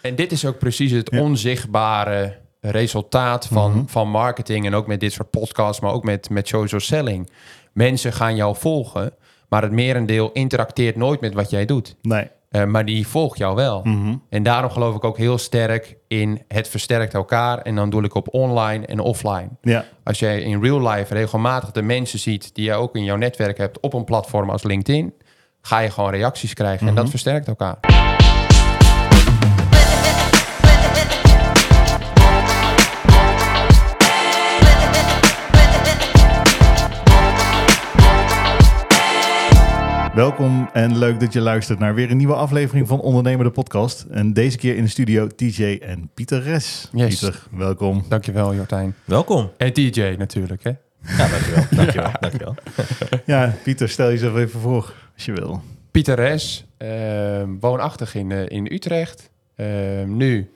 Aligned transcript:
En 0.00 0.14
dit 0.14 0.32
is 0.32 0.44
ook 0.46 0.58
precies 0.58 0.90
het 0.90 1.10
onzichtbare 1.10 2.36
resultaat 2.60 3.46
van, 3.46 3.70
Mhm. 3.70 3.86
van 3.86 4.08
marketing 4.08 4.66
en 4.66 4.74
ook 4.74 4.86
met 4.86 5.00
dit 5.00 5.12
soort 5.12 5.30
podcasts, 5.30 5.80
maar 5.80 5.92
ook 5.92 6.04
met, 6.04 6.30
met 6.30 6.48
social 6.48 6.80
selling. 6.80 7.30
Mensen 7.72 8.12
gaan 8.12 8.36
jou 8.36 8.56
volgen, 8.56 9.12
maar 9.48 9.62
het 9.62 9.72
merendeel 9.72 10.30
interacteert 10.32 10.96
nooit 10.96 11.20
met 11.20 11.34
wat 11.34 11.50
jij 11.50 11.64
doet. 11.64 11.96
Nee. 12.02 12.30
Eh, 12.48 12.64
maar 12.64 12.84
die 12.84 13.06
volgt 13.06 13.38
jou 13.38 13.54
wel. 13.54 13.80
Mhm. 13.84 14.14
En 14.30 14.42
daarom 14.42 14.70
geloof 14.70 14.94
ik 14.94 15.04
ook 15.04 15.16
heel 15.16 15.38
sterk 15.38 15.96
in 16.08 16.42
het 16.48 16.68
versterkt 16.68 17.14
elkaar. 17.14 17.58
En 17.58 17.74
dan 17.74 17.90
doe 17.90 18.04
ik 18.04 18.14
op 18.14 18.34
online 18.34 18.86
en 18.86 19.00
offline. 19.00 19.48
Ja. 19.62 19.84
Als 20.04 20.18
jij 20.18 20.40
in 20.40 20.62
real 20.62 20.88
life 20.88 21.14
regelmatig 21.14 21.70
de 21.70 21.82
mensen 21.82 22.18
ziet 22.18 22.54
die 22.54 22.64
je 22.64 22.72
ook 22.74 22.96
in 22.96 23.04
jouw 23.04 23.16
netwerk 23.16 23.58
hebt 23.58 23.80
op 23.80 23.92
een 23.94 24.04
platform 24.04 24.50
als 24.50 24.62
LinkedIn, 24.62 25.14
ga 25.60 25.78
je 25.78 25.90
gewoon 25.90 26.10
reacties 26.10 26.54
krijgen. 26.54 26.88
En 26.88 26.94
dat 26.94 27.10
versterkt 27.10 27.48
elkaar. 27.48 27.78
Welkom 40.18 40.68
en 40.72 40.98
leuk 40.98 41.20
dat 41.20 41.32
je 41.32 41.40
luistert 41.40 41.78
naar 41.78 41.94
weer 41.94 42.10
een 42.10 42.16
nieuwe 42.16 42.34
aflevering 42.34 42.88
van 42.88 43.00
Ondernemer 43.00 43.44
de 43.44 43.50
Podcast. 43.50 44.02
En 44.10 44.32
deze 44.32 44.56
keer 44.56 44.76
in 44.76 44.82
de 44.82 44.88
studio 44.88 45.26
TJ 45.26 45.78
en 45.82 46.10
Pieter 46.14 46.42
Res. 46.42 46.88
Yes. 46.92 47.18
Pieter, 47.18 47.42
welkom. 47.50 48.04
Dankjewel, 48.08 48.54
Jordijn. 48.54 48.94
Welkom. 49.04 49.50
En 49.56 49.72
TJ 49.72 50.14
natuurlijk, 50.18 50.62
hè? 50.62 50.70
Ja, 51.16 51.28
dankjewel. 51.28 51.64
dankjewel, 51.84 52.10
dankjewel. 52.20 52.54
Ja, 53.26 53.54
Pieter, 53.62 53.88
stel 53.88 54.08
jezelf 54.08 54.36
even 54.36 54.60
voor 54.60 54.94
als 55.14 55.24
je 55.24 55.32
wil. 55.32 55.62
Pieter 55.90 56.14
Res, 56.14 56.66
eh, 56.76 57.42
woonachtig 57.60 58.14
in, 58.14 58.32
eh, 58.32 58.48
in 58.48 58.72
Utrecht. 58.72 59.30
Eh, 59.54 59.66
nu 60.06 60.52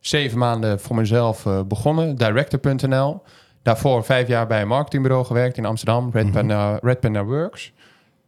zeven 0.00 0.38
maanden 0.38 0.80
voor 0.80 0.96
mezelf 0.96 1.46
eh, 1.46 1.62
begonnen, 1.62 2.16
director.nl. 2.16 3.22
Daarvoor 3.62 4.04
vijf 4.04 4.28
jaar 4.28 4.46
bij 4.46 4.60
een 4.60 4.68
marketingbureau 4.68 5.24
gewerkt 5.24 5.56
in 5.56 5.64
Amsterdam, 5.64 6.10
Red, 6.12 6.30
Panda, 6.30 6.78
Red 6.80 7.00
Panda 7.00 7.24
Works. 7.24 7.72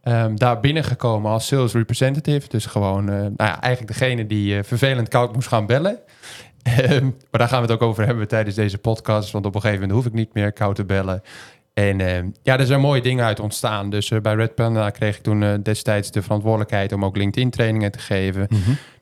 Ehm, 0.05 0.35
daar 0.35 0.59
binnengekomen 0.59 1.31
als 1.31 1.47
sales 1.47 1.73
representative. 1.73 2.47
Dus 2.47 2.65
gewoon 2.65 3.09
eh, 3.09 3.15
nou 3.15 3.33
ja, 3.37 3.61
eigenlijk 3.61 3.99
degene 3.99 4.27
die 4.27 4.57
eh, 4.57 4.63
vervelend 4.63 5.07
koud 5.07 5.33
moest 5.33 5.47
gaan 5.47 5.65
bellen. 5.65 5.99
Ehm, 6.63 7.03
maar 7.03 7.39
daar 7.39 7.47
gaan 7.47 7.61
we 7.61 7.71
het 7.71 7.81
ook 7.81 7.89
over 7.89 8.05
hebben 8.05 8.27
tijdens 8.27 8.55
deze 8.55 8.77
podcast. 8.77 9.31
Want 9.31 9.45
op 9.45 9.55
een 9.55 9.61
gegeven 9.61 9.81
moment 9.81 9.97
hoef 9.97 10.11
ik 10.11 10.17
niet 10.17 10.33
meer 10.33 10.53
koud 10.53 10.75
te 10.75 10.85
bellen. 10.85 11.21
En 11.73 12.01
ehm, 12.01 12.27
ja, 12.43 12.59
er 12.59 12.65
zijn 12.65 12.79
mooie 12.79 13.01
dingen 13.01 13.25
uit 13.25 13.39
ontstaan. 13.39 13.89
Dus 13.89 14.11
eh, 14.11 14.21
bij 14.21 14.35
Red 14.35 14.55
Panda 14.55 14.89
kreeg 14.89 15.17
ik 15.17 15.23
toen 15.23 15.61
destijds 15.63 16.11
de 16.11 16.21
verantwoordelijkheid 16.21 16.91
om 16.91 17.05
ook 17.05 17.17
LinkedIn 17.17 17.49
trainingen 17.49 17.91
te 17.91 17.99
geven. 17.99 18.47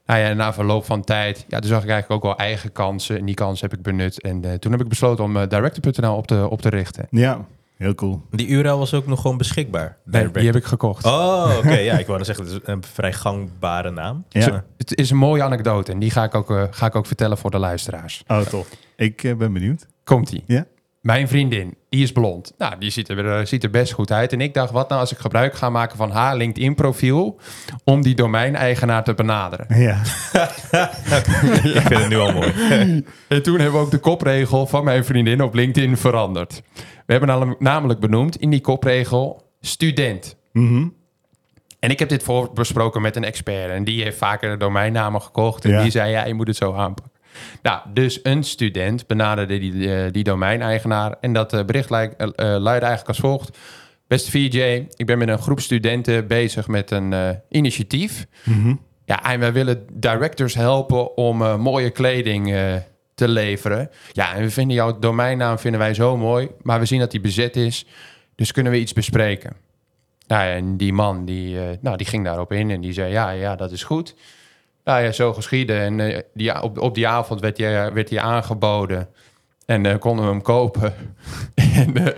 Nou 0.06 0.20
ja, 0.20 0.34
na 0.34 0.54
verloop 0.54 0.86
van 0.86 1.04
tijd, 1.04 1.46
ja, 1.48 1.60
toen 1.60 1.70
zag 1.70 1.84
ik 1.84 1.90
eigenlijk 1.90 2.24
ook 2.24 2.38
wel 2.38 2.46
eigen 2.46 2.72
kansen. 2.72 3.18
En 3.18 3.26
die 3.26 3.36
kansen 3.36 3.70
heb 3.70 3.78
ik 3.78 3.84
benut. 3.84 4.22
En 4.22 4.60
toen 4.60 4.72
heb 4.72 4.82
ik 4.82 4.88
besloten 4.88 5.24
om 5.24 5.48
Director.nl 5.48 6.16
op 6.16 6.28
te, 6.28 6.50
op 6.50 6.62
te 6.62 6.70
richten. 6.70 7.08
Ja, 7.10 7.46
heel 7.84 7.96
cool. 7.96 8.22
Die 8.32 8.48
URL 8.48 8.78
was 8.78 8.94
ook 8.94 9.08
nog 9.08 9.22
gewoon 9.22 9.38
beschikbaar. 9.38 9.98
Nee, 10.06 10.32
die 10.32 10.46
heb 10.46 10.56
ik 10.56 10.64
gekocht. 10.64 11.06
Oh, 11.06 11.52
oké. 11.58 11.78
Ja, 11.78 11.98
ik 11.98 12.06
wou 12.06 12.18
dan 12.18 12.26
zeggen, 12.26 12.46
het 12.46 12.54
is 12.54 12.60
een 12.64 12.84
vrij 12.84 13.14
gangbare 13.14 13.92
naam. 13.92 14.26
Ja. 14.30 14.64
Het 14.78 14.98
is 14.98 15.10
een 15.10 15.18
mooie 15.18 15.44
anekdote 15.44 15.92
en 15.92 16.00
die 16.00 16.12
ga 16.12 16.24
ik 16.24 16.36
ook, 16.36 16.52
eh, 16.52 16.64
ga 16.70 16.86
ik 16.86 16.96
ook 16.96 17.06
vertellen 17.06 17.38
voor 17.38 17.52
de 17.52 17.58
luisteraars. 17.58 18.24
Oh, 18.28 18.42
tof. 18.42 18.70
Ik 18.96 19.24
eh, 19.24 19.36
ben 19.36 19.54
benieuwd. 19.54 19.88
Komt-ie. 20.04 20.44
Ja? 20.48 20.66
Mijn 21.04 21.28
vriendin, 21.28 21.78
die 21.90 22.04
is 22.04 22.12
blond. 22.12 22.54
Nou, 22.58 22.78
die 22.80 22.90
ziet 22.90 23.10
er, 23.10 23.38
eh, 23.40 23.46
ziet 23.46 23.64
er 23.64 23.70
best 23.70 23.92
goed 23.94 24.12
uit. 24.12 24.34
En 24.34 24.42
ik 24.42 24.54
dacht, 24.54 24.72
wat 24.72 24.90
nou 24.90 25.02
als 25.02 25.12
ik 25.12 25.18
gebruik 25.18 25.54
ga 25.56 25.70
maken 25.70 25.98
van 25.98 26.12
haar 26.12 26.36
LinkedIn-profiel... 26.36 27.40
om 27.84 28.02
die 28.02 28.16
domeineigenaar 28.16 29.04
te 29.04 29.14
benaderen. 29.14 29.80
Ja. 29.82 30.02
ik 31.64 31.82
vind 31.82 32.00
het 32.00 32.10
nu 32.10 32.18
al 32.18 32.32
mooi. 32.34 32.54
En 33.28 33.44
toen 33.44 33.60
hebben 33.60 33.80
we 33.80 33.86
ook 33.86 33.92
de 33.92 33.98
kopregel 34.00 34.68
van 34.68 34.84
mijn 34.84 35.06
vriendin 35.06 35.42
op 35.42 35.54
LinkedIn 35.54 35.98
veranderd. 35.98 36.62
We 37.06 37.12
hebben 37.14 37.30
nam- 37.30 37.56
namelijk 37.60 38.00
benoemd 38.00 38.36
in 38.36 38.50
die 38.50 38.62
kopregel 38.62 39.50
student. 39.62 40.36
Mhm. 40.52 40.88
En 41.80 41.90
ik 41.90 42.00
heb 42.00 42.10
dit 42.10 42.24
voor 42.24 42.54
besproken 42.54 43.02
met 43.02 43.16
een 43.16 43.24
expert. 43.24 43.70
En 43.72 43.84
die 43.84 44.04
heeft 44.04 44.18
vaker 44.18 44.58
domeinnamen 44.58 45.22
gekocht. 45.22 45.66
En 45.66 45.72
Ja. 45.72 45.82
die 45.82 45.92
zei, 45.92 46.12
ja, 46.12 46.26
je 46.26 46.34
moet 46.34 46.48
het 46.48 46.56
zo 46.56 46.74
aanpakken. 46.74 47.12
Nou, 47.62 47.82
dus 47.94 48.20
een 48.24 48.44
student 48.44 49.08
benaderde 49.08 49.60
die, 49.60 49.96
eh, 49.96 50.12
die 50.12 50.24
domeineigenaar. 50.24 51.16
En 51.22 51.34
dat 51.34 51.54
eh, 51.54 51.66
bericht 51.66 51.90
lijkt, 51.90 52.16
eh, 52.16 52.32
luidde 52.36 52.86
eigenlijk 52.86 53.08
als 53.08 53.20
volgt. 53.20 53.58
Beste 54.08 54.32
VJ, 54.32 54.88
ik 54.96 55.06
ben 55.06 55.18
met 55.18 55.28
een 55.28 55.40
groep 55.40 55.60
studenten 55.60 56.28
bezig 56.28 56.68
met 56.68 56.92
een 56.92 57.40
initiatief. 57.50 58.26
Mhm. 58.44 58.76
Ja, 59.06 59.24
en 59.24 59.40
wij 59.40 59.54
willen 59.54 59.86
directors 59.94 60.54
helpen 60.54 61.18
om 61.18 61.38
mooie 61.38 61.90
kleding 61.90 62.56
te 63.16 63.28
leveren. 63.28 63.90
Ja, 64.12 64.36
en 64.36 64.42
we 64.42 64.50
vinden 64.50 64.76
jouw 64.76 65.00
domeinnaam 65.00 65.60
vinden 65.60 65.80
wij 65.80 65.94
zo 65.94 66.18
mooi, 66.18 66.50
maar 66.62 66.80
we 66.80 66.86
zien 66.86 67.00
dat 67.00 67.12
die 67.12 67.22
bezet 67.22 67.56
is. 67.56 67.86
Dus 68.36 68.52
kunnen 68.52 68.72
we 68.72 68.80
iets 68.80 68.94
bespreken? 68.94 69.56
Nou 70.28 70.44
ja, 70.46 70.54
en 70.54 70.78
die 70.78 70.94
man 70.94 71.26
die, 71.26 71.58
nou, 71.82 71.98
die 71.98 72.08
ging 72.08 72.24
daarop 72.24 72.52
in 72.52 72.72
en 72.72 72.82
die 72.82 72.94
zei, 72.94 73.12
ja, 73.12 73.30
ja, 73.30 73.56
dat 73.56 73.72
is 73.72 73.84
goed. 73.84 74.16
Nou 74.84 75.04
ja, 75.04 75.12
zo 75.12 75.34
geschieden. 75.34 75.80
En 75.80 76.00
eh, 76.00 76.20
die, 76.34 76.62
op, 76.62 76.78
op 76.80 76.96
die 76.96 77.08
avond 77.08 77.42
werd 77.42 77.58
hij, 77.58 77.94
werd 77.94 78.10
hij 78.10 78.20
aangeboden 78.20 79.08
en 79.66 79.86
eh, 79.86 79.98
konden 80.00 80.26
we 80.26 80.32
hem 80.32 80.42
kopen. 80.42 80.94
en, 81.76 81.98
eh, 81.98 82.14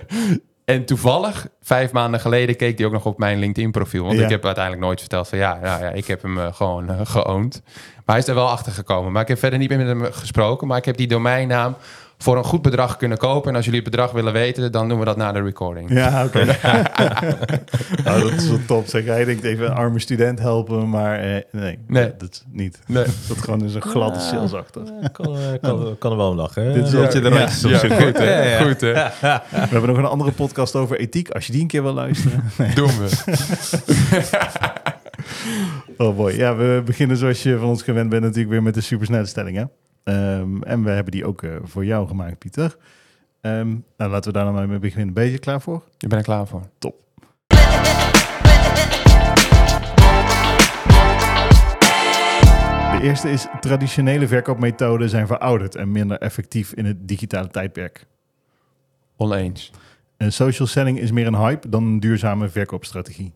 en 0.65 0.85
toevallig, 0.85 1.47
vijf 1.61 1.91
maanden 1.91 2.19
geleden, 2.19 2.55
keek 2.55 2.77
hij 2.77 2.87
ook 2.87 2.93
nog 2.93 3.05
op 3.05 3.17
mijn 3.17 3.39
LinkedIn-profiel. 3.39 4.03
Want 4.03 4.17
Ja. 4.17 4.23
ik 4.23 4.29
heb 4.29 4.45
uiteindelijk 4.45 4.85
nooit 4.85 4.99
verteld 4.99 5.27
van 5.27 5.37
ja, 5.37 5.59
ja, 5.63 5.79
ja 5.79 5.89
ik 5.89 6.07
heb 6.07 6.21
hem 6.21 6.39
eh, 6.39 6.53
gewoon 6.53 6.89
eh, 6.89 6.99
geowned. 7.03 7.61
Maar 7.65 8.15
hij 8.15 8.17
is 8.17 8.27
er 8.27 8.35
wel 8.35 8.49
achter 8.49 8.71
gekomen. 8.71 9.11
Maar 9.11 9.21
ik 9.21 9.27
heb 9.27 9.39
verder 9.39 9.59
niet 9.59 9.69
meer 9.69 9.77
met 9.77 9.87
hem 9.87 10.03
gesproken. 10.11 10.67
Maar 10.67 10.77
ik 10.77 10.85
heb 10.85 10.97
die 10.97 11.07
domeinnaam 11.07 11.75
voor 12.17 12.37
een 12.37 12.43
goed 12.43 12.61
bedrag 12.61 12.97
kunnen 12.97 13.17
kopen. 13.17 13.49
En 13.49 13.55
als 13.55 13.65
jullie 13.65 13.79
het 13.81 13.89
bedrag 13.89 14.11
willen 14.11 14.33
weten, 14.33 14.71
dan 14.71 14.89
doen 14.89 14.99
we 14.99 15.05
dat 15.05 15.17
na 15.17 15.31
de 15.31 15.41
recording. 15.41 15.89
Ja, 15.93 16.25
oké. 16.25 16.45
nou, 18.05 18.21
dat 18.21 18.31
is 18.31 18.47
wel 18.49 18.59
top. 18.67 18.87
Zeg, 18.87 19.05
hij 19.05 19.25
denkt 19.25 19.43
even 19.43 19.65
een 19.65 19.73
arme 19.73 19.99
student 19.99 20.39
helpen, 20.39 20.89
maar 20.89 21.19
eh, 21.19 21.41
nee, 21.51 21.79
Nee. 21.87 22.11
dat 22.17 22.29
is 22.31 22.43
niet. 22.51 22.79
Nee. 22.87 23.03
Dat 23.27 23.37
gewoon 23.37 23.63
is 23.63 23.75
een 23.75 23.81
gladde 23.81 24.19
achter. 24.57 24.81
Eh, 25.01 25.07
kan, 25.11 25.35
eh, 25.37 25.41
kan, 25.61 25.95
kan 25.99 26.11
er 26.11 26.17
wel 26.17 26.29
om 26.29 26.35
lachen. 26.35 26.73
Dit 26.73 26.85
is 26.85 26.91
wel- 26.91 27.03
je 27.13 27.19
de 27.21 27.29
ja, 27.29 27.39
Ja, 27.69 27.77
goed 28.01 28.17
hè? 28.17 28.43
Ja, 28.43 28.59
ja. 28.59 28.63
Goed 28.65 28.81
hè? 28.81 28.93
We 28.93 29.41
hebben 29.69 29.87
nog 29.89 29.97
een 29.97 30.05
andere 30.05 30.31
podcast 30.31 30.75
over 30.75 30.99
ethiek, 30.99 31.29
als 31.29 31.45
je 31.45 31.51
die 31.51 31.61
een 31.61 31.67
keer 31.67 31.83
wil 31.83 31.93
luisteren. 31.93 32.43
Doen 32.75 32.87
we. 32.87 33.09
Oh 35.97 36.15
boy. 36.15 36.31
Ja, 36.31 36.55
we 36.55 36.81
beginnen 36.85 37.17
zoals 37.17 37.43
je 37.43 37.57
van 37.57 37.67
ons 37.67 37.83
gewend 37.83 38.09
bent 38.09 38.21
natuurlijk 38.21 38.49
weer 38.49 38.63
met 38.63 38.73
de 38.73 38.81
supersnelle 38.81 39.25
stellingen. 39.25 39.71
Ehm, 40.05 40.61
en 40.61 40.83
we 40.83 40.89
hebben 40.89 41.11
die 41.11 41.25
ook 41.25 41.43
eh, 41.43 41.55
voor 41.63 41.85
jou 41.85 42.07
gemaakt, 42.07 42.37
Pieter. 42.37 42.77
Ehm, 43.41 43.67
nou, 43.97 44.11
laten 44.11 44.31
we 44.31 44.37
daar 44.37 44.45
dan 44.45 44.53
maar 44.53 44.67
mee 44.67 44.79
beginnen. 44.79 45.13
Ben 45.13 45.25
je 45.25 45.39
klaar 45.39 45.61
voor? 45.61 45.83
Ik 45.97 46.09
ben 46.09 46.17
er 46.17 46.23
klaar 46.23 46.47
voor. 46.47 46.61
Top. 46.77 47.03
De 52.91 52.99
eerste 53.01 53.29
is 53.29 53.47
traditionele 53.59 54.27
verkoopmethoden 54.27 55.09
zijn 55.09 55.27
verouderd 55.27 55.75
en 55.75 55.91
minder 55.91 56.17
effectief 56.17 56.73
in 56.73 56.85
het 56.85 57.07
digitale 57.07 57.47
tijdperk. 57.47 58.05
Oneens. 59.17 59.71
En 60.17 60.33
social 60.33 60.67
selling 60.67 60.99
is 60.99 61.11
meer 61.11 61.27
een 61.27 61.37
hype 61.37 61.69
dan 61.69 61.83
een 61.83 61.99
duurzame 61.99 62.49
verkoopstrategie. 62.49 63.33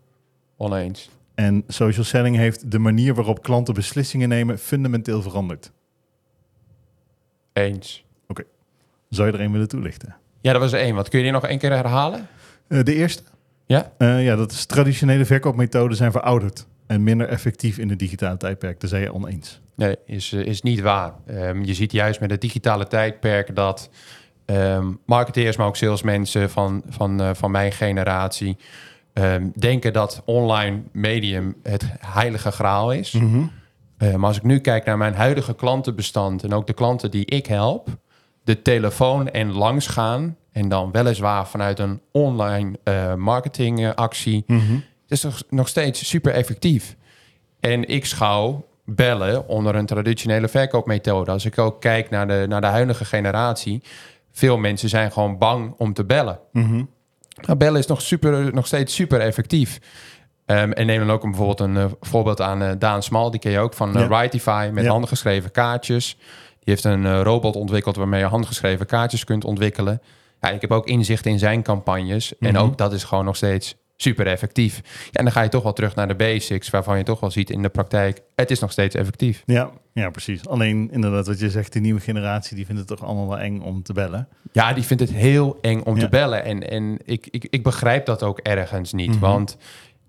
Oneens. 0.57 1.09
En 1.35 1.63
social 1.67 2.05
selling 2.05 2.35
heeft 2.35 2.71
de 2.71 2.79
manier 2.79 3.13
waarop 3.13 3.43
klanten 3.43 3.73
beslissingen 3.73 4.29
nemen 4.29 4.59
fundamenteel 4.59 5.21
veranderd. 5.21 5.71
Eens. 7.59 8.03
Zou 9.09 9.27
je 9.27 9.33
er 9.33 9.43
een 9.43 9.51
willen 9.51 9.67
toelichten? 9.67 10.15
Ja, 10.41 10.51
dat 10.51 10.61
was 10.61 10.73
er 10.73 10.79
één. 10.79 10.95
Wat 10.95 11.09
kun 11.09 11.17
je 11.17 11.23
die 11.23 11.33
nog 11.33 11.45
één 11.45 11.57
keer 11.57 11.71
herhalen? 11.71 12.27
Eh, 12.67 12.83
de 12.83 12.95
eerste? 12.95 13.23
Ja? 13.65 13.91
Eh, 13.97 14.23
ja, 14.23 14.35
dat 14.35 14.51
is 14.51 14.65
traditionele 14.65 15.25
verkoopmethoden 15.25 15.97
zijn 15.97 16.11
verouderd 16.11 16.65
en 16.87 17.03
minder 17.03 17.27
effectief 17.27 17.77
in 17.77 17.89
het 17.89 17.99
digitale 17.99 18.37
tijdperk. 18.37 18.79
Daar 18.79 18.89
zijn 18.89 19.01
je 19.01 19.13
oneens. 19.13 19.61
Nee, 19.75 19.95
is, 20.05 20.33
eh, 20.33 20.45
is 20.45 20.61
niet 20.61 20.79
waar. 20.79 21.13
Ehm, 21.25 21.63
je 21.63 21.73
ziet 21.73 21.91
juist 21.91 22.19
met 22.19 22.31
het 22.31 22.41
digitale 22.41 22.87
tijdperk 22.87 23.55
dat 23.55 23.89
ehm, 24.45 24.87
marketeers, 25.05 25.57
maar 25.57 25.67
ook 25.67 25.75
salesmensen 25.75 26.49
van, 26.49 26.83
van, 26.89 27.35
van 27.35 27.51
mijn 27.51 27.71
generatie 27.71 28.57
ehm, 29.13 29.47
denken 29.55 29.93
dat 29.93 30.21
online 30.25 30.81
medium 30.91 31.55
het 31.63 31.85
heilige 31.99 32.51
graal 32.51 32.93
is. 32.93 33.17
Eh, 33.99 34.15
maar 34.15 34.27
als 34.27 34.37
ik 34.37 34.43
nu 34.43 34.59
kijk 34.59 34.85
naar 34.85 34.97
mijn 34.97 35.13
huidige 35.13 35.55
klantenbestand 35.55 36.43
en 36.43 36.53
ook 36.53 36.67
de 36.67 36.73
klanten 36.73 37.11
die 37.11 37.25
ik 37.25 37.45
help, 37.45 37.87
de 38.43 38.61
telefoon 38.61 39.29
en 39.29 39.51
langs 39.51 39.87
gaan 39.87 40.37
en 40.51 40.69
dan 40.69 40.91
weliswaar 40.91 41.47
vanuit 41.47 41.79
een 41.79 42.01
online 42.11 42.79
eh, 42.83 43.13
marketingactie, 43.13 44.43
het 44.47 45.11
is 45.17 45.19
toch 45.19 45.41
nog 45.49 45.67
steeds 45.67 46.07
super 46.07 46.33
effectief. 46.33 46.95
En 47.59 47.87
ik 47.87 48.05
schouw 48.05 48.65
bellen 48.85 49.47
onder 49.47 49.75
een 49.75 49.85
traditionele 49.85 50.47
verkoopmethode. 50.47 51.31
Als 51.31 51.45
ik 51.45 51.57
ook 51.57 51.81
kijk 51.81 52.09
naar 52.09 52.27
de, 52.27 52.45
naar 52.49 52.61
de 52.61 52.67
huidige 52.67 53.05
generatie, 53.05 53.83
veel 54.31 54.57
mensen 54.57 54.89
zijn 54.89 55.11
gewoon 55.11 55.37
bang 55.37 55.73
om 55.77 55.93
te 55.93 56.05
bellen. 56.05 56.39
Nou, 57.41 57.57
bellen 57.57 57.79
is 57.79 57.87
nog, 57.87 58.01
super, 58.01 58.53
nog 58.53 58.67
steeds 58.67 58.95
super 58.95 59.19
effectief. 59.19 59.79
Ehm, 60.49 60.71
en 60.71 60.85
neem 60.85 60.99
dan 60.99 61.11
ook 61.11 61.23
een, 61.23 61.29
bijvoorbeeld 61.29 61.59
een 61.59 61.77
eh, 61.77 61.85
voorbeeld 62.01 62.41
aan 62.41 62.61
eh, 62.61 62.71
Daan 62.79 63.03
Smal. 63.03 63.31
Die 63.31 63.39
ken 63.39 63.51
je 63.51 63.59
ook 63.59 63.73
van 63.73 63.89
uh, 63.97 64.07
Ja. 64.09 64.19
Rightify 64.19 64.69
met 64.73 64.83
Ja. 64.83 64.89
handgeschreven 64.89 65.51
kaartjes. 65.51 66.15
Die 66.59 66.73
heeft 66.73 66.83
een 66.83 67.23
robot 67.23 67.55
ontwikkeld 67.55 67.95
waarmee 67.95 68.19
je 68.19 68.25
handgeschreven 68.25 68.85
kaartjes 68.85 69.23
kunt 69.23 69.45
ontwikkelen. 69.45 70.01
Ja, 70.41 70.49
ik 70.49 70.61
heb 70.61 70.71
ook 70.71 70.87
inzicht 70.87 71.25
in 71.25 71.39
zijn 71.39 71.63
campagnes. 71.63 72.37
En 72.39 72.53
Mhm. 72.53 72.63
ook 72.63 72.77
dat 72.77 72.93
is 72.93 73.03
gewoon 73.03 73.25
nog 73.25 73.35
steeds 73.35 73.75
super 73.97 74.27
effectief. 74.27 74.75
Ja, 74.83 75.11
en 75.11 75.23
dan 75.23 75.33
ga 75.33 75.41
je 75.41 75.49
toch 75.49 75.63
wel 75.63 75.73
terug 75.73 75.95
naar 75.95 76.07
de 76.07 76.15
basics, 76.15 76.69
waarvan 76.69 76.97
je 76.97 77.03
toch 77.03 77.19
wel 77.19 77.31
ziet 77.31 77.49
in 77.49 77.61
de 77.61 77.69
praktijk, 77.69 78.21
het 78.35 78.51
is 78.51 78.59
nog 78.59 78.71
steeds 78.71 78.95
effectief. 78.95 79.43
Ja, 79.45 79.69
ja, 79.93 80.09
precies. 80.09 80.47
Alleen 80.47 80.89
inderdaad, 80.91 81.27
wat 81.27 81.39
je 81.39 81.49
zegt, 81.49 81.73
de 81.73 81.79
nieuwe 81.79 81.99
generatie, 81.99 82.55
die 82.55 82.65
vindt 82.65 82.79
het 82.79 82.89
toch 82.89 83.07
allemaal 83.07 83.27
wel 83.27 83.39
eng 83.39 83.61
om 83.61 83.83
te 83.83 83.93
bellen. 83.93 84.27
Ja, 84.51 84.73
die 84.73 84.83
vindt 84.83 85.03
het 85.03 85.11
heel 85.11 85.57
eng 85.61 85.81
om 85.81 85.95
Ja. 85.95 86.01
te 86.01 86.09
bellen. 86.09 86.43
En, 86.43 86.69
en 86.69 86.97
ik, 87.05 87.27
ik, 87.31 87.47
ik 87.49 87.63
begrijp 87.63 88.05
dat 88.05 88.23
ook 88.23 88.39
ergens 88.39 88.93
niet. 88.93 89.09
Mhm. 89.11 89.19
Want 89.19 89.57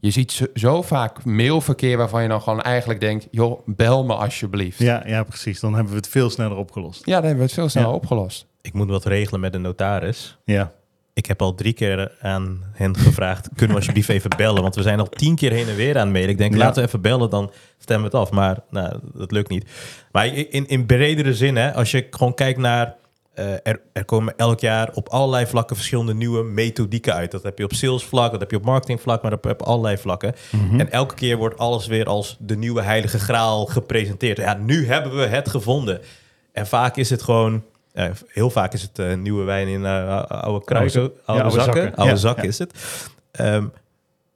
je 0.01 0.11
ziet 0.11 0.33
zo, 0.33 0.45
zo 0.55 0.83
vaak 0.83 1.25
mailverkeer 1.25 1.97
waarvan 1.97 2.23
je 2.23 2.29
dan 2.29 2.43
gewoon 2.43 2.61
eigenlijk 2.63 3.01
denkt... 3.01 3.29
joh, 3.31 3.61
bel 3.67 4.05
me 4.05 4.15
alsjeblieft. 4.15 4.79
Ja, 4.79 5.03
Ja, 5.05 5.09
ja, 5.09 5.23
precies. 5.23 5.61
Dan 5.61 5.75
hebben 5.75 5.93
we 5.93 5.99
het 5.99 6.09
veel 6.09 6.31
sneller 6.31 6.57
opgelost. 6.57 7.05
dan 7.05 7.15
hebben 7.15 7.37
we 7.37 7.43
het 7.43 7.53
veel 7.53 7.69
sneller 7.69 7.89
Ja. 7.89 7.95
opgelost. 7.95 8.47
Ik 8.63 8.73
moet 8.73 8.89
wat 8.89 9.05
regelen 9.05 9.41
met 9.41 9.53
de 9.53 9.59
notaris. 9.59 10.39
Ja, 10.45 10.73
Ik 11.13 11.27
heb 11.27 11.43
al 11.43 11.55
drie 11.55 11.73
keer 11.73 12.13
aan 12.21 12.63
hen 12.73 12.97
gevraagd, 12.97 13.49
kunnen 13.55 13.69
we 13.69 13.75
alsjeblieft 13.75 14.09
even 14.09 14.31
bellen? 14.37 14.63
Want 14.63 14.75
we 14.75 14.83
zijn 14.83 15.01
al 15.01 15.09
tien 15.09 15.35
keer 15.35 15.51
heen 15.53 15.69
en 15.69 15.77
weer 15.77 15.95
aan 15.97 16.03
het 16.05 16.11
mailen. 16.13 16.31
Ik 16.31 16.39
denk, 16.39 16.53
Ja. 16.53 16.59
laten 16.59 16.83
we 16.83 16.89
even 16.89 17.01
bellen, 17.01 17.31
dan 17.31 17.51
stemmen 17.79 18.11
we 18.11 18.17
het 18.17 18.27
af. 18.27 18.33
Maar 18.35 18.59
nou, 18.71 18.99
dat 19.15 19.31
lukt 19.33 19.49
niet. 19.49 19.71
Maar 20.13 20.27
in, 20.27 20.69
in 20.69 20.87
bredere 20.87 21.35
zin, 21.35 21.57
hè, 21.57 21.75
als 21.75 21.91
je 21.91 22.07
gewoon 22.11 22.35
kijkt 22.35 22.59
naar... 22.59 22.95
eh, 23.41 23.73
er, 23.73 23.81
er 23.93 24.05
komen 24.05 24.35
elk 24.37 24.61
jaar 24.61 24.91
op 24.95 25.09
allerlei 25.09 25.47
vlakken 25.47 25.77
verschillende 25.77 26.15
nieuwe 26.15 26.43
methodieken 26.43 27.15
uit. 27.15 27.31
Dat 27.31 27.43
heb 27.43 27.59
je 27.59 27.65
op 27.65 27.73
salesvlak, 27.73 28.31
dat 28.31 28.41
heb 28.41 28.51
je 28.51 28.57
op 28.57 28.65
marketingvlak, 28.65 29.23
maar 29.23 29.31
dat 29.31 29.45
heb 29.45 29.53
je 29.53 29.61
op 29.61 29.69
allerlei 29.69 29.97
vlakken. 29.99 30.35
Mhm. 30.51 30.81
En 30.81 30.91
elke 30.93 31.15
keer 31.15 31.37
wordt 31.37 31.59
alles 31.59 31.87
weer 31.87 32.07
als 32.07 32.37
de 32.41 32.57
nieuwe 32.57 32.83
heilige 32.83 33.19
graal 33.19 33.67
gepresenteerd. 33.67 34.37
Ja, 34.39 34.55
nu 34.55 34.87
hebben 34.87 35.17
we 35.17 35.27
het 35.27 35.49
gevonden. 35.49 36.01
En 36.53 36.67
vaak 36.67 36.97
is 36.97 37.11
het 37.11 37.23
gewoon... 37.23 37.63
eh, 37.93 38.11
heel 38.29 38.51
vaak 38.51 38.73
is 38.73 38.83
het 38.83 38.99
eh, 38.99 39.15
nieuwe 39.17 39.45
wijn 39.45 39.69
in 39.69 39.85
oude 39.87 40.65
kruisen, 40.65 41.01
oude, 41.01 41.43
oude 41.43 41.51
zakken. 41.51 41.83
zakken. 41.83 41.95
Oude 41.97 42.13
Ja, 42.13 42.19
zakken 42.19 42.43
ja. 42.43 42.49
is 42.49 42.59
het. 42.59 42.73
Ehm, 43.33 43.65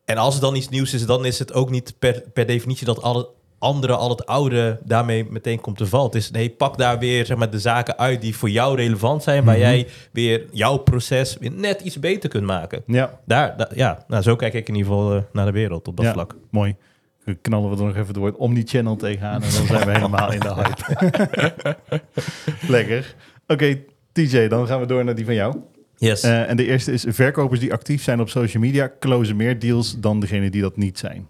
en 0.05 0.17
als 0.17 0.35
het 0.35 0.43
dan 0.43 0.55
iets 0.55 0.69
nieuws 0.69 0.95
is, 0.95 1.06
dan 1.06 1.25
is 1.25 1.39
het 1.39 1.53
ook 1.53 1.71
niet 1.71 1.95
per, 1.99 2.23
per 2.33 2.47
definitie 2.47 2.87
dat 2.87 3.03
al 3.03 3.17
het 3.17 3.27
andere, 3.65 3.95
al 3.97 4.09
het 4.11 4.27
oude 4.27 4.79
daarmee 4.85 5.27
meteen 5.31 5.61
komt 5.61 5.77
te 5.77 5.87
val. 5.87 6.05
Het 6.05 6.15
is, 6.15 6.31
nee, 6.31 6.51
pak 6.51 6.79
daar 6.79 6.99
weer 6.99 7.27
zeg 7.27 7.37
maar, 7.37 7.51
de 7.51 7.59
zaken 7.59 7.99
uit 7.99 8.21
die 8.21 8.37
voor 8.37 8.51
jou 8.51 8.77
relevant 8.77 9.23
zijn, 9.23 9.45
waar 9.45 9.55
Mhm. 9.59 9.65
jij 9.65 9.87
weer 10.13 10.45
jouw 10.53 10.77
proces 10.77 11.37
weer 11.41 11.53
net 11.53 11.81
iets 11.81 11.99
beter 11.99 12.29
kunt 12.29 12.45
maken. 12.47 12.83
ja, 12.87 13.19
Daar, 13.27 13.57
da- 13.57 13.71
ja, 13.75 14.05
nou, 14.09 14.23
zo 14.23 14.37
kijk 14.37 14.55
ik 14.55 14.69
in 14.69 14.75
ieder 14.75 14.93
geval 14.93 15.15
eh, 15.17 15.23
naar 15.33 15.47
de 15.47 15.53
wereld 15.53 15.89
op 15.89 15.97
dat 15.97 16.07
ja. 16.07 16.13
vlak. 16.13 16.37
mooi. 16.51 16.77
Dan 17.25 17.41
knallen 17.41 17.71
we 17.71 17.77
er 17.77 17.83
nog 17.83 17.95
even 17.95 18.07
het 18.07 18.17
woord 18.17 18.37
omnichannel 18.37 18.97
tegenaan 18.97 19.43
en 19.43 19.51
dan 19.51 19.67
zijn 19.67 19.87
we 19.87 19.93
helemaal 19.93 20.33
in 20.33 20.41
de 20.41 20.55
hype. 20.55 21.77
Lekker. 22.69 23.15
Oké, 23.47 23.79
TJ, 24.13 24.49
dan 24.49 24.67
gaan 24.67 24.81
we 24.81 24.87
door 24.87 25.05
naar 25.05 25.15
die 25.15 25.25
van 25.25 25.35
jou. 25.35 25.57
Yes. 25.97 26.23
Eh, 26.23 26.49
en 26.51 26.57
de 26.57 26.67
eerste 26.67 26.93
is 26.93 27.05
verkopers 27.09 27.61
die 27.61 27.73
actief 27.73 28.03
zijn 28.03 28.21
op 28.21 28.29
social 28.29 28.63
media 28.63 28.93
closen 29.01 29.37
meer 29.37 29.59
deals 29.59 30.01
dan 30.01 30.21
degene 30.21 30.51
die 30.51 30.63
dat 30.63 30.77
niet 30.77 30.99
zijn. 30.99 31.27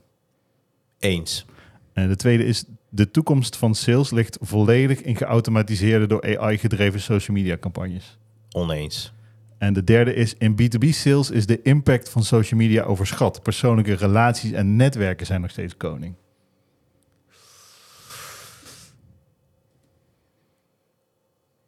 Eens. 0.98 1.46
En 1.94 2.08
de 2.08 2.16
tweede 2.16 2.44
is 2.44 2.64
de 2.88 3.10
toekomst 3.10 3.56
van 3.56 3.74
sales 3.74 4.10
ligt 4.10 4.38
volledig 4.40 5.02
in 5.02 5.16
geautomatiseerde 5.16 6.06
door 6.06 6.38
AI 6.38 6.58
gedreven 6.58 7.00
social 7.00 7.36
media 7.36 7.56
campagnes. 7.58 8.18
Oneens. 8.50 9.12
En 9.58 9.72
de 9.72 9.84
derde 9.84 10.14
is 10.14 10.34
in 10.38 10.52
B2B 10.52 10.88
sales 10.88 11.30
is 11.30 11.46
de 11.46 11.62
impact 11.62 12.08
van 12.08 12.24
social 12.24 12.60
media 12.60 12.82
overschat. 12.82 13.42
Persoonlijke 13.42 13.92
relaties 13.92 14.52
en 14.52 14.76
netwerken 14.76 15.26
zijn 15.26 15.40
nog 15.40 15.50
steeds 15.50 15.76
koning. 15.76 16.14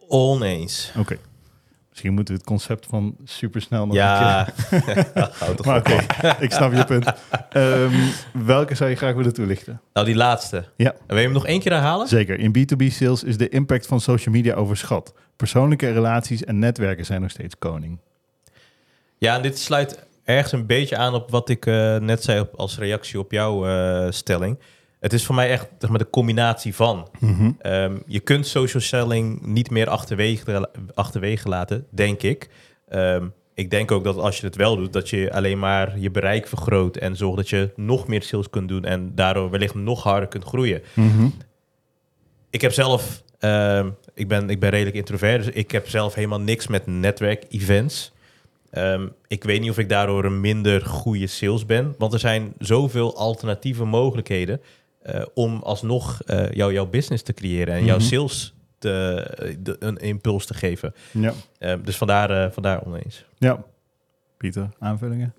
Oneens. 0.08 0.92
Oké. 0.98 1.18
Misschien 1.96 2.14
moeten 2.14 2.34
we 2.34 2.40
het 2.40 2.50
concept 2.50 2.86
van 2.86 3.16
supersnel 3.24 3.86
nog 3.86 3.96
een 3.96 4.02
Ja, 4.02 4.48
houd 5.38 5.56
toch 5.56 5.66
Maar 5.66 5.78
oké, 5.78 6.06
ik 6.40 6.52
snap 6.52 6.72
je 6.72 6.84
punt. 6.84 7.12
Ehm, 7.50 7.94
welke 8.32 8.74
zou 8.74 8.90
je 8.90 8.96
graag 8.96 9.14
willen 9.14 9.34
toelichten? 9.34 9.80
Nou, 9.92 10.06
die 10.06 10.14
laatste. 10.16 10.64
Ja. 10.76 10.94
Wil 11.06 11.16
je 11.16 11.22
hem 11.22 11.32
nog 11.32 11.46
één 11.46 11.60
keer 11.60 11.72
herhalen? 11.72 12.08
Zeker. 12.08 12.38
In 12.38 12.56
B2B 12.58 12.86
sales 12.86 13.24
is 13.24 13.36
de 13.36 13.48
impact 13.48 13.86
van 13.86 14.00
social 14.00 14.34
media 14.34 14.54
overschat. 14.54 15.14
Persoonlijke 15.36 15.92
relaties 15.92 16.44
en 16.44 16.58
netwerken 16.58 17.04
zijn 17.04 17.20
nog 17.20 17.30
steeds 17.30 17.58
koning. 17.58 17.98
Ja, 19.18 19.36
en 19.36 19.42
dit 19.42 19.58
sluit 19.58 20.06
ergens 20.24 20.52
een 20.52 20.66
beetje 20.66 20.96
aan 20.96 21.14
op 21.14 21.30
wat 21.30 21.48
ik 21.48 21.66
eh, 21.66 21.96
net 21.96 22.22
zei 22.24 22.40
op, 22.40 22.54
als 22.54 22.78
reactie 22.78 23.18
op 23.18 23.32
jouw 23.32 23.66
eh, 23.66 24.10
stelling. 24.10 24.58
Het 25.00 25.12
is 25.12 25.26
voor 25.26 25.34
mij 25.34 25.50
echt 25.50 25.68
zeg 25.78 25.90
maar, 25.90 25.98
de 25.98 26.10
combinatie 26.10 26.74
van. 26.74 27.08
Ehm, 27.58 27.96
je 28.06 28.20
kunt 28.20 28.46
social 28.46 28.82
selling 28.82 29.46
niet 29.46 29.70
meer 29.70 29.88
achterwege, 29.88 30.70
achterwege 30.94 31.48
laten, 31.48 31.86
denk 31.90 32.22
ik. 32.22 32.48
Ehm, 32.88 33.26
ik 33.54 33.70
denk 33.70 33.90
ook 33.90 34.04
dat 34.04 34.16
als 34.16 34.38
je 34.38 34.46
het 34.46 34.56
wel 34.56 34.76
doet, 34.76 34.92
dat 34.92 35.08
je 35.10 35.32
alleen 35.32 35.58
maar 35.58 35.98
je 35.98 36.10
bereik 36.10 36.46
vergroot 36.46 36.96
en 36.96 37.16
zorgt 37.16 37.36
dat 37.36 37.48
je 37.48 37.72
nog 37.76 38.06
meer 38.06 38.22
sales 38.22 38.50
kunt 38.50 38.68
doen 38.68 38.84
en 38.84 39.14
daardoor 39.14 39.50
wellicht 39.50 39.74
nog 39.74 40.02
harder 40.02 40.28
kunt 40.28 40.44
groeien. 40.44 40.82
Ik 42.50 42.60
heb 42.60 42.72
zelf, 42.72 43.22
ehm, 43.38 43.90
ik, 44.14 44.28
ben, 44.28 44.50
ik 44.50 44.60
ben 44.60 44.70
redelijk 44.70 44.96
introvert, 44.96 45.44
dus 45.44 45.54
ik 45.54 45.70
heb 45.70 45.88
zelf 45.88 46.14
helemaal 46.14 46.40
niks 46.40 46.66
met 46.66 46.86
netwerk-events. 46.86 48.12
Ehm, 48.70 49.06
ik 49.28 49.44
weet 49.44 49.60
niet 49.60 49.70
of 49.70 49.78
ik 49.78 49.88
daardoor 49.88 50.24
een 50.24 50.40
minder 50.40 50.84
goede 50.86 51.26
sales 51.26 51.66
ben, 51.66 51.94
want 51.98 52.12
er 52.12 52.18
zijn 52.18 52.52
zoveel 52.58 53.16
alternatieve 53.16 53.84
mogelijkheden 53.84 54.60
eh, 55.06 55.22
om 55.34 55.62
alsnog 55.62 56.22
eh, 56.22 56.50
jou, 56.50 56.72
jouw 56.72 56.86
business 56.86 57.22
te 57.22 57.32
creëren 57.32 57.74
en 57.74 57.84
jouw 57.84 57.96
Mhm. 57.96 58.04
sales 58.06 58.54
te, 58.78 59.56
de- 59.60 59.76
een 59.78 59.96
impuls 59.96 60.46
te 60.46 60.54
geven. 60.54 60.94
Ja. 61.12 61.32
Ehm, 61.58 61.82
dus 61.82 61.96
vandaar, 61.96 62.30
eh, 62.30 62.50
vandaar 62.50 62.86
oneens. 62.86 63.24
ja. 63.38 63.64
Pieter, 64.36 64.68
aanvullingen? 64.78 65.34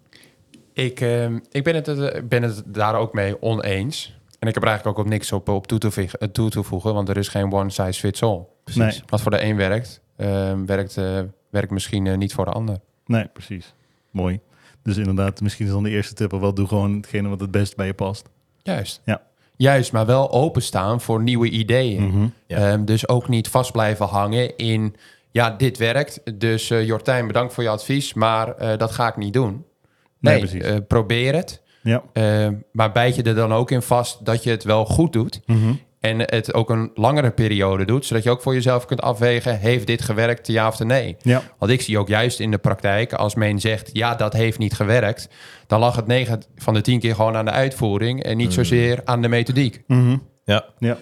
Ik, 0.73 0.99
ehm, 1.01 1.39
ik 1.51 1.63
ben, 1.63 1.75
het, 1.75 1.87
eh, 1.87 2.21
ben 2.23 2.43
het 2.43 2.63
daar 2.65 2.95
ook 2.95 3.13
mee 3.13 3.41
oneens. 3.41 4.15
En 4.39 4.47
ik 4.47 4.53
heb 4.53 4.63
er 4.63 4.69
eigenlijk 4.69 4.97
ook 4.99 5.05
op 5.05 5.11
niks 5.11 5.31
op, 5.31 5.49
op 5.49 5.67
toe, 5.67 5.79
te, 5.79 5.91
vig- 5.91 6.15
eh, 6.15 6.27
toe 6.29 6.49
te 6.49 6.63
voegen, 6.63 6.93
want 6.93 7.09
er 7.09 7.17
is 7.17 7.27
geen 7.27 7.53
one 7.53 7.69
size 7.69 7.99
fits 7.99 8.23
all. 8.23 8.45
Nee. 8.75 9.01
Wat 9.07 9.21
voor 9.21 9.31
de 9.31 9.41
een 9.43 9.55
werkt, 9.55 10.01
ehm, 10.15 10.65
werkt, 10.65 10.97
eh, 10.97 11.19
werkt 11.49 11.71
misschien 11.71 12.07
eh, 12.07 12.17
niet 12.17 12.33
voor 12.33 12.45
de 12.45 12.51
ander. 12.51 12.79
Nee, 13.05 13.27
precies. 13.27 13.73
Mooi. 14.11 14.39
Dus 14.83 14.97
inderdaad, 14.97 15.41
misschien 15.41 15.65
is 15.65 15.71
dan 15.71 15.83
de 15.83 15.89
eerste 15.89 16.13
tip 16.13 16.31
wel, 16.31 16.53
doe 16.53 16.67
gewoon 16.67 16.95
hetgene 16.95 17.29
wat 17.29 17.39
het 17.39 17.51
best 17.51 17.75
bij 17.75 17.85
je 17.85 17.93
past. 17.93 18.29
Juist. 18.63 19.01
Ja. 19.05 19.21
Juist, 19.57 19.91
maar 19.91 20.05
wel 20.05 20.31
openstaan 20.31 21.01
voor 21.01 21.21
nieuwe 21.21 21.49
ideeën. 21.49 22.03
Mhm. 22.07 22.27
Ja. 22.47 22.57
Ehm, 22.71 22.85
dus 22.85 23.07
ook 23.07 23.27
niet 23.27 23.47
vast 23.47 23.71
blijven 23.71 24.05
hangen 24.05 24.57
in, 24.57 24.95
ja, 25.31 25.49
dit 25.49 25.77
werkt. 25.77 26.39
Dus 26.39 26.69
eh, 26.69 26.85
Jortijn, 26.85 27.27
bedankt 27.27 27.53
voor 27.53 27.63
je 27.63 27.69
advies, 27.69 28.13
maar 28.13 28.55
eh, 28.55 28.77
dat 28.77 28.91
ga 28.91 29.07
ik 29.07 29.17
niet 29.17 29.33
doen. 29.33 29.65
Nee, 30.19 30.33
Nee, 30.33 30.39
precies. 30.39 30.63
eh, 30.63 30.75
probeer 30.87 31.35
het. 31.35 31.61
Ja. 31.83 32.03
Ehm, 32.13 32.53
maar 32.71 32.91
bijt 32.91 33.15
je 33.15 33.23
er 33.23 33.35
dan 33.35 33.53
ook 33.53 33.71
in 33.71 33.81
vast 33.81 34.25
dat 34.25 34.43
je 34.43 34.49
het 34.49 34.63
wel 34.63 34.85
goed 34.85 35.13
doet. 35.13 35.41
Mhm. 35.45 35.73
En 36.07 36.19
het 36.19 36.53
ook 36.53 36.69
een 36.69 36.91
langere 36.93 37.31
periode 37.31 37.85
doet, 37.85 38.05
zodat 38.05 38.23
je 38.23 38.29
ook 38.29 38.41
voor 38.41 38.53
jezelf 38.53 38.85
kunt 38.85 39.01
afwegen: 39.01 39.59
heeft 39.59 39.87
dit 39.87 40.01
gewerkt, 40.01 40.47
ja 40.47 40.67
of 40.67 40.79
nee? 40.79 41.17
Ja. 41.21 41.41
Want 41.57 41.71
ik 41.71 41.81
zie 41.81 41.97
ook 41.97 42.07
juist 42.07 42.39
in 42.39 42.51
de 42.51 42.57
praktijk, 42.57 43.13
als 43.13 43.35
men 43.35 43.59
zegt: 43.59 43.89
ja, 43.93 44.15
dat 44.15 44.33
heeft 44.33 44.57
niet 44.57 44.73
gewerkt, 44.73 45.29
dan 45.67 45.79
lag 45.79 45.95
het 45.95 46.07
9 46.07 46.41
van 46.55 46.73
de 46.73 46.81
10 46.81 46.99
keer 46.99 47.15
gewoon 47.15 47.35
aan 47.35 47.45
de 47.45 47.51
uitvoering 47.51 48.23
en 48.23 48.37
niet 48.37 48.53
zozeer 48.53 49.01
aan 49.05 49.21
de 49.21 49.27
methodiek. 49.27 49.83
Mhm. 49.87 50.17
Ja. 50.43 50.65
Ja. 50.79 50.97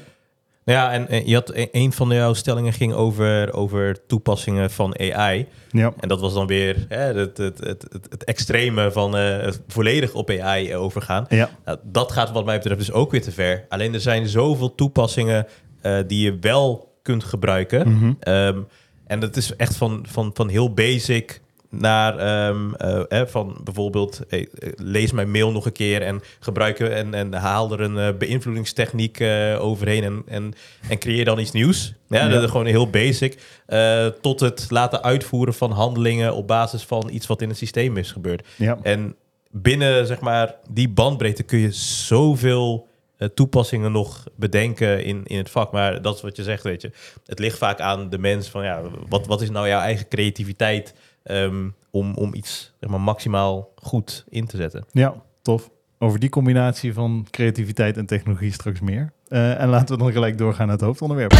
Ja, 0.65 0.91
en, 0.91 1.07
en 1.07 1.27
je 1.27 1.33
had 1.33 1.53
een, 1.53 1.67
een 1.71 1.93
van 1.93 2.09
jouw 2.09 2.33
stellingen 2.33 2.73
ging 2.73 2.93
over, 2.93 3.53
over 3.53 4.05
toepassingen 4.05 4.71
van 4.71 4.99
AI. 4.99 5.47
Ja. 5.69 5.93
En 5.99 6.07
dat 6.07 6.19
was 6.19 6.33
dan 6.33 6.47
weer 6.47 6.85
hè, 6.89 6.97
het, 6.97 7.37
het, 7.37 7.59
het, 7.59 7.85
het, 8.09 8.23
extreme 8.23 8.91
van 8.91 9.17
eh, 9.17 9.39
het 9.39 9.61
volledig 9.67 10.13
op 10.13 10.29
AI 10.29 10.75
overgaan. 10.75 11.25
Ja. 11.29 11.49
Nou, 11.65 11.77
dat 11.83 12.11
gaat 12.11 12.31
wat 12.31 12.45
mij 12.45 12.57
betreft 12.57 12.79
dus 12.79 12.91
ook 12.91 13.11
weer 13.11 13.21
te 13.21 13.31
ver. 13.31 13.65
Alleen 13.69 13.93
er 13.93 13.99
zijn 13.99 14.27
zoveel 14.27 14.75
toepassingen 14.75 15.47
eh, 15.81 15.97
die 16.07 16.23
je 16.23 16.37
wel 16.39 16.93
kunt 17.01 17.23
gebruiken. 17.23 17.91
Mhm. 17.91 18.13
Ehm, 18.19 18.59
en 19.07 19.19
dat 19.19 19.35
is 19.35 19.55
echt 19.55 19.75
van, 19.75 20.05
van, 20.09 20.31
van 20.33 20.49
heel 20.49 20.73
basic 20.73 21.41
naar 21.79 22.17
ehm, 22.17 22.73
eh, 22.73 23.01
hè, 23.07 23.27
van 23.27 23.57
bijvoorbeeld 23.63 24.21
hey, 24.27 24.47
eh, 24.59 24.69
lees 24.75 25.11
mijn 25.11 25.31
mail 25.31 25.51
nog 25.51 25.65
een 25.65 25.71
keer 25.71 26.01
en 26.01 26.21
gebruiken 26.39 26.95
en, 26.95 27.13
en 27.13 27.33
haal 27.33 27.71
er 27.71 27.81
een 27.81 27.97
eh, 27.97 28.17
beïnvloedingstechniek 28.17 29.19
eh, 29.19 29.57
overheen 29.59 30.03
en, 30.03 30.23
en, 30.27 30.53
en 30.89 30.97
creëer 30.97 31.25
dan 31.25 31.39
iets 31.39 31.51
nieuws. 31.51 31.93
Ja, 32.09 32.23
Ja. 32.23 32.29
dat 32.29 32.43
is 32.43 32.49
gewoon 32.49 32.65
heel 32.65 32.89
basic. 32.89 33.37
Eh, 33.65 34.05
tot 34.21 34.39
het 34.39 34.65
laten 34.69 35.03
uitvoeren 35.03 35.53
van 35.53 35.71
handelingen 35.71 36.33
op 36.35 36.47
basis 36.47 36.83
van 36.83 37.09
iets 37.11 37.27
wat 37.27 37.41
in 37.41 37.49
het 37.49 37.57
systeem 37.57 37.97
is 37.97 38.11
gebeurd. 38.11 38.47
Ja. 38.55 38.77
En 38.81 39.15
binnen 39.51 40.07
zeg 40.07 40.19
maar 40.19 40.55
die 40.69 40.89
bandbreedte 40.89 41.43
kun 41.43 41.59
je 41.59 41.71
zoveel 41.71 42.87
eh, 43.17 43.27
toepassingen 43.27 43.91
nog 43.91 44.23
bedenken 44.35 45.03
in, 45.03 45.21
in 45.25 45.37
het 45.37 45.49
vak. 45.49 45.71
Maar 45.71 46.01
dat 46.01 46.15
is 46.15 46.21
wat 46.21 46.35
je 46.35 46.43
zegt, 46.43 46.63
weet 46.63 46.81
je. 46.81 46.91
Het 47.25 47.39
ligt 47.39 47.57
vaak 47.57 47.79
aan 47.79 48.09
de 48.09 48.17
mens 48.17 48.47
van 48.47 48.63
ja, 48.63 48.81
wat, 49.09 49.27
wat 49.27 49.41
is 49.41 49.49
nou 49.49 49.67
jouw 49.67 49.79
eigen 49.81 50.07
creativiteit 50.07 50.93
ehm, 51.25 51.69
om, 51.91 52.13
om 52.13 52.33
iets 52.33 52.73
zeg 52.79 52.89
maar, 52.89 53.01
maximaal 53.01 53.71
goed 53.75 54.25
in 54.29 54.45
te 54.45 54.57
zetten. 54.57 54.85
Ja, 54.91 55.15
tof. 55.41 55.69
over 55.99 56.19
die 56.19 56.29
combinatie 56.29 56.93
van 56.93 57.27
creativiteit 57.31 57.97
en 57.97 58.05
technologie 58.05 58.51
straks 58.51 58.79
meer. 58.79 59.13
Uh, 59.29 59.61
en 59.61 59.69
laten 59.69 59.97
we 59.97 60.03
dan 60.03 60.11
gelijk 60.11 60.37
doorgaan 60.37 60.67
naar 60.67 60.75
het 60.75 60.85
hoofdonderwerp. 60.85 61.31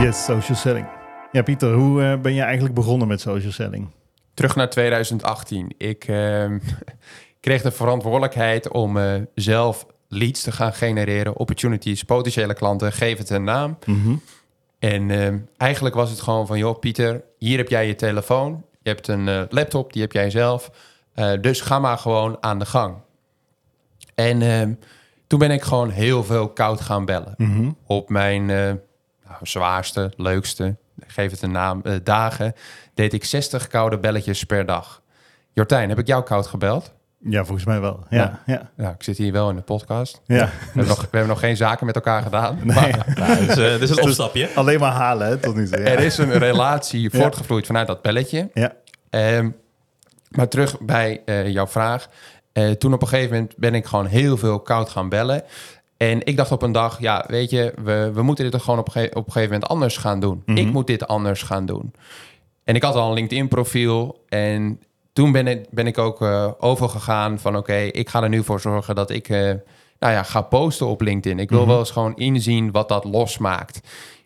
Yes, 0.00 0.24
social 0.24 0.56
selling. 0.56 0.86
Ja, 1.32 1.42
Pieter, 1.42 1.72
hoe 1.72 2.02
uh, 2.02 2.20
ben 2.20 2.34
je 2.34 2.42
eigenlijk 2.42 2.74
begonnen 2.74 3.08
met 3.08 3.20
social 3.20 3.52
selling? 3.52 3.88
Terug 4.34 4.56
naar 4.56 4.70
2018. 4.70 5.74
Ik 5.78 6.08
uh, 6.08 6.50
kreeg 7.40 7.62
de 7.62 7.70
verantwoordelijkheid 7.70 8.68
om 8.68 8.96
uh, 8.96 9.14
zelf 9.34 9.86
leads 10.08 10.42
te 10.42 10.52
gaan 10.52 10.72
genereren, 10.72 11.36
opportunities, 11.36 12.02
potentiële 12.02 12.54
klanten, 12.54 12.92
geef 12.92 13.18
het 13.18 13.30
een 13.30 13.44
naam. 13.44 13.78
Mm 13.86 14.02
-hmm. 14.02 14.20
En 14.80 15.10
ehm, 15.10 15.38
eigenlijk 15.56 15.94
was 15.94 16.10
het 16.10 16.20
gewoon 16.20 16.46
van, 16.46 16.58
joh, 16.58 16.78
Pieter, 16.78 17.24
hier 17.38 17.58
heb 17.58 17.68
jij 17.68 17.86
je 17.86 17.94
telefoon, 17.94 18.64
je 18.82 18.88
hebt 18.88 19.08
een 19.08 19.26
uh, 19.26 19.42
laptop, 19.48 19.92
die 19.92 20.02
heb 20.02 20.12
jij 20.12 20.30
zelf, 20.30 20.70
dus 21.40 21.60
ga 21.60 21.78
maar 21.78 21.98
gewoon 21.98 22.36
aan 22.40 22.58
de 22.58 22.66
gang. 22.66 22.96
En 24.14 24.42
ehm, 24.42 24.72
toen 25.26 25.38
ben 25.38 25.50
ik 25.50 25.62
gewoon 25.62 25.90
heel 25.90 26.24
veel 26.24 26.48
koud 26.48 26.80
gaan 26.80 27.04
bellen. 27.04 27.34
Mm 27.36 27.56
-hmm. 27.56 27.76
Op 27.86 28.08
mijn 28.08 28.46
nou, 28.46 29.38
zwaarste, 29.42 30.12
leukste, 30.16 30.76
geef 31.06 31.30
het 31.30 31.42
een 31.42 31.50
naam, 31.50 31.82
dagen, 32.02 32.54
deed 32.94 33.12
ik 33.12 33.24
60 33.24 33.66
koude 33.66 33.98
belletjes 33.98 34.44
per 34.44 34.66
dag. 34.66 35.02
Jortijn, 35.52 35.88
heb 35.88 35.98
ik 35.98 36.06
jou 36.06 36.22
koud 36.22 36.46
gebeld? 36.46 36.92
Ja, 37.24 37.44
volgens 37.44 37.66
mij 37.66 37.80
wel. 37.80 38.04
Ja, 38.10 38.42
ja. 38.46 38.70
ja. 38.76 38.90
ik 38.90 39.02
zit 39.02 39.16
hier 39.16 39.32
wel 39.32 39.50
in 39.50 39.56
de 39.56 39.62
podcast. 39.62 40.20
Ja. 40.26 40.36
We, 40.36 40.50
hebben 40.64 40.86
nog, 40.86 41.00
we 41.00 41.08
hebben 41.10 41.28
nog 41.28 41.40
geen 41.40 41.56
zaken 41.56 41.86
met 41.86 41.94
elkaar 41.94 42.22
gedaan. 42.22 42.58
Nee. 42.62 42.76
Maar, 42.76 43.12
nou, 43.18 43.46
dus, 43.46 43.58
uh, 43.58 43.70
dit 43.70 43.82
is 43.82 43.90
een 43.90 44.02
opstapje. 44.02 44.48
Alleen 44.54 44.80
maar 44.80 44.92
halen, 44.92 45.26
hè, 45.26 45.36
tot 45.36 45.54
nu 45.54 45.68
toe. 45.68 45.78
Ja. 45.78 45.84
Er 45.84 45.98
is 45.98 46.18
een 46.18 46.38
relatie 46.38 47.10
voortgevloeid 47.10 47.66
vanuit 47.66 47.86
dat 47.86 48.02
belletje. 48.02 48.50
Ja. 48.54 48.72
Um, 49.10 49.56
maar 50.30 50.48
terug 50.48 50.80
bij 50.80 51.22
uh, 51.26 51.48
jouw 51.48 51.66
vraag. 51.66 52.08
Uh, 52.52 52.70
toen 52.70 52.92
op 52.92 53.02
een 53.02 53.08
gegeven 53.08 53.34
moment 53.34 53.56
ben 53.56 53.74
ik 53.74 53.86
gewoon 53.86 54.06
heel 54.06 54.36
veel 54.36 54.60
koud 54.60 54.88
gaan 54.88 55.08
bellen. 55.08 55.42
En 55.96 56.26
ik 56.26 56.36
dacht 56.36 56.52
op 56.52 56.62
een 56.62 56.72
dag, 56.72 57.00
ja, 57.00 57.24
weet 57.28 57.50
je, 57.50 57.74
we, 57.82 58.10
we 58.14 58.22
moeten 58.22 58.44
dit 58.44 58.52
toch 58.52 58.64
gewoon 58.64 58.78
op, 58.78 58.94
een, 58.94 59.16
op 59.16 59.26
een 59.26 59.32
gegeven 59.32 59.52
moment 59.52 59.70
anders 59.70 59.96
gaan 59.96 60.20
doen. 60.20 60.42
Mm 60.46 60.56
-hmm. 60.56 60.66
Ik 60.66 60.72
moet 60.72 60.86
dit 60.86 61.06
anders 61.06 61.42
gaan 61.42 61.66
doen. 61.66 61.92
En 62.64 62.74
ik 62.74 62.82
had 62.82 62.94
al 62.94 63.08
een 63.08 63.14
LinkedIn-profiel 63.14 64.24
en 64.28 64.80
toen 65.20 65.32
ben 65.32 65.46
ik, 65.46 65.70
ben 65.70 65.86
ik 65.86 65.98
ook 65.98 66.22
uh, 66.22 66.50
overgegaan 66.58 67.38
van 67.38 67.56
oké, 67.56 67.70
okay, 67.70 67.86
ik 67.86 68.08
ga 68.08 68.22
er 68.22 68.28
nu 68.28 68.44
voor 68.44 68.60
zorgen 68.60 68.94
dat 68.94 69.10
ik 69.10 69.28
uh, 69.28 69.38
nou 69.98 70.12
ja, 70.12 70.22
ga 70.22 70.42
posten 70.42 70.86
op 70.86 71.00
LinkedIn. 71.00 71.38
Ik 71.38 71.48
wil 71.48 71.58
mm 71.58 71.64
-hmm. 71.64 71.72
wel 71.72 71.82
eens 71.82 71.90
gewoon 71.90 72.16
inzien 72.16 72.70
wat 72.70 72.88
dat 72.88 73.04
losmaakt. 73.04 73.80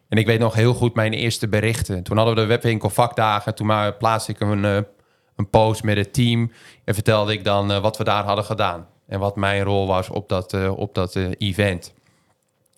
En 0.08 0.18
ik 0.18 0.26
weet 0.26 0.38
nog 0.38 0.54
heel 0.54 0.74
goed 0.74 0.94
mijn 0.94 1.12
eerste 1.12 1.48
berichten. 1.48 2.02
Toen 2.02 2.16
hadden 2.16 2.34
we 2.34 2.40
de 2.40 2.46
webwinkel 2.46 2.90
vakdagen. 2.90 3.54
Toen 3.54 3.66
maar 3.66 3.94
plaatste 3.94 4.32
ik 4.32 4.40
een, 4.40 4.64
uh, 4.64 4.76
een 5.36 5.50
post 5.50 5.82
met 5.82 5.96
het 5.96 6.12
team 6.12 6.52
en 6.84 6.94
vertelde 6.94 7.32
ik 7.32 7.44
dan 7.44 7.80
wat 7.80 7.96
we 7.96 8.04
daar 8.04 8.24
hadden 8.24 8.44
gedaan. 8.44 8.86
En 9.06 9.18
wat 9.18 9.36
mijn 9.36 9.62
rol 9.62 9.86
was 9.86 10.08
op 10.08 10.28
dat, 10.28 10.68
op 10.68 10.94
dat 10.94 11.16
event. 11.38 11.92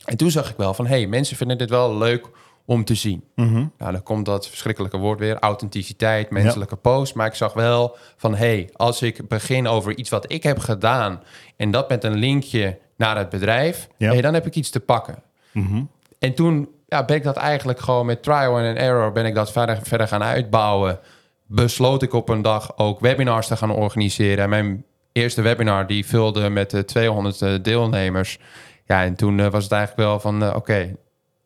En 0.05 0.17
toen 0.17 0.31
zag 0.31 0.51
ik 0.51 0.57
wel 0.57 0.75
van, 0.75 0.87
hé, 0.87 0.97
hey, 0.97 1.07
mensen 1.07 1.37
vinden 1.37 1.59
dit 1.59 1.71
wel 1.71 1.97
leuk 1.97 2.29
om 2.67 2.85
te 2.85 2.95
zien. 2.95 3.25
Mm 3.35 3.49
-hmm. 3.49 3.73
Nou, 3.79 3.93
dan 3.93 4.03
komt 4.03 4.27
dat 4.27 4.49
verschrikkelijke 4.49 4.97
woord 4.97 5.19
weer, 5.19 5.39
authenticiteit, 5.39 6.31
menselijke 6.31 6.75
ja. 6.83 6.91
post. 6.91 7.15
Maar 7.15 7.27
ik 7.27 7.35
zag 7.35 7.53
wel 7.53 7.97
van, 8.17 8.35
hé, 8.35 8.47
hey, 8.47 8.71
als 8.73 9.03
ik 9.03 9.29
begin 9.29 9.69
over 9.69 9.97
iets 9.97 10.11
wat 10.11 10.33
ik 10.33 10.43
heb 10.43 10.59
gedaan... 10.59 11.23
en 11.57 11.71
dat 11.71 11.89
met 11.89 12.05
een 12.05 12.17
linkje 12.17 12.79
naar 12.97 13.17
het 13.17 13.29
bedrijf, 13.29 13.89
ja. 13.97 14.13
hey, 14.13 14.21
dan 14.21 14.35
heb 14.35 14.47
ik 14.47 14.55
iets 14.55 14.71
te 14.71 14.81
pakken. 14.81 15.23
Mm 15.53 15.67
-hmm. 15.67 15.89
En 16.19 16.35
toen 16.35 16.69
ja, 16.89 17.05
ben 17.05 17.17
ik 17.17 17.23
dat 17.23 17.37
eigenlijk 17.37 17.81
gewoon 17.81 18.07
met 18.07 18.23
trial 18.23 18.57
and 18.57 18.77
error... 18.77 19.13
ben 19.13 19.27
ik 19.27 19.35
dat 19.35 19.53
verder, 19.53 19.79
verder 19.83 20.09
gaan 20.09 20.23
uitbouwen. 20.23 20.99
Besloot 21.47 22.03
ik 22.03 22.13
op 22.13 22.29
een 22.29 22.43
dag 22.43 22.79
ook 22.79 23.01
webinars 23.01 23.47
te 23.47 23.57
gaan 23.57 23.71
organiseren. 23.71 24.45
En 24.45 24.51
mijn 24.51 24.85
eerste 25.13 25.43
webinar, 25.43 25.87
die 25.87 26.07
vulde 26.07 26.49
met 26.49 26.73
uh, 26.73 26.81
200 26.81 27.41
uh, 27.41 27.55
deelnemers... 27.63 28.39
Ja, 28.87 29.05
en 29.05 29.15
toen 29.15 29.39
uh, 29.39 29.47
was 29.47 29.63
het 29.63 29.73
eigenlijk 29.73 30.09
wel 30.09 30.21
van, 30.21 30.43
uh, 30.43 30.49
oké, 30.49 30.57
okay, 30.57 30.97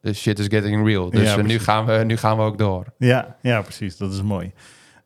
the 0.03 0.13
shit 0.15 0.39
is 0.39 0.47
getting 0.49 0.87
real. 0.87 1.11
Dus 1.11 1.23
Ja, 1.35 1.37
nu, 1.43 1.59
gaan 1.59 1.87
we, 1.87 1.93
nu 2.05 2.17
gaan 2.17 2.37
we 2.37 2.43
ook 2.43 2.59
door. 2.59 2.85
Ja, 2.99 3.37
ja, 3.43 3.63
precies. 3.63 3.97
Dat 3.97 4.13
is 4.13 4.23
mooi. 4.23 4.53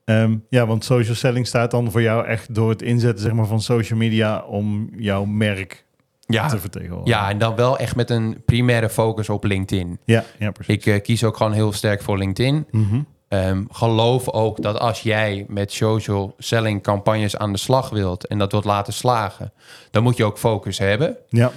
Ehm, 0.05 0.37
ja, 0.49 0.67
want 0.67 0.85
social 0.85 1.15
selling 1.15 1.47
staat 1.47 1.71
dan 1.71 1.91
voor 1.91 2.03
jou 2.03 2.27
echt 2.27 2.55
door 2.55 2.71
het 2.71 2.83
inzetten 2.83 3.25
zeg 3.25 3.33
maar, 3.33 3.47
van 3.47 3.61
social 3.61 3.99
media 3.99 4.43
om 4.43 4.91
jouw 4.97 5.25
merk 5.25 5.85
Ja, 6.21 6.49
te 6.49 6.59
vertegenwoordigen. 6.59 7.21
ja, 7.21 7.31
en 7.31 7.39
dan 7.39 7.57
wel 7.57 7.79
echt 7.79 7.97
met 7.97 8.11
een 8.11 8.43
primaire 8.45 8.89
focus 8.89 9.29
op 9.29 9.45
LinkedIn. 9.45 9.99
ja, 10.05 10.25
ja 10.39 10.51
precies. 10.51 10.75
Ik 10.75 10.87
eh, 10.87 11.03
kies 11.03 11.25
ook 11.25 11.37
gewoon 11.37 11.53
heel 11.53 11.73
sterk 11.73 12.03
voor 12.03 12.19
LinkedIn. 12.19 12.67
Mhm. 12.71 13.01
Ehm, 13.29 13.65
geloof 13.71 14.29
ook 14.29 14.63
dat 14.63 14.79
als 14.79 15.01
jij 15.03 15.45
met 15.49 15.73
social 15.73 16.35
selling 16.39 16.83
campagnes 16.83 17.37
aan 17.37 17.53
de 17.53 17.59
slag 17.59 17.91
wilt 17.91 18.27
en 18.27 18.39
dat 18.39 18.53
wilt 18.53 18.65
laten 18.65 18.93
slagen, 18.93 19.53
dan 19.91 20.03
moet 20.03 20.17
je 20.17 20.25
ook 20.25 20.39
focus 20.39 20.79
hebben. 20.79 21.17
Ja, 21.29 21.53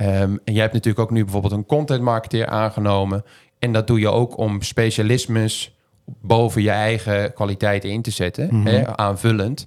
Ehm, 0.00 0.36
en 0.44 0.52
jij 0.52 0.60
hebt 0.62 0.72
natuurlijk 0.72 1.04
ook 1.04 1.10
nu 1.10 1.22
bijvoorbeeld 1.22 1.52
een 1.52 1.66
content 1.66 2.02
marketeer 2.02 2.46
aangenomen. 2.46 3.24
En 3.58 3.72
dat 3.72 3.86
doe 3.86 4.00
je 4.00 4.08
ook 4.08 4.36
om 4.38 4.62
specialismes 4.62 5.76
boven 6.20 6.62
je 6.62 6.70
eigen 6.70 7.32
kwaliteiten 7.32 7.90
in 7.90 8.02
te 8.02 8.10
zetten, 8.10 8.48
Mhm. 8.56 8.66
hè, 8.66 8.96
aanvullend. 8.96 9.66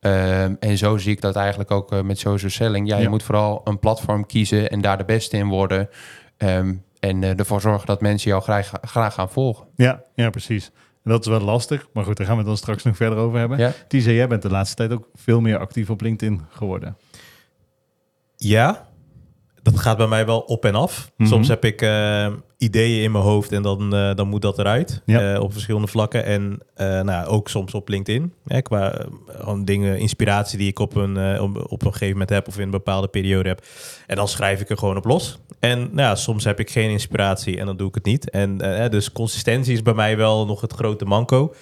Ehm, 0.00 0.54
en 0.60 0.78
zo 0.78 0.96
zie 0.96 1.12
ik 1.12 1.20
dat 1.20 1.36
eigenlijk 1.36 1.70
ook 1.70 1.92
eh, 1.92 2.00
met 2.02 2.18
social 2.18 2.50
selling. 2.50 2.88
Ja, 2.88 2.96
je 2.98 3.08
moet 3.08 3.22
vooral 3.22 3.60
een 3.64 3.78
platform 3.78 4.26
kiezen 4.26 4.70
en 4.70 4.80
daar 4.80 4.98
de 4.98 5.04
beste 5.04 5.36
in 5.36 5.48
worden. 5.48 5.88
Ehm, 6.36 6.74
en 7.00 7.22
eh, 7.22 7.38
ervoor 7.38 7.60
zorgen 7.60 7.86
dat 7.86 8.00
mensen 8.00 8.30
jou 8.30 8.42
graag, 8.42 8.72
graag 8.82 9.14
gaan 9.14 9.30
volgen. 9.30 9.66
ja, 9.76 10.02
ja, 10.14 10.30
precies. 10.30 10.70
En 11.04 11.10
dat 11.10 11.20
is 11.20 11.30
wel 11.30 11.40
lastig, 11.40 11.86
maar 11.92 12.04
goed, 12.04 12.16
daar 12.16 12.26
gaan 12.26 12.34
we 12.34 12.40
het 12.40 12.50
dan 12.50 12.58
straks 12.58 12.82
nog 12.82 12.96
verder 12.96 13.18
over 13.18 13.38
hebben. 13.38 13.58
Ja? 13.58 13.72
Jij 13.88 14.28
bent 14.28 14.42
de 14.42 14.50
laatste 14.50 14.76
tijd 14.76 14.92
ook 14.92 15.08
veel 15.14 15.40
meer 15.40 15.58
actief 15.58 15.90
op 15.90 16.00
LinkedIn 16.00 16.40
geworden. 16.50 16.96
Ja, 18.36 18.88
dat 19.62 19.78
gaat 19.78 19.96
bij 19.96 20.06
mij 20.06 20.26
wel 20.26 20.40
op 20.40 20.64
en 20.64 20.74
af. 20.74 21.10
Mhm. 21.16 21.28
Soms 21.28 21.48
heb 21.48 21.64
ik 21.64 21.82
eh, 21.82 22.26
ideeën 22.58 23.02
in 23.02 23.12
mijn 23.12 23.24
hoofd 23.24 23.52
en 23.52 23.62
dan, 23.62 23.94
eh, 23.94 24.14
dan 24.14 24.28
moet 24.28 24.42
dat 24.42 24.58
eruit. 24.58 25.02
Ja. 25.06 25.34
eh, 25.34 25.40
op 25.42 25.52
verschillende 25.52 25.86
vlakken. 25.86 26.24
En 26.24 26.60
nou, 27.04 27.26
ook 27.26 27.48
soms 27.48 27.74
op 27.74 27.88
LinkedIn. 27.88 28.32
Hè, 28.46 28.62
qua 28.62 29.06
gewoon 29.26 29.64
dingen, 29.64 29.98
inspiratie 29.98 30.58
die 30.58 30.68
ik 30.68 30.78
op 30.78 30.96
een, 30.96 31.40
op, 31.40 31.70
op 31.72 31.82
een 31.84 31.92
gegeven 31.92 32.12
moment 32.12 32.30
heb 32.30 32.48
of 32.48 32.56
in 32.56 32.62
een 32.62 32.70
bepaalde 32.70 33.08
periode 33.08 33.48
heb. 33.48 33.64
En 34.06 34.16
dan 34.16 34.28
schrijf 34.28 34.60
ik 34.60 34.70
er 34.70 34.78
gewoon 34.78 34.96
op 34.96 35.04
los. 35.04 35.38
En 35.58 35.78
nou, 35.78 35.94
ja, 36.08 36.14
soms 36.14 36.44
heb 36.44 36.60
ik 36.60 36.70
geen 36.70 36.90
inspiratie 36.90 37.58
en 37.58 37.66
dan 37.66 37.76
doe 37.76 37.88
ik 37.88 37.94
het 37.94 38.04
niet. 38.04 38.30
En 38.30 38.58
dus 38.90 39.12
consistentie 39.12 39.72
is 39.72 39.82
bij 39.82 39.94
mij 39.94 40.16
wel 40.16 40.46
nog 40.46 40.60
het 40.60 40.72
grote 40.72 41.04
manco. 41.04 41.54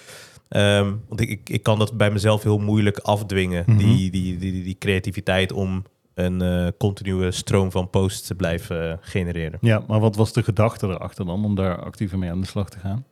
Ehm, 0.49 0.91
want 1.07 1.21
ik, 1.21 1.29
ik, 1.29 1.49
ik 1.49 1.63
kan 1.63 1.79
dat 1.79 1.97
bij 1.97 2.11
mezelf 2.11 2.43
heel 2.43 2.57
moeilijk 2.57 2.97
afdwingen, 2.97 3.63
Mhm. 3.67 3.77
die, 3.77 4.11
die, 4.11 4.37
die, 4.37 4.63
die 4.63 4.75
creativiteit 4.79 5.51
om 5.51 5.83
een 6.19 6.41
eh, 6.41 6.67
continue 6.77 7.31
stroom 7.31 7.71
van 7.71 7.89
posts 7.89 8.27
te 8.27 8.35
blijven 8.35 8.91
eh, 8.91 8.97
genereren. 9.01 9.57
Ja, 9.61 9.81
maar 9.87 9.99
wat 9.99 10.15
was 10.15 10.33
de 10.33 10.43
gedachte 10.43 10.87
erachter 10.87 11.25
dan 11.25 11.43
om 11.45 11.55
daar 11.55 11.83
actiever 11.83 12.17
mee 12.17 12.29
aan 12.31 12.41
de 12.41 12.47
slag 12.47 12.69
te 12.69 12.79
gaan? 12.79 13.05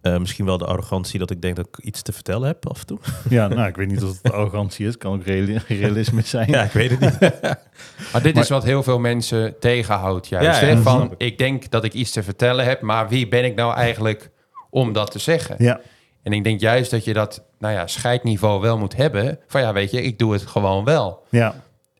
Eh, 0.00 0.18
misschien 0.18 0.44
wel 0.44 0.58
de 0.58 0.64
arrogantie 0.66 1.18
dat 1.18 1.30
ik 1.30 1.42
denk 1.42 1.56
dat 1.56 1.66
ik 1.66 1.78
iets 1.84 2.02
te 2.02 2.12
vertellen 2.12 2.46
heb 2.46 2.68
af 2.68 2.80
en 2.80 2.86
toe. 2.86 2.98
Ja, 3.28 3.48
nou, 3.54 3.68
ik 3.68 3.76
weet 3.76 3.88
niet 3.88 4.02
of 4.02 4.22
het 4.22 4.32
arrogantie 4.32 4.86
is. 4.86 4.98
Kan 4.98 5.12
ook 5.14 5.24
reali- 5.24 5.60
realisme 5.80 6.20
zijn. 6.22 6.50
ja, 6.50 6.62
ik 6.62 6.70
weet 6.72 6.90
het 6.90 7.00
niet. 7.00 7.18
Maar 8.12 8.22
dit 8.22 8.34
Maar- 8.34 8.42
is 8.42 8.48
wat 8.48 8.64
heel 8.64 8.82
veel 8.82 8.98
mensen 8.98 9.58
tegenhoudt. 9.58 10.26
Juist, 10.28 10.60
Ja, 10.60 10.66
ja, 10.66 10.76
van, 10.76 10.96
snap 11.00 11.12
ik. 11.12 11.20
ik 11.20 11.38
denk 11.38 11.70
dat 11.70 11.84
ik 11.84 11.92
iets 11.92 12.10
te 12.10 12.22
vertellen 12.22 12.64
heb, 12.64 12.80
maar 12.80 13.08
wie 13.08 13.28
ben 13.28 13.44
ik 13.44 13.54
nou 13.54 13.74
eigenlijk 13.74 14.30
om 14.70 14.92
dat 14.92 15.10
te 15.10 15.18
zeggen? 15.18 15.56
Ja, 15.58 15.80
En 16.22 16.32
ik 16.32 16.44
denk 16.44 16.60
juist 16.60 16.90
dat 16.90 17.04
je 17.04 17.12
dat, 17.12 17.44
nou 17.58 17.74
ja, 17.74 17.86
scheidniveau 17.86 18.60
wel 18.60 18.78
moet 18.78 18.96
hebben. 18.96 19.38
Van 19.46 19.60
ja, 19.60 19.72
weet 19.72 19.90
je, 19.90 20.02
ik 20.02 20.18
doe 20.18 20.32
het 20.32 20.46
gewoon 20.46 20.84
wel. 20.84 21.22
ja, 21.28 21.54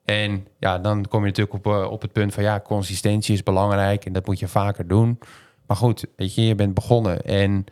En 0.05 0.47
ja, 0.59 0.79
dan 0.79 1.09
kom 1.09 1.21
je 1.21 1.27
natuurlijk 1.27 1.67
op, 1.67 1.67
eh, 1.67 1.91
op 1.91 2.03
het 2.03 2.13
punt 2.13 2.35
van 2.35 2.43
ja, 2.43 2.61
consistentie 2.61 3.35
is 3.35 3.43
belangrijk 3.43 4.05
en 4.05 4.13
dat 4.13 4.27
moet 4.27 4.39
je 4.39 4.49
vaker 4.49 4.87
doen. 4.87 5.19
Maar 5.67 5.77
goed, 5.77 6.05
weet 6.17 6.35
je, 6.35 6.47
je 6.47 6.55
bent 6.55 6.75
begonnen 6.75 7.23
en 7.23 7.65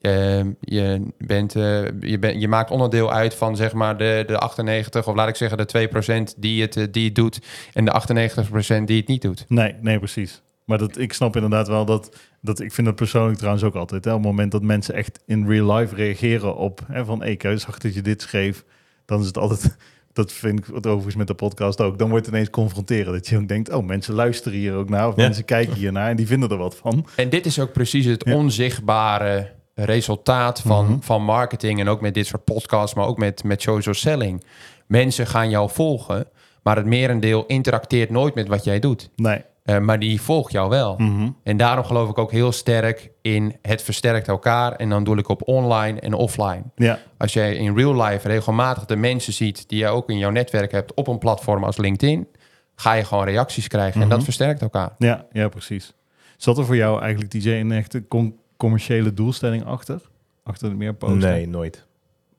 ehm, 0.00 0.50
je, 0.60 1.12
bent, 1.18 1.56
eh, 1.56 2.00
je, 2.00 2.18
bent, 2.18 2.40
je 2.40 2.48
maakt 2.48 2.70
onderdeel 2.70 3.12
uit 3.12 3.34
van 3.34 3.56
zeg 3.56 3.72
maar 3.72 3.96
de, 3.96 4.24
de 4.26 4.38
98, 4.38 5.08
of 5.08 5.14
laat 5.14 5.28
ik 5.28 5.36
zeggen 5.36 5.58
de 5.58 5.88
2% 6.34 6.38
die 6.38 6.62
het, 6.62 6.76
eh, 6.76 6.84
die 6.90 7.04
het 7.04 7.14
doet 7.14 7.40
en 7.72 7.84
de 7.84 7.92
98% 7.92 8.86
die 8.86 8.96
het 8.96 9.06
niet 9.06 9.22
doet. 9.22 9.44
nee, 9.48 9.74
nee, 9.80 9.98
precies. 9.98 10.42
Maar 10.64 10.78
dat, 10.78 10.98
ik 10.98 11.12
snap 11.12 11.34
inderdaad 11.34 11.68
wel 11.68 11.84
dat, 11.84 12.16
dat... 12.40 12.60
Ik 12.60 12.72
vind 12.72 12.86
dat 12.86 12.96
persoonlijk 12.96 13.36
trouwens 13.36 13.64
ook 13.64 13.74
altijd. 13.74 14.04
Hè, 14.04 14.10
op 14.10 14.16
het 14.16 14.26
moment 14.26 14.52
dat 14.52 14.62
mensen 14.62 14.94
echt 14.94 15.22
in 15.26 15.48
real 15.48 15.74
life 15.74 15.94
reageren 15.94 16.56
op... 16.56 16.80
Hè, 16.86 17.04
van, 17.04 17.20
hey, 17.20 17.30
ik 17.30 17.42
zag 17.54 17.78
dat 17.78 17.94
je 17.94 18.02
dit 18.02 18.22
schreef. 18.22 18.64
Dan 19.04 19.20
is 19.20 19.26
het 19.26 19.38
altijd... 19.38 19.76
Dat 20.16 20.32
vind 20.32 20.58
ik 20.58 20.64
het 20.74 20.86
overigens 20.86 21.14
met 21.16 21.26
de 21.26 21.34
podcast 21.34 21.80
ook. 21.80 21.98
Dan 21.98 22.08
wordt 22.10 22.26
het 22.26 22.34
ineens 22.34 22.50
confronteren. 22.50 23.12
Dat 23.12 23.28
je 23.28 23.36
ook 23.38 23.48
denkt, 23.48 23.72
oh, 23.72 23.86
mensen 23.86 24.14
luisteren 24.14 24.58
hier 24.58 24.74
ook 24.74 24.88
naar. 24.88 25.08
Of 25.08 25.16
Ja. 25.16 25.22
mensen 25.22 25.44
kijken 25.44 25.74
hier 25.74 25.92
naar 25.92 26.10
en 26.10 26.16
die 26.16 26.26
vinden 26.26 26.50
er 26.50 26.56
wat 26.56 26.76
van. 26.76 27.06
En 27.16 27.28
dit 27.28 27.46
is 27.46 27.58
ook 27.58 27.72
precies 27.72 28.04
het 28.04 28.22
Ja. 28.26 28.34
onzichtbare 28.34 29.50
resultaat 29.74 30.60
van, 30.60 30.84
Mhm. 30.86 31.00
van 31.00 31.22
marketing 31.22 31.80
en 31.80 31.88
ook 31.88 32.00
met 32.00 32.14
dit 32.14 32.26
soort 32.26 32.44
podcasts, 32.44 32.94
maar 32.94 33.06
ook 33.06 33.18
met, 33.18 33.44
met 33.44 33.62
social 33.62 33.94
selling. 33.94 34.44
Mensen 34.86 35.26
gaan 35.26 35.50
jou 35.50 35.70
volgen, 35.70 36.26
maar 36.62 36.76
het 36.76 36.86
merendeel 36.86 37.44
interacteert 37.46 38.10
nooit 38.10 38.34
met 38.34 38.48
wat 38.48 38.64
jij 38.64 38.78
doet. 38.78 39.10
Nee, 39.16 39.40
Eh, 39.66 39.78
maar 39.78 39.98
die 39.98 40.20
volgt 40.20 40.52
jou 40.52 40.68
wel. 40.68 40.94
Mhm. 40.98 41.30
En 41.42 41.56
daarom 41.56 41.84
geloof 41.84 42.08
ik 42.10 42.18
ook 42.18 42.30
heel 42.30 42.52
sterk 42.52 43.10
in 43.22 43.56
het 43.62 43.82
versterkt 43.82 44.28
elkaar. 44.28 44.72
En 44.72 44.88
dan 44.88 45.04
doe 45.04 45.18
ik 45.18 45.28
op 45.28 45.48
online 45.48 46.00
en 46.00 46.14
offline. 46.14 46.62
Ja, 46.74 46.98
Als 47.16 47.32
jij 47.32 47.54
in 47.56 47.76
real 47.76 48.02
life 48.02 48.28
regelmatig 48.28 48.84
de 48.84 48.96
mensen 48.96 49.32
ziet 49.32 49.68
die 49.68 49.78
je 49.78 49.86
ook 49.88 50.10
in 50.10 50.18
jouw 50.18 50.30
netwerk 50.30 50.72
hebt 50.72 50.94
op 50.94 51.06
een 51.08 51.18
platform 51.18 51.64
als 51.64 51.76
LinkedIn, 51.76 52.26
ga 52.74 52.92
je 52.92 53.04
gewoon 53.04 53.24
reacties 53.24 53.68
krijgen. 53.68 54.00
En 54.02 54.06
dat 54.08 54.16
Mhm. 54.16 54.24
versterkt 54.24 54.62
elkaar. 54.62 54.90
ja, 54.98 55.26
ja, 55.32 55.48
precies. 55.48 55.94
Zat 56.36 56.58
er 56.58 56.64
voor 56.64 56.76
jou 56.76 57.00
eigenlijk, 57.00 57.30
DJ, 57.30 57.50
een 57.50 57.72
echte 57.72 58.08
com- 58.08 58.36
commerciële 58.56 59.14
doelstelling 59.14 59.64
achter? 59.64 60.00
Achter 60.42 60.68
het 60.68 60.76
meer 60.76 60.94
posten? 60.94 61.18
Nee, 61.18 61.48
nooit. 61.48 61.86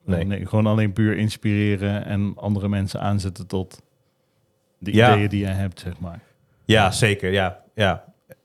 Nee. 0.06 0.24
nee. 0.26 0.46
Gewoon 0.46 0.66
alleen 0.66 0.94
puur 0.94 1.18
inspireren 1.18 2.06
en 2.06 2.34
andere 2.36 2.68
mensen 2.70 3.02
aanzetten 3.02 3.48
tot 3.48 3.82
de 4.78 4.94
Ja. 4.94 5.12
ideeën 5.14 5.30
die 5.30 5.40
jij 5.40 5.54
hebt, 5.54 5.80
zeg 5.80 6.00
maar. 6.00 6.20
Ja, 6.68 6.92
zeker. 6.92 7.32
Ja, 7.32 7.64
ja. 7.76 8.04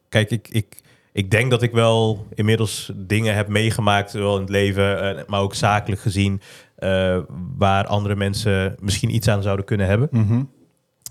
Kijk, 0.08 0.30
ik, 0.30 0.48
ik, 0.50 0.80
ik 1.12 1.30
denk 1.30 1.50
dat 1.50 1.62
ik 1.62 1.72
wel 1.72 2.26
inmiddels 2.34 2.92
dingen 2.94 3.34
heb 3.34 3.48
meegemaakt, 3.48 4.10
zowel 4.10 4.34
in 4.34 4.40
het 4.40 4.50
leven, 4.50 5.16
eh, 5.18 5.24
maar 5.26 5.40
ook 5.40 5.54
zakelijk 5.54 6.00
gezien, 6.00 6.40
eh, 6.76 7.18
waar 7.56 7.86
andere 7.86 8.16
mensen 8.16 8.76
misschien 8.80 9.14
iets 9.14 9.28
aan 9.28 9.42
zouden 9.42 9.64
kunnen 9.64 9.86
hebben. 9.86 10.08
Mhm. 10.10 10.42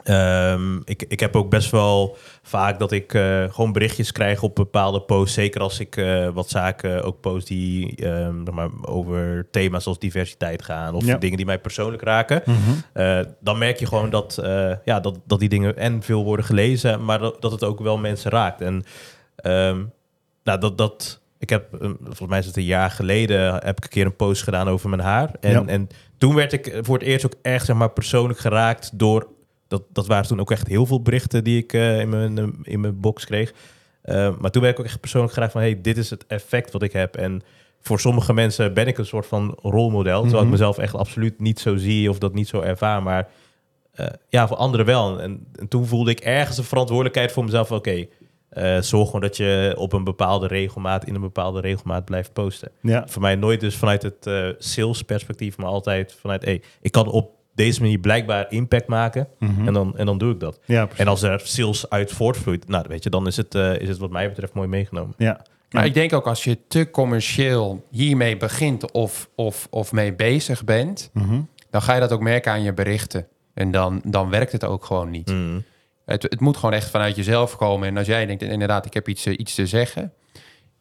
Ehm, 0.04 0.78
ik, 0.86 1.04
ik 1.08 1.20
heb 1.20 1.36
ook 1.36 1.50
best 1.50 1.72
wel 1.72 2.18
vaak 2.44 2.80
dat 2.80 2.92
ik 2.92 3.14
eh, 3.14 3.44
gewoon 3.50 3.72
berichtjes 3.72 4.12
krijg 4.12 4.44
op 4.44 4.56
bepaalde 4.56 5.02
posts. 5.02 5.34
Zeker 5.34 5.62
als 5.62 5.80
ik 5.80 5.98
eh, 5.98 6.28
wat 6.30 6.50
zaken 6.50 7.04
ook 7.04 7.20
post 7.22 7.48
die 7.48 7.96
ehm, 7.96 8.36
zeg 8.46 8.54
maar, 8.54 8.70
over 8.82 9.48
thema's 9.52 9.86
als 9.86 10.00
diversiteit 10.00 10.62
gaan. 10.64 10.94
Of 10.94 11.06
Ja. 11.06 11.18
dingen 11.18 11.38
die 11.38 11.46
mij 11.46 11.60
persoonlijk 11.60 12.04
raken. 12.04 12.42
Mhm. 12.46 12.58
Eh, 12.94 13.20
dan 13.40 13.58
merk 13.58 13.78
je 13.80 13.86
gewoon 13.86 14.10
dat, 14.10 14.40
ja, 14.86 15.00
dat, 15.00 15.20
dat 15.26 15.40
die 15.40 15.50
dingen 15.50 15.78
en 15.78 16.02
veel 16.04 16.24
worden 16.24 16.46
gelezen. 16.46 17.06
Maar 17.06 17.20
dat, 17.20 17.42
dat 17.42 17.52
het 17.52 17.64
ook 17.64 17.80
wel 17.80 17.98
mensen 17.98 18.32
raakt. 18.32 18.62
En 18.62 18.84
ehm, 19.36 19.84
nou, 20.44 20.60
dat... 20.60 20.78
dat 20.78 21.20
ik 21.42 21.50
heb, 21.50 21.66
volgens 22.04 22.30
mij 22.30 22.40
is 22.40 22.46
het 22.46 22.58
een 22.58 22.64
jaar 22.64 22.92
geleden, 22.92 23.54
heb 23.54 23.78
ik 23.78 23.84
een 23.84 23.90
keer 23.90 24.06
een 24.06 24.16
post 24.16 24.44
gedaan 24.44 24.68
over 24.70 24.90
mijn 24.90 25.02
haar. 25.02 25.30
En, 25.40 25.52
Ja. 25.52 25.64
en 25.66 25.88
toen 26.18 26.36
werd 26.36 26.54
ik 26.54 26.80
voor 26.82 26.98
het 26.98 27.08
eerst 27.08 27.26
ook 27.26 27.34
echt 27.42 27.66
zeg 27.66 27.76
maar, 27.76 27.90
persoonlijk 27.92 28.40
geraakt 28.40 28.90
door... 29.00 29.28
Dat, 29.72 29.84
dat 29.94 30.08
waren 30.08 30.28
toen 30.28 30.40
ook 30.40 30.52
echt 30.52 30.68
heel 30.68 30.86
veel 30.86 31.02
berichten 31.02 31.44
die 31.44 31.58
ik 31.58 31.74
eh, 31.74 32.00
in, 32.00 32.10
mijn, 32.10 32.56
in 32.64 32.80
mijn 32.80 33.00
box 33.00 33.26
kreeg. 33.26 33.54
Eh, 34.02 34.36
maar 34.40 34.52
toen 34.52 34.62
werd 34.62 34.74
ik 34.74 34.80
ook 34.80 34.86
echt 34.86 35.00
persoonlijk 35.00 35.34
geraakt 35.34 35.52
van... 35.52 35.62
hey, 35.62 35.82
dit 35.82 35.98
is 35.98 36.10
het 36.10 36.26
effect 36.28 36.72
wat 36.72 36.82
ik 36.84 36.92
heb. 36.92 37.16
En 37.16 37.42
voor 37.82 38.00
sommige 38.00 38.34
mensen 38.34 38.74
ben 38.74 38.88
ik 38.88 38.98
een 38.98 39.06
soort 39.06 39.26
van 39.28 39.58
rolmodel. 39.62 40.20
Terwijl 40.22 40.38
ik 40.44 40.50
Mhm. 40.50 40.52
mezelf 40.52 40.78
echt 40.78 40.96
absoluut 40.96 41.40
niet 41.40 41.60
zo 41.60 41.76
zie 41.76 42.10
of 42.10 42.18
dat 42.18 42.34
niet 42.34 42.48
zo 42.48 42.62
ervaar. 42.62 43.04
Maar 43.04 43.28
eh, 43.92 44.08
ja, 44.30 44.48
voor 44.48 44.58
anderen 44.58 44.86
wel. 44.86 45.20
En, 45.22 45.48
en 45.56 45.68
toen 45.68 45.86
voelde 45.86 46.12
ik 46.12 46.20
ergens 46.20 46.58
een 46.58 46.64
verantwoordelijkheid 46.64 47.32
voor 47.32 47.44
mezelf. 47.44 47.72
Oké, 47.72 48.06
eh, 48.50 48.82
zorg 48.82 49.06
gewoon 49.06 49.22
dat 49.22 49.38
je 49.38 49.74
op 49.78 49.94
een 49.94 50.04
bepaalde 50.04 50.48
regelmaat, 50.48 51.06
in 51.06 51.16
een 51.16 51.22
bepaalde 51.22 51.60
regelmaat 51.62 52.06
blijft 52.06 52.34
posten. 52.34 52.72
Ja, 52.82 53.04
Voor 53.08 53.22
mij 53.22 53.36
nooit 53.36 53.60
dus 53.60 53.76
vanuit 53.76 54.02
het 54.04 54.28
eh 54.28 54.48
sales 54.58 55.02
perspectief, 55.02 55.58
maar 55.58 55.68
altijd 55.68 56.14
vanuit, 56.20 56.46
hey, 56.46 56.62
ik 56.82 56.92
kan 56.92 57.08
op 57.08 57.40
deze 57.56 57.82
manier 57.82 58.00
blijkbaar 58.00 58.46
impact 58.50 58.88
maken. 58.88 59.28
Mhm. 59.40 59.68
En, 59.68 59.74
dan, 59.74 59.98
en 59.98 60.06
dan 60.06 60.18
doe 60.18 60.34
ik 60.34 60.40
dat. 60.40 60.60
ja. 60.66 60.88
En 60.98 61.08
als 61.08 61.22
er 61.22 61.40
sales 61.44 61.90
uit 61.90 62.12
voortvloeit, 62.12 62.68
nou 62.68 62.86
weet 62.88 63.04
je, 63.04 63.10
dan 63.10 63.28
is 63.28 63.38
het, 63.38 63.56
eh, 63.56 63.80
is 63.80 63.88
het 63.90 63.98
wat 63.98 64.10
mij 64.12 64.30
betreft 64.30 64.54
mooi 64.54 64.68
meegenomen. 64.68 65.14
ja. 65.18 65.42
Maar 65.70 65.82
Ja. 65.82 65.88
ik 65.88 65.94
denk 65.94 66.14
ook 66.14 66.28
als 66.28 66.44
je 66.44 66.58
te 66.68 66.90
commercieel 66.90 67.86
hiermee 67.92 68.38
begint 68.38 68.92
of, 68.92 69.30
of, 69.36 69.68
of 69.70 69.92
mee 69.92 70.14
bezig 70.14 70.64
bent, 70.64 71.10
Mhm. 71.14 71.42
dan 71.70 71.82
ga 71.82 71.94
je 71.94 72.00
dat 72.00 72.12
ook 72.12 72.22
merken 72.22 72.52
aan 72.52 72.64
je 72.64 72.74
berichten. 72.74 73.28
En 73.54 73.72
dan, 73.72 74.02
dan 74.06 74.30
werkt 74.30 74.52
het 74.52 74.64
ook 74.66 74.86
gewoon 74.86 75.10
niet. 75.10 75.30
Mm. 75.32 75.64
Het, 76.06 76.24
het 76.24 76.40
moet 76.40 76.56
gewoon 76.58 76.74
echt 76.76 76.90
vanuit 76.90 77.16
jezelf 77.16 77.56
komen. 77.56 77.88
En 77.88 77.98
als 77.98 78.08
jij 78.08 78.26
denkt, 78.26 78.42
inderdaad, 78.44 78.86
ik 78.86 78.94
heb 78.94 79.08
iets, 79.08 79.26
eh, 79.26 79.34
iets 79.38 79.56
te 79.56 79.66
zeggen. 79.68 80.14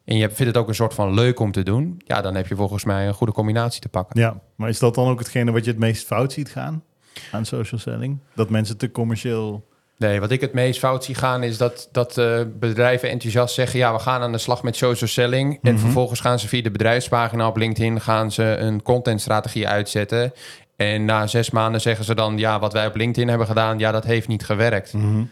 En 0.05 0.17
je 0.17 0.25
vindt 0.29 0.53
het 0.53 0.57
ook 0.57 0.67
een 0.67 0.75
soort 0.75 0.93
van 0.93 1.13
leuk 1.13 1.39
om 1.39 1.51
te 1.51 1.63
doen. 1.63 2.01
Ja, 2.05 2.21
dan 2.21 2.35
heb 2.35 2.47
je 2.47 2.55
volgens 2.55 2.83
mij 2.83 3.07
een 3.07 3.13
goede 3.13 3.33
combinatie 3.33 3.81
te 3.81 3.89
pakken. 3.89 4.19
Ja, 4.19 4.39
maar 4.55 4.69
is 4.69 4.79
dat 4.79 4.95
dan 4.95 5.07
ook 5.09 5.19
hetgene 5.19 5.51
wat 5.51 5.65
je 5.65 5.71
het 5.71 5.79
meest 5.79 6.05
fout 6.05 6.31
ziet 6.33 6.49
gaan 6.49 6.83
aan 7.31 7.45
social 7.45 7.79
selling? 7.79 8.17
Dat 8.35 8.49
mensen 8.49 8.77
te 8.77 8.91
commercieel... 8.91 9.69
Nee, 9.97 10.19
wat 10.19 10.31
ik 10.31 10.41
het 10.41 10.53
meest 10.53 10.79
fout 10.79 11.03
zie 11.03 11.15
gaan 11.15 11.43
is 11.43 11.57
dat, 11.57 11.89
dat 11.91 12.17
eh, 12.17 12.41
bedrijven 12.59 13.09
enthousiast 13.09 13.53
zeggen... 13.53 13.79
ja, 13.79 13.93
we 13.93 13.99
gaan 13.99 14.21
aan 14.21 14.31
de 14.31 14.37
slag 14.37 14.63
met 14.63 14.75
social 14.75 15.09
selling. 15.09 15.59
En 15.61 15.73
Mhm. 15.73 15.81
vervolgens 15.83 16.19
gaan 16.19 16.39
ze 16.39 16.47
via 16.47 16.61
de 16.61 16.71
bedrijfspagina 16.71 17.47
op 17.47 17.57
LinkedIn... 17.57 18.01
gaan 18.01 18.31
ze 18.31 18.43
een 18.43 18.81
contentstrategie 18.81 19.67
uitzetten. 19.67 20.33
En 20.75 21.05
na 21.05 21.27
zes 21.27 21.49
maanden 21.49 21.81
zeggen 21.81 22.05
ze 22.05 22.15
dan... 22.15 22.37
ja, 22.37 22.59
wat 22.59 22.73
wij 22.73 22.87
op 22.87 22.95
LinkedIn 22.95 23.29
hebben 23.29 23.47
gedaan, 23.47 23.79
ja, 23.79 23.91
dat 23.91 24.03
heeft 24.03 24.27
niet 24.27 24.45
gewerkt. 24.45 24.93
Mhm. 24.93 25.23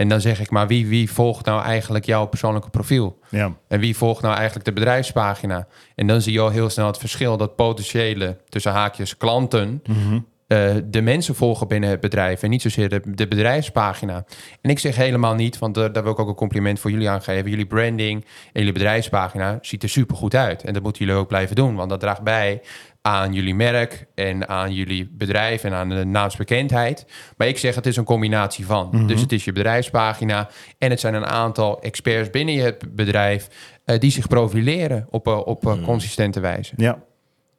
En 0.00 0.08
dan 0.08 0.20
zeg 0.20 0.40
ik, 0.40 0.50
maar 0.50 0.66
wie, 0.66 0.86
wie 0.86 1.10
volgt 1.12 1.44
nou 1.46 1.62
eigenlijk 1.62 2.04
jouw 2.04 2.26
persoonlijke 2.26 2.70
profiel? 2.70 3.18
Ja, 3.28 3.52
En 3.68 3.80
wie 3.80 3.96
volgt 3.96 4.22
nou 4.22 4.34
eigenlijk 4.34 4.64
de 4.64 4.72
bedrijfspagina? 4.72 5.66
En 5.94 6.06
dan 6.06 6.20
zie 6.20 6.32
je 6.32 6.40
al 6.40 6.48
heel 6.50 6.70
snel 6.70 6.86
het 6.86 6.98
verschil 6.98 7.36
dat 7.36 7.56
potentiële, 7.56 8.36
tussen 8.48 8.72
haakjes, 8.72 9.16
klanten, 9.16 9.82
Mhm. 9.86 10.18
eh, 10.46 10.74
de 10.84 11.00
mensen 11.00 11.34
volgen 11.34 11.68
binnen 11.68 11.90
het 11.90 12.00
bedrijf 12.00 12.42
en 12.42 12.50
niet 12.50 12.62
zozeer 12.62 12.88
de, 12.88 13.00
de 13.04 13.28
bedrijfspagina. 13.28 14.24
En 14.60 14.70
ik 14.70 14.78
zeg 14.78 14.96
helemaal 14.96 15.34
niet, 15.34 15.58
want 15.58 15.74
daar 15.74 15.92
wil 16.02 16.12
ik 16.12 16.18
ook 16.18 16.28
een 16.28 16.34
compliment 16.34 16.80
voor 16.80 16.90
jullie 16.90 17.08
aan 17.10 17.22
geven. 17.22 17.50
Jullie 17.50 17.66
branding 17.66 18.24
en 18.24 18.50
jullie 18.52 18.72
bedrijfspagina 18.72 19.58
ziet 19.60 19.82
er 19.82 19.88
super 19.88 20.16
goed 20.16 20.34
uit. 20.34 20.64
En 20.64 20.72
dat 20.72 20.82
moeten 20.82 21.04
jullie 21.04 21.20
ook 21.20 21.28
blijven 21.28 21.56
doen, 21.56 21.74
want 21.74 21.90
dat 21.90 22.00
draagt 22.00 22.22
bij 22.22 22.60
aan 23.02 23.32
jullie 23.32 23.54
merk 23.54 24.06
en 24.14 24.48
aan 24.48 24.74
jullie 24.74 25.10
bedrijf 25.12 25.64
en 25.64 25.72
aan 25.72 25.88
de 25.88 26.04
naamsbekendheid. 26.04 27.06
Maar 27.36 27.48
ik 27.48 27.58
zeg 27.58 27.74
het 27.74 27.86
is 27.86 27.96
een 27.96 28.04
combinatie 28.04 28.66
van. 28.66 28.88
Mhm. 28.92 29.06
Dus 29.06 29.20
het 29.20 29.32
is 29.32 29.44
je 29.44 29.52
bedrijfspagina 29.52 30.48
en 30.78 30.90
het 30.90 31.00
zijn 31.00 31.14
een 31.14 31.26
aantal 31.26 31.80
experts 31.82 32.30
binnen 32.30 32.54
je 32.54 32.76
bedrijf 32.90 33.48
eh, 33.84 33.98
die 33.98 34.10
zich 34.10 34.28
profileren 34.28 35.06
op, 35.10 35.26
eh, 35.26 35.46
op 35.46 35.62
Mhm. 35.64 35.84
consistente 35.84 36.40
wijze. 36.40 36.74
ja. 36.76 37.02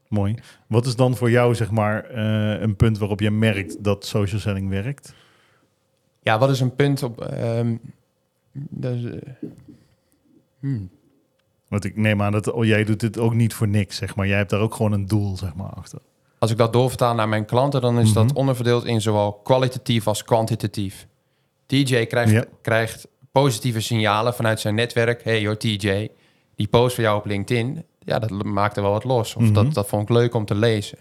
Mooi. 0.08 0.36
Wat 0.67 0.86
is 0.86 0.95
dan 0.95 1.15
voor 1.15 1.30
jou, 1.32 1.56
zeg 1.56 1.71
maar, 1.71 2.10
een 2.62 2.75
punt 2.75 2.97
waarop 2.97 3.19
je 3.19 3.32
merkt 3.32 3.84
dat 3.84 4.06
social 4.06 4.39
selling 4.39 4.69
werkt? 4.69 5.13
Ja, 6.21 6.39
wat 6.39 6.49
is 6.49 6.60
een 6.60 6.75
punt 6.75 7.04
op... 7.04 7.21
ehm, 7.21 7.75
dat 8.54 8.93
is, 8.93 9.04
hmm. 10.60 10.89
Want 11.71 11.86
ik 11.86 11.97
neem 11.97 12.21
aan 12.21 12.31
dat 12.31 12.51
oh, 12.51 12.65
jij 12.65 12.84
doet 12.84 12.99
dit 12.99 13.17
ook 13.19 13.34
niet 13.34 13.53
voor 13.53 13.67
niks, 13.67 13.95
zeg 13.95 14.15
maar. 14.15 14.27
Jij 14.27 14.38
hebt 14.38 14.49
daar 14.49 14.60
ook 14.60 14.75
gewoon 14.75 14.91
een 14.91 15.05
doel, 15.07 15.38
zeg 15.38 15.55
maar, 15.55 15.69
achter. 15.69 15.99
Als 16.39 16.51
ik 16.51 16.57
dat 16.57 16.73
doorvertaal 16.73 17.15
naar 17.15 17.29
mijn 17.29 17.45
klanten, 17.45 17.81
dan 17.81 17.99
is 17.99 18.13
dat 18.13 18.25
Mhm. 18.25 18.36
onderverdeeld 18.36 18.86
in 18.86 19.01
zowel 19.01 19.34
kwalitatief 19.34 20.07
als 20.07 20.23
kwantitatief. 20.23 21.07
DJ 21.65 22.05
krijgt, 22.05 22.31
Ja. 22.31 22.43
krijgt 22.62 23.07
positieve 23.31 23.79
signalen 23.81 24.34
vanuit 24.34 24.60
zijn 24.60 24.75
netwerk. 24.75 25.23
Hey 25.23 25.45
hoor, 25.45 25.57
TJ, 25.57 26.07
die 26.55 26.67
post 26.67 26.95
voor 26.95 27.03
jou 27.03 27.17
op 27.17 27.25
LinkedIn, 27.25 27.86
ja, 27.99 28.19
dat 28.19 28.43
maakte 28.43 28.81
wel 28.81 28.91
wat 28.91 29.03
los. 29.03 29.36
Of 29.36 29.41
Mhm. 29.43 29.53
dat, 29.53 29.73
dat 29.73 29.88
vond 29.88 30.01
ik 30.03 30.10
leuk 30.10 30.34
om 30.34 30.45
te 30.45 30.55
lezen. 30.55 30.97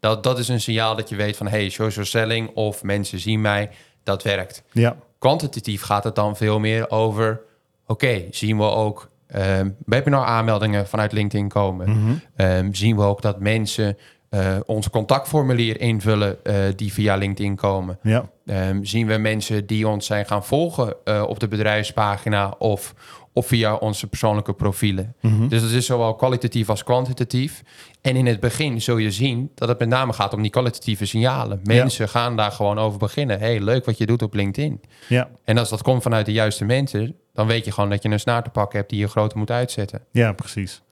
Dat, 0.00 0.22
dat 0.22 0.38
is 0.38 0.48
een 0.48 0.60
signaal 0.60 0.96
dat 0.96 1.08
je 1.08 1.16
weet 1.16 1.36
van, 1.36 1.48
hey, 1.48 1.68
social 1.68 2.04
selling 2.04 2.50
of 2.54 2.82
mensen 2.82 3.18
zien 3.18 3.40
mij, 3.40 3.70
dat 4.02 4.22
werkt. 4.22 4.62
Ja, 4.72 4.96
Kwantitatief 5.18 5.82
gaat 5.82 6.04
het 6.04 6.14
dan 6.14 6.36
veel 6.36 6.58
meer 6.58 6.90
over, 6.90 7.40
oké, 7.86 8.24
zien 8.30 8.56
we 8.56 8.62
ook 8.64 9.08
ehm 9.28 9.70
webinar 9.86 10.24
aanmeldingen 10.24 10.86
vanuit 10.86 11.12
LinkedIn 11.12 11.48
komen? 11.48 11.90
Mhm. 11.90 12.12
Ehm, 12.36 12.72
zien 12.72 12.96
we 12.96 13.02
ook 13.02 13.22
dat 13.22 13.40
mensen 13.40 13.96
eh, 14.28 14.56
ons 14.66 14.90
contactformulier 14.90 15.80
invullen 15.80 16.44
eh, 16.44 16.54
die 16.76 16.92
via 16.92 17.14
LinkedIn 17.16 17.56
komen. 17.56 17.98
ja, 18.02 18.28
Ehm, 18.46 18.82
zien 18.84 19.06
we 19.06 19.16
mensen 19.16 19.66
die 19.66 19.88
ons 19.88 20.06
zijn 20.06 20.26
gaan 20.26 20.44
volgen 20.44 20.94
eh, 21.04 21.24
op 21.28 21.40
de 21.40 21.48
bedrijfspagina 21.48 22.54
of, 22.58 22.94
of 23.32 23.46
via 23.46 23.74
onze 23.74 24.06
persoonlijke 24.06 24.52
profielen. 24.52 25.14
Mhm. 25.20 25.48
Dus 25.48 25.62
dat 25.62 25.70
is 25.70 25.86
zowel 25.86 26.14
kwalitatief 26.14 26.70
als 26.70 26.84
kwantitatief. 26.84 27.62
En 28.00 28.16
in 28.16 28.26
het 28.26 28.40
begin 28.40 28.80
zul 28.80 28.96
je 28.96 29.10
zien 29.10 29.50
dat 29.54 29.68
het 29.68 29.78
met 29.78 29.88
name 29.88 30.12
gaat 30.12 30.32
om 30.34 30.42
die 30.42 30.50
kwalitatieve 30.50 31.06
signalen. 31.06 31.60
Mensen 31.64 32.08
gaan 32.08 32.36
daar 32.36 32.52
gewoon 32.52 32.78
over 32.78 32.98
beginnen. 32.98 33.38
hey, 33.38 33.60
leuk 33.60 33.84
wat 33.84 33.98
je 33.98 34.06
doet 34.06 34.22
op 34.22 34.34
LinkedIn. 34.34 34.80
ja, 35.08 35.28
En 35.44 35.58
als 35.58 35.68
dat 35.68 35.82
komt 35.82 36.02
vanuit 36.02 36.26
de 36.26 36.32
juiste 36.32 36.64
mensen, 36.64 37.14
dan 37.38 37.46
weet 37.46 37.64
je 37.64 37.72
gewoon 37.72 37.90
dat 37.90 38.02
je 38.02 38.08
een 38.08 38.20
snaar 38.20 38.42
te 38.42 38.50
pakken 38.50 38.78
hebt 38.78 38.90
die 38.90 38.98
je 38.98 39.08
groter 39.08 39.38
moet 39.38 39.50
uitzetten. 39.50 40.04
ja, 40.10 40.32
precies. 40.32 40.82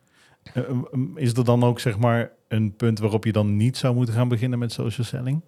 Eh, 0.55 0.63
is 1.15 1.33
er 1.33 1.45
dan 1.45 1.65
ook, 1.65 1.81
zeg 1.81 1.99
maar, 1.99 2.31
een 2.49 2.77
punt 2.77 2.99
waarop 2.99 3.25
je 3.25 3.33
dan 3.33 3.57
niet 3.57 3.77
zou 3.77 3.95
moeten 3.95 4.15
gaan 4.15 4.29
beginnen 4.29 4.59
met 4.59 4.73
social 4.73 5.07
selling? 5.07 5.41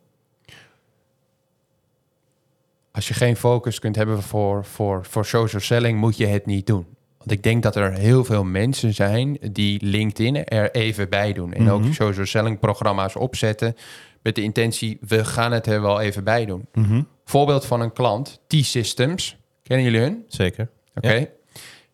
als 2.92 3.08
je 3.08 3.14
geen 3.14 3.36
focus 3.36 3.78
kunt 3.78 3.96
hebben 3.96 4.22
voor, 4.22 4.64
voor, 4.64 5.04
voor 5.04 5.24
social 5.24 5.60
selling, 5.62 5.98
moet 5.98 6.16
je 6.16 6.26
het 6.26 6.46
niet 6.46 6.66
doen. 6.66 6.86
Want 7.18 7.30
ik 7.30 7.42
denk 7.42 7.62
dat 7.62 7.76
er 7.76 7.92
heel 7.92 8.24
veel 8.24 8.44
mensen 8.44 8.94
zijn 8.94 9.38
die 9.52 9.84
LinkedIn 9.84 10.44
er 10.44 10.70
even 10.70 11.08
bij 11.08 11.32
doen. 11.32 11.52
En 11.52 11.70
ook 11.70 11.80
Mhm. 11.82 11.92
social 11.92 12.26
selling 12.26 12.58
programma's 12.58 13.16
opzetten 13.16 13.74
met 14.22 14.34
de 14.34 14.42
intentie, 14.42 14.98
we 15.00 15.24
gaan 15.24 15.52
het 15.52 15.66
er 15.66 15.82
wel 15.82 16.00
even 16.00 16.24
bij 16.24 16.44
doen. 16.46 16.66
Mhm. 16.72 17.02
Voorbeeld 17.24 17.64
van 17.66 17.80
een 17.80 17.92
klant, 17.92 18.40
T-Systems. 18.46 19.36
Kennen 19.62 19.84
jullie 19.86 20.00
hun? 20.00 20.24
Zeker. 20.28 20.68
Oké. 20.98 21.28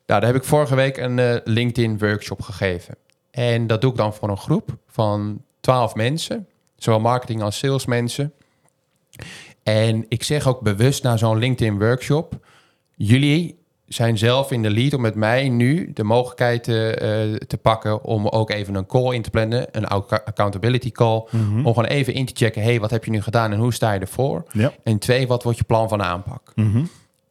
Nou, 0.06 0.20
daar 0.20 0.24
heb 0.26 0.34
ik 0.34 0.44
vorige 0.44 0.74
week 0.74 0.96
een 0.96 1.18
eh, 1.18 1.36
LinkedIn 1.44 1.98
workshop 1.98 2.42
gegeven. 2.42 2.94
En 3.30 3.66
dat 3.66 3.80
doe 3.80 3.90
ik 3.90 3.96
dan 3.96 4.14
voor 4.14 4.28
een 4.28 4.36
groep 4.36 4.76
van 4.86 5.42
12 5.60 5.94
mensen. 5.94 6.46
Zowel 6.76 7.00
marketing 7.00 7.42
als 7.42 7.58
salesmensen. 7.58 8.32
En 9.62 10.04
ik 10.08 10.22
zeg 10.22 10.46
ook 10.48 10.60
bewust 10.60 11.02
na 11.02 11.16
zo'n 11.16 11.38
LinkedIn 11.38 11.78
workshop... 11.78 12.34
jullie 12.94 13.62
zijn 13.86 14.18
zelf 14.18 14.50
in 14.50 14.62
de 14.62 14.70
lead 14.70 14.92
om 14.94 15.00
met 15.00 15.14
mij 15.14 15.48
nu 15.48 15.90
de 15.94 16.04
mogelijkheid 16.04 16.64
te, 16.64 16.90
eh, 16.94 17.46
te 17.46 17.56
pakken 17.56 18.04
om 18.04 18.28
ook 18.28 18.50
even 18.50 18.74
een 18.74 18.86
call 18.86 19.14
in 19.14 19.22
te 19.22 19.30
plannen, 19.30 19.66
een 19.72 19.86
accountability 19.86 20.90
call, 20.90 21.24
Mhm. 21.30 21.56
om 21.66 21.74
gewoon 21.74 21.84
even 21.84 22.14
in 22.14 22.26
te 22.26 22.32
checken, 22.36 22.62
hey, 22.62 22.80
wat 22.80 22.90
heb 22.90 23.04
je 23.04 23.10
nu 23.10 23.22
gedaan 23.22 23.52
en 23.52 23.58
hoe 23.58 23.74
sta 23.74 23.92
je 23.92 24.00
ervoor? 24.00 24.42
Ja. 24.52 24.72
En 24.82 24.98
twee, 24.98 25.26
wat 25.26 25.42
wordt 25.42 25.58
je 25.58 25.64
plan 25.64 25.88
van 25.88 26.02
aanpak? 26.02 26.52
Mhm. 26.54 26.84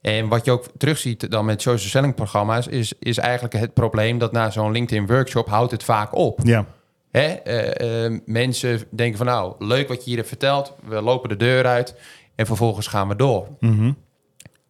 En 0.04 0.28
wat 0.28 0.46
je 0.46 0.52
ook 0.52 0.66
terugziet 0.78 1.32
dan 1.32 1.46
met 1.46 1.62
social 1.62 1.89
selling 1.89 2.16
programma's, 2.16 2.68
is, 2.68 2.94
is 3.00 3.18
eigenlijk 3.18 3.54
het 3.54 3.74
probleem 3.74 4.18
dat 4.18 4.32
na 4.32 4.50
zo'n 4.50 4.72
LinkedIn 4.72 5.08
workshop 5.08 5.50
houdt 5.50 5.72
het 5.72 5.84
vaak 5.84 6.16
op. 6.16 6.39
Ja. 6.44 6.66
Hè? 7.12 7.28
Eh, 7.28 8.06
eh, 8.06 8.22
mensen 8.26 8.82
denken 8.89 9.18
van 9.18 9.26
nou, 9.26 9.56
leuk 9.60 9.88
wat 9.88 9.98
je 9.98 10.04
hier 10.04 10.16
hebt 10.16 10.28
verteld, 10.28 10.74
we 10.86 11.02
lopen 11.02 11.30
de 11.30 11.36
deur 11.36 11.66
uit 11.66 11.96
en 12.36 12.46
vervolgens 12.46 12.88
gaan 12.88 13.08
we 13.08 13.16
door. 13.16 13.48
Mhm. 13.60 13.92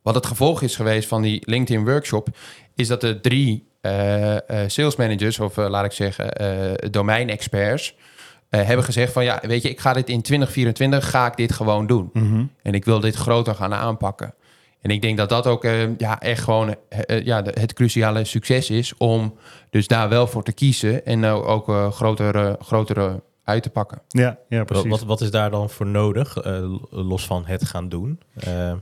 Wat 0.01 0.15
het 0.15 0.25
gevolg 0.25 0.61
is 0.61 0.75
geweest 0.75 1.07
van 1.07 1.21
die 1.21 1.41
LinkedIn 1.45 1.85
workshop, 1.85 2.27
is 2.75 2.87
dat 2.87 3.03
er 3.03 3.21
drie 3.21 3.67
eh, 3.81 4.37
sales 4.67 4.95
managers, 4.95 5.39
of 5.39 5.55
laat 5.55 5.85
ik 5.85 5.91
zeggen, 5.91 6.31
domeinexperts, 6.91 7.95
hebben 8.49 8.85
gezegd 8.85 9.13
van 9.13 9.23
ja, 9.23 9.39
weet 9.41 9.61
je, 9.61 9.69
ik 9.69 9.79
ga 9.79 9.93
dit 9.93 10.09
in 10.09 10.21
2024 10.21 11.09
ga 11.09 11.27
ik 11.27 11.35
dit 11.35 11.53
gewoon 11.53 11.87
doen. 11.87 12.09
Mhm. 12.13 12.45
En 12.61 12.73
ik 12.73 12.85
wil 12.85 12.99
dit 12.99 13.15
groter 13.15 13.55
gaan 13.55 13.73
aanpakken. 13.73 14.33
En 14.83 14.89
ik 14.89 15.01
denk 15.01 15.17
dat 15.17 15.29
dat 15.29 15.47
ook 15.47 15.63
eh, 15.63 15.97
ja, 15.97 16.19
echt 16.21 16.43
gewoon 16.43 16.75
eh, 16.89 16.99
eh, 17.17 17.25
ja, 17.25 17.41
de- 17.41 17.59
het 17.59 17.73
cruciale 17.73 18.23
succes 18.23 18.69
is 18.69 18.93
om 18.97 19.35
dus 19.69 19.87
daar 19.87 20.09
wel 20.09 20.27
voor 20.27 20.43
te 20.43 20.53
kiezen 20.53 21.05
en 21.05 21.19
nou 21.19 21.43
ook 21.45 21.69
eh 21.69 21.91
grotere, 21.91 22.57
grotere 22.61 23.21
uit 23.43 23.63
te 23.63 23.69
pakken. 23.69 24.01
Ja, 24.07 24.37
ja, 24.49 24.57
Wat, 24.57 24.67
precies. 24.67 24.89
wat, 24.89 25.03
wat 25.03 25.21
is 25.21 25.31
daar 25.31 25.51
dan 25.51 25.69
voor 25.69 25.85
nodig, 25.85 26.37
eh, 26.37 26.63
los 26.89 27.25
van 27.25 27.45
het 27.45 27.65
gaan 27.65 27.89
doen? 27.89 28.19
Eh, 28.33 28.73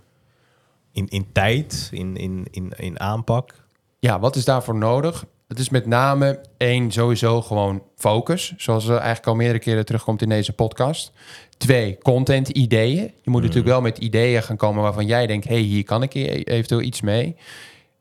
in, 0.91 1.07
in 1.07 1.31
tijd, 1.31 1.89
in, 1.91 2.17
in, 2.17 2.47
in, 2.51 2.73
in 2.77 2.99
aanpak? 2.99 3.53
Ja, 3.99 4.19
wat 4.19 4.35
is 4.35 4.45
daarvoor 4.45 4.75
nodig? 4.75 5.25
Het 5.51 5.59
is 5.59 5.69
met 5.69 5.85
name 5.85 6.39
één, 6.57 6.91
sowieso 6.91 7.41
gewoon 7.41 7.83
focus. 7.95 8.53
Zoals 8.57 8.85
er 8.85 8.95
eigenlijk 8.95 9.27
al 9.27 9.35
meerdere 9.35 9.59
keren 9.59 9.85
terugkomt 9.85 10.21
in 10.21 10.29
deze 10.29 10.53
podcast. 10.53 11.11
Twee, 11.57 11.97
content 11.97 12.49
ideeën. 12.49 13.13
Je 13.21 13.29
moet 13.29 13.41
natuurlijk 13.41 13.67
wel 13.67 13.81
met 13.81 13.97
ideeën 13.97 14.43
gaan 14.43 14.57
komen 14.57 14.83
waarvan 14.83 15.05
jij 15.05 15.27
denkt... 15.27 15.47
hey, 15.47 15.59
hier 15.59 15.83
kan 15.83 16.03
ik 16.03 16.13
e- 16.13 16.41
eventueel 16.43 16.81
iets 16.81 17.01
mee. 17.01 17.35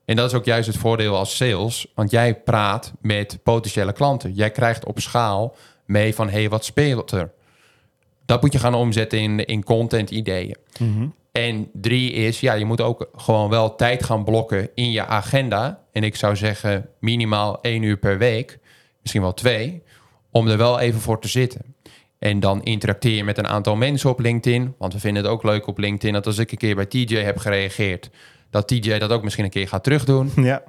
En 0.05 0.17
dat 0.17 0.31
is 0.31 0.37
ook 0.37 0.45
juist 0.45 0.67
het 0.67 0.77
voordeel 0.77 1.17
als 1.17 1.37
sales. 1.37 1.87
Want 1.95 2.11
jij 2.11 2.35
praat 2.35 2.93
met 3.01 3.39
potentiële 3.43 3.93
klanten. 3.93 4.33
Jij 4.33 4.51
krijgt 4.51 4.85
op 4.85 5.01
schaal 5.01 5.55
mee 5.85 6.15
van... 6.15 6.29
hey, 6.29 6.49
wat 6.49 6.65
speelt 6.65 7.11
er? 7.11 7.33
Dat 8.27 8.43
moet 8.43 8.53
je 8.53 8.59
gaan 8.59 8.75
omzetten 8.75 9.19
in, 9.19 9.45
in 9.45 9.65
content 9.65 10.11
ideeën. 10.11 10.57
Mhm. 10.79 11.07
En 11.33 11.71
drie 11.73 12.13
is, 12.13 12.41
ja, 12.41 12.53
je 12.53 12.65
moet 12.65 12.81
ook 12.81 13.09
gewoon 13.13 13.51
wel 13.51 13.75
tijd 13.77 14.05
gaan 14.05 14.25
blokken 14.25 14.71
in 14.75 14.91
je 14.91 15.07
agenda. 15.07 15.85
En 15.93 16.05
ik 16.05 16.17
zou 16.17 16.37
zeggen 16.37 16.89
minimaal 17.01 17.61
één 17.61 17.83
uur 17.83 17.97
per 17.97 18.19
week, 18.19 18.59
misschien 19.01 19.23
wel 19.23 19.35
twee, 19.35 19.83
om 20.31 20.49
er 20.49 20.57
wel 20.57 20.79
even 20.79 21.01
voor 21.01 21.21
te 21.21 21.29
zitten. 21.29 21.75
En 22.19 22.41
dan 22.41 22.63
interacteer 22.63 23.17
je 23.17 23.25
met 23.25 23.39
een 23.39 23.47
aantal 23.47 23.77
mensen 23.77 24.11
op 24.11 24.21
LinkedIn. 24.21 24.75
Want 24.79 24.93
we 24.93 25.01
vinden 25.01 25.23
het 25.23 25.33
ook 25.33 25.43
leuk 25.43 25.67
op 25.67 25.79
LinkedIn 25.79 26.13
dat 26.13 26.27
als 26.27 26.39
ik 26.39 26.53
een 26.53 26.59
keer 26.59 26.75
bij 26.75 26.87
TJ 26.87 27.17
heb 27.17 27.39
gereageerd, 27.39 28.11
dat 28.51 28.69
TJ 28.69 28.99
dat 28.99 29.13
ook 29.13 29.23
misschien 29.23 29.45
een 29.45 29.51
keer 29.51 29.69
gaat 29.69 29.85
terugdoen. 29.85 30.33
Ja. 30.51 30.63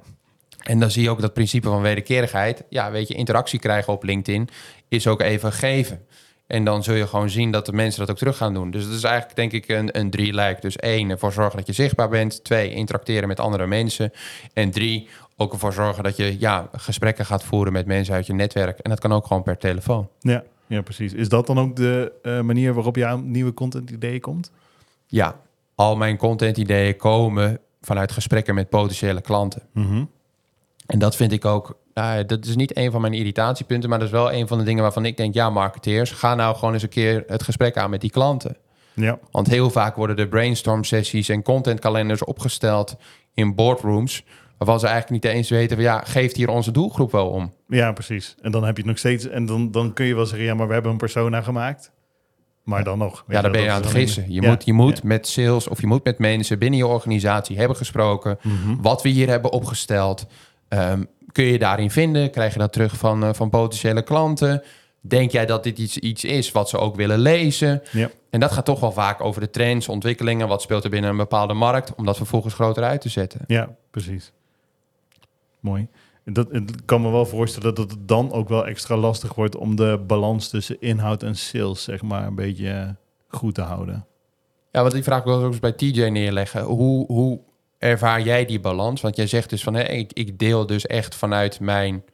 En 0.62 0.80
dan 0.80 0.90
zie 0.90 1.02
je 1.02 1.10
ook 1.10 1.20
dat 1.20 1.32
principe 1.32 1.68
van 1.68 1.82
wederkerigheid. 1.82 2.64
Ja, 2.68 2.90
weet 2.90 3.08
je, 3.08 3.14
interactie 3.14 3.58
krijgen 3.58 3.92
op 3.92 4.04
LinkedIn 4.04 4.48
is 4.88 5.06
ook 5.06 5.20
even 5.20 5.52
geven. 5.52 6.06
En 6.52 6.64
dan 6.64 6.82
zul 6.82 6.94
je 6.94 7.06
gewoon 7.06 7.30
zien 7.30 7.50
dat 7.50 7.66
de 7.66 7.72
mensen 7.72 8.00
dat 8.00 8.10
ook 8.10 8.16
terug 8.16 8.36
gaan 8.36 8.54
doen. 8.54 8.70
Dus 8.70 8.84
dat 8.84 8.94
is 8.94 9.04
eigenlijk 9.04 9.36
denk 9.36 9.52
ik 9.52 9.68
een, 9.68 9.98
een 9.98 10.10
drie-lijk. 10.10 10.62
Dus 10.62 10.76
één, 10.76 11.10
ervoor 11.10 11.32
zorgen 11.32 11.56
dat 11.56 11.66
je 11.66 11.72
zichtbaar 11.72 12.08
bent. 12.08 12.44
Twee, 12.44 12.70
interacteren 12.70 13.28
met 13.28 13.40
andere 13.40 13.66
mensen. 13.66 14.12
En 14.52 14.70
drie, 14.70 15.08
ook 15.36 15.52
ervoor 15.52 15.72
zorgen 15.72 16.02
dat 16.02 16.16
je 16.16 16.38
ja, 16.38 16.68
gesprekken 16.72 17.26
gaat 17.26 17.44
voeren 17.44 17.72
met 17.72 17.86
mensen 17.86 18.14
uit 18.14 18.26
je 18.26 18.32
netwerk. 18.32 18.78
En 18.78 18.90
dat 18.90 19.00
kan 19.00 19.12
ook 19.12 19.26
gewoon 19.26 19.42
per 19.42 19.58
telefoon. 19.58 20.08
Ja, 20.20 20.42
ja, 20.66 20.82
precies. 20.82 21.12
Is 21.12 21.28
dat 21.28 21.46
dan 21.46 21.58
ook 21.58 21.76
de 21.76 22.12
eh, 22.22 22.40
manier 22.40 22.74
waarop 22.74 22.96
je 22.96 23.06
aan 23.06 23.30
nieuwe 23.30 23.54
content 23.54 23.90
ideeën 23.90 24.20
komt? 24.20 24.50
Ja, 25.06 25.36
al 25.74 25.96
mijn 25.96 26.16
content 26.16 26.56
ideeën 26.56 26.96
komen 26.96 27.58
vanuit 27.80 28.12
gesprekken 28.12 28.54
met 28.54 28.68
potentiële 28.68 29.20
klanten. 29.20 29.62
Mhm. 29.72 30.04
En 30.86 30.98
dat 30.98 31.16
vind 31.16 31.32
ik 31.32 31.44
ook, 31.44 31.78
nou, 31.94 32.26
dat 32.26 32.44
is 32.44 32.56
niet 32.56 32.76
een 32.76 32.90
van 32.90 33.00
mijn 33.00 33.12
irritatiepunten, 33.12 33.88
maar 33.88 33.98
dat 33.98 34.08
is 34.08 34.14
wel 34.14 34.32
een 34.32 34.48
van 34.48 34.58
de 34.58 34.64
dingen 34.64 34.82
waarvan 34.82 35.04
ik 35.04 35.16
denk, 35.16 35.34
ja, 35.34 35.50
marketeers, 35.50 36.10
ga 36.10 36.34
nou 36.34 36.56
gewoon 36.56 36.74
eens 36.74 36.82
een 36.82 36.88
keer 36.88 37.24
het 37.26 37.42
gesprek 37.42 37.76
aan 37.76 37.90
met 37.90 38.00
die 38.00 38.10
klanten. 38.10 38.56
Ja. 38.94 39.18
Want 39.30 39.46
heel 39.46 39.70
vaak 39.70 39.96
worden 39.96 40.16
er 40.16 40.28
brainstorm 40.28 40.84
sessies 40.84 41.28
en 41.28 41.42
contentkalenders 41.42 42.24
opgesteld 42.24 42.96
in 43.34 43.54
boardrooms, 43.54 44.24
waarvan 44.58 44.80
ze 44.80 44.86
eigenlijk 44.86 45.24
niet 45.24 45.34
eens 45.34 45.50
weten 45.50 45.76
van, 45.76 45.84
ja, 45.84 46.02
geeft 46.04 46.36
hier 46.36 46.48
onze 46.48 46.70
doelgroep 46.70 47.12
wel 47.12 47.28
om? 47.28 47.52
ja, 47.68 47.92
precies. 47.92 48.34
En 48.42 48.50
dan 48.50 48.64
heb 48.64 48.76
je 48.76 48.82
het 48.82 48.90
nog 48.90 48.98
steeds... 48.98 49.28
En 49.28 49.46
dan, 49.46 49.70
dan 49.70 49.92
kun 49.92 50.06
je 50.06 50.14
wel 50.14 50.26
zeggen, 50.26 50.46
ja, 50.46 50.54
maar 50.54 50.66
we 50.66 50.72
hebben 50.72 50.92
een 50.92 50.98
persona 50.98 51.40
gemaakt. 51.42 51.92
Maar 52.62 52.84
dan 52.84 52.98
nog. 52.98 53.24
Ja, 53.28 53.40
dan 53.40 53.52
ben 53.52 53.62
je 53.62 53.70
aan 53.70 53.82
het 53.82 53.90
gissen. 53.90 54.32
Je 54.32 54.42
Ja, 54.42 54.48
moet, 54.48 54.64
je 54.64 54.72
moet 54.72 54.96
ja. 54.96 55.02
met 55.04 55.28
sales 55.28 55.68
of 55.68 55.80
je 55.80 55.86
moet 55.86 56.04
met 56.04 56.18
mensen 56.18 56.58
binnen 56.58 56.78
je 56.78 56.86
organisatie 56.86 57.58
hebben 57.58 57.76
gesproken. 57.76 58.38
Mhm. 58.42 58.76
Wat 58.80 59.02
we 59.02 59.08
hier 59.08 59.28
hebben 59.28 59.52
opgesteld. 59.52 60.26
Ehm, 60.68 61.02
kun 61.32 61.44
je 61.44 61.58
daarin 61.58 61.90
vinden? 61.90 62.30
Krijg 62.30 62.52
je 62.52 62.58
dat 62.58 62.72
terug 62.72 62.96
van, 62.96 63.24
eh, 63.24 63.32
van 63.32 63.50
potentiële 63.50 64.02
klanten? 64.02 64.62
Denk 65.00 65.30
jij 65.30 65.46
dat 65.46 65.62
dit 65.62 65.78
iets, 65.78 65.98
iets 65.98 66.24
is 66.24 66.52
wat 66.52 66.68
ze 66.68 66.78
ook 66.78 66.96
willen 66.96 67.18
lezen? 67.18 67.82
Ja. 67.92 68.10
En 68.30 68.40
dat 68.40 68.52
gaat 68.52 68.64
toch 68.64 68.80
wel 68.80 68.92
vaak 68.92 69.20
over 69.20 69.40
de 69.40 69.50
trends, 69.50 69.88
ontwikkelingen. 69.88 70.48
Wat 70.48 70.62
speelt 70.62 70.84
er 70.84 70.90
binnen 70.90 71.10
een 71.10 71.16
bepaalde 71.16 71.54
markt? 71.54 71.94
Om 71.94 72.04
dat 72.04 72.16
vervolgens 72.16 72.54
groter 72.54 72.82
uit 72.82 73.00
te 73.00 73.08
zetten. 73.08 73.40
Ja, 73.46 73.74
precies. 73.90 74.32
Mooi. 75.60 75.88
Dat, 76.24 76.54
ik 76.54 76.70
kan 76.84 77.02
me 77.02 77.10
wel 77.10 77.26
voorstellen 77.26 77.74
dat 77.74 77.90
het 77.90 78.08
dan 78.08 78.32
ook 78.32 78.48
wel 78.48 78.66
extra 78.66 78.96
lastig 78.96 79.34
wordt 79.34 79.56
om 79.56 79.76
de 79.76 80.04
balans 80.06 80.48
tussen 80.48 80.80
inhoud 80.80 81.22
en 81.22 81.36
sales, 81.36 81.82
zeg 81.82 82.02
maar, 82.02 82.26
een 82.26 82.34
beetje 82.34 82.96
goed 83.28 83.54
te 83.54 83.62
houden. 83.62 84.06
Ja, 84.70 84.80
want 84.80 84.92
die 84.92 85.02
vraag 85.02 85.24
wil 85.24 85.38
ik 85.38 85.44
ook 85.44 85.50
eens 85.50 85.60
bij 85.60 85.72
TJ 85.72 86.02
neerleggen. 86.02 86.62
Hoe, 86.62 87.06
hoe 87.06 87.40
ervaar 87.82 88.20
jij 88.20 88.44
die 88.44 88.60
balans? 88.60 89.00
Want 89.00 89.16
jij 89.16 89.26
zegt 89.26 89.50
dus 89.50 89.62
van, 89.62 89.74
hé, 89.74 89.82
ik, 89.82 90.12
ik 90.12 90.38
deel 90.38 90.66
dus 90.66 90.86
echt 90.86 91.14
vanuit 91.14 91.60
mijn, 91.60 92.04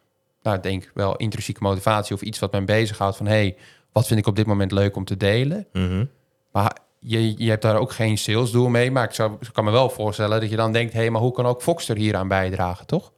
nou, 0.42 0.56
ik 0.56 0.62
denk 0.62 0.90
wel 0.94 1.16
intrinsieke 1.16 1.62
motivatie 1.62 2.14
of 2.14 2.22
iets 2.22 2.38
wat 2.38 2.52
mij 2.52 2.64
bezighoudt 2.64 3.16
van, 3.16 3.26
hé, 3.26 3.32
hey, 3.32 3.56
wat 3.92 4.06
vind 4.06 4.20
ik 4.20 4.26
op 4.26 4.36
dit 4.36 4.46
moment 4.46 4.72
leuk 4.72 4.96
om 4.96 5.04
te 5.04 5.16
delen? 5.16 5.66
Mhm. 5.72 6.04
Maar 6.52 6.76
je, 6.98 7.44
je 7.44 7.50
hebt 7.50 7.62
daar 7.62 7.76
ook 7.76 7.92
geen 7.92 8.18
salesdoel 8.18 8.68
mee, 8.68 8.90
maar 8.90 9.04
ik, 9.04 9.12
zou, 9.12 9.36
ik 9.40 9.48
kan 9.52 9.64
me 9.64 9.70
wel 9.70 9.90
voorstellen 9.90 10.40
dat 10.40 10.50
je 10.50 10.56
dan 10.56 10.72
denkt, 10.72 10.92
hé, 10.92 10.98
hey, 10.98 11.10
maar 11.10 11.20
hoe 11.20 11.32
kan 11.32 11.46
ook 11.46 11.62
Foxter 11.62 11.96
hier 11.96 12.16
aan 12.16 12.28
bijdragen, 12.28 12.86
toch? 12.86 13.12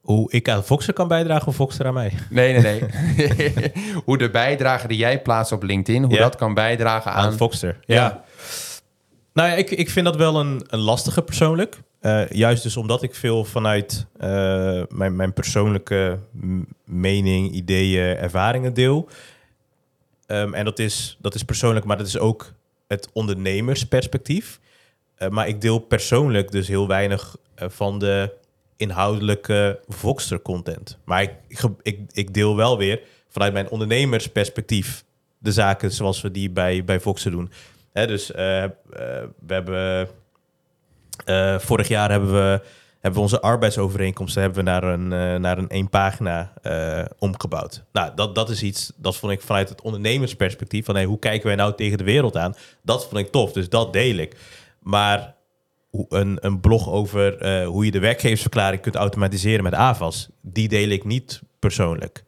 Hoe 0.00 0.32
ik 0.32 0.48
aan 0.48 0.64
Foxer 0.64 0.92
kan 0.92 1.08
bijdragen 1.08 1.46
of 1.46 1.54
Foxer 1.54 1.86
aan 1.86 1.94
mij? 1.94 2.12
Nee, 2.30 2.58
nee, 2.58 2.82
nee. 2.82 3.72
hoe 4.04 4.18
de 4.18 4.30
bijdrage 4.30 4.88
die 4.88 4.98
jij 4.98 5.22
plaatst 5.22 5.52
op 5.52 5.62
LinkedIn, 5.62 6.02
hoe 6.04 6.14
Ja. 6.14 6.20
dat 6.20 6.36
kan 6.36 6.54
bijdragen 6.54 7.12
aan... 7.12 7.24
Aan 7.24 7.32
Foxter. 7.36 7.78
Ja. 7.84 7.94
Ja. 7.94 8.24
Nou 9.40 9.52
ik, 9.52 9.70
ik 9.70 9.90
vind 9.90 10.06
dat 10.06 10.16
wel 10.16 10.40
een, 10.40 10.62
een 10.66 10.78
lastige 10.78 11.22
persoonlijk. 11.22 11.80
Eh, 12.00 12.28
juist 12.28 12.62
dus 12.62 12.76
omdat 12.76 13.02
ik 13.02 13.14
veel 13.14 13.44
vanuit 13.44 14.06
eh, 14.16 14.82
mijn, 14.88 15.16
mijn 15.16 15.32
persoonlijke 15.32 16.18
mening, 16.84 17.52
ideeën, 17.52 18.16
ervaringen 18.16 18.74
deel. 18.74 19.08
Ehm, 20.26 20.54
en 20.54 20.64
dat 20.64 20.78
is, 20.78 21.16
dat 21.20 21.34
is 21.34 21.42
persoonlijk, 21.42 21.86
maar 21.86 21.96
dat 21.96 22.06
is 22.06 22.18
ook 22.18 22.52
het 22.88 23.08
ondernemersperspectief. 23.12 24.60
Eh, 25.14 25.28
maar 25.28 25.48
ik 25.48 25.60
deel 25.60 25.78
persoonlijk 25.78 26.50
dus 26.50 26.68
heel 26.68 26.88
weinig 26.88 27.36
van 27.56 27.98
de 27.98 28.32
inhoudelijke 28.76 29.80
Voxter-content. 29.88 30.98
Maar 31.04 31.22
ik, 31.22 31.32
ik, 31.82 32.00
ik 32.12 32.34
deel 32.34 32.56
wel 32.56 32.78
weer 32.78 33.00
vanuit 33.28 33.52
mijn 33.52 33.70
ondernemersperspectief 33.70 35.04
de 35.38 35.52
zaken 35.52 35.92
zoals 35.92 36.20
we 36.20 36.30
die 36.30 36.50
bij, 36.50 36.84
bij 36.84 37.00
Voxer 37.00 37.30
doen. 37.30 37.50
Dus 37.92 38.32
eh, 38.32 38.64
eh, 38.64 38.70
we 39.46 39.54
hebben 39.54 40.08
eh, 41.24 41.58
vorig 41.58 41.88
jaar 41.88 42.10
hebben 42.10 42.32
we, 42.32 42.60
hebben 43.00 43.20
onze 43.20 43.40
arbeidsovereenkomsten 43.40 44.42
hebben 44.42 44.64
we 44.64 44.70
naar 44.70 44.82
een, 44.82 45.08
naar 45.40 45.58
een 45.58 45.68
één 45.68 45.88
pagina 45.88 46.52
omgebouwd. 47.18 47.84
Nou, 47.92 48.14
dat, 48.14 48.34
dat 48.34 48.50
is 48.50 48.62
iets, 48.62 48.92
dat 48.96 49.16
vond 49.16 49.32
ik 49.32 49.40
vanuit 49.40 49.68
het 49.68 49.80
ondernemersperspectief, 49.80 50.84
van 50.84 50.94
hey, 50.94 51.04
hoe 51.04 51.18
kijken 51.18 51.46
wij 51.46 51.56
nou 51.56 51.74
tegen 51.74 51.98
de 51.98 52.04
wereld 52.04 52.36
aan? 52.36 52.54
Dat 52.82 53.02
vond 53.08 53.16
ik 53.16 53.32
tof, 53.32 53.52
dus 53.52 53.68
dat 53.68 53.92
deel 53.92 54.16
ik. 54.16 54.36
Maar 54.78 55.34
een, 56.08 56.38
een 56.40 56.60
blog 56.60 56.88
over 56.88 57.46
hoe 57.64 57.84
je 57.84 57.90
de 57.90 57.98
werkgeversverklaring 57.98 58.82
kunt 58.82 58.94
automatiseren 58.94 59.64
met 59.64 59.74
AVAS, 59.74 60.28
die 60.40 60.68
deel 60.68 60.88
ik 60.88 61.04
niet 61.04 61.42
persoonlijk. 61.58 62.24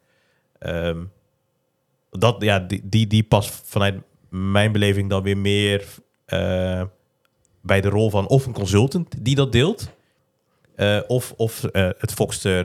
Ehm, 0.59 1.05
dat, 2.11 2.37
ja, 2.39 2.59
die, 2.59 2.81
die, 2.85 3.07
die 3.07 3.23
past 3.23 3.61
vanuit 3.65 4.03
mijn 4.33 4.73
beleving 4.73 5.11
dan 5.11 5.23
weer 5.23 5.37
meer 5.39 5.85
eh, 6.25 6.83
bij 7.63 7.81
de 7.81 7.89
rol 7.89 8.11
van 8.11 8.27
of 8.29 8.47
een 8.47 8.53
consultant 8.53 9.25
die 9.25 9.35
dat 9.35 9.53
deelt. 9.53 9.91
eh, 10.77 10.99
of 11.07 11.33
of 11.37 11.65
eh, 11.65 11.89
het 11.99 12.13
Foxter 12.13 12.65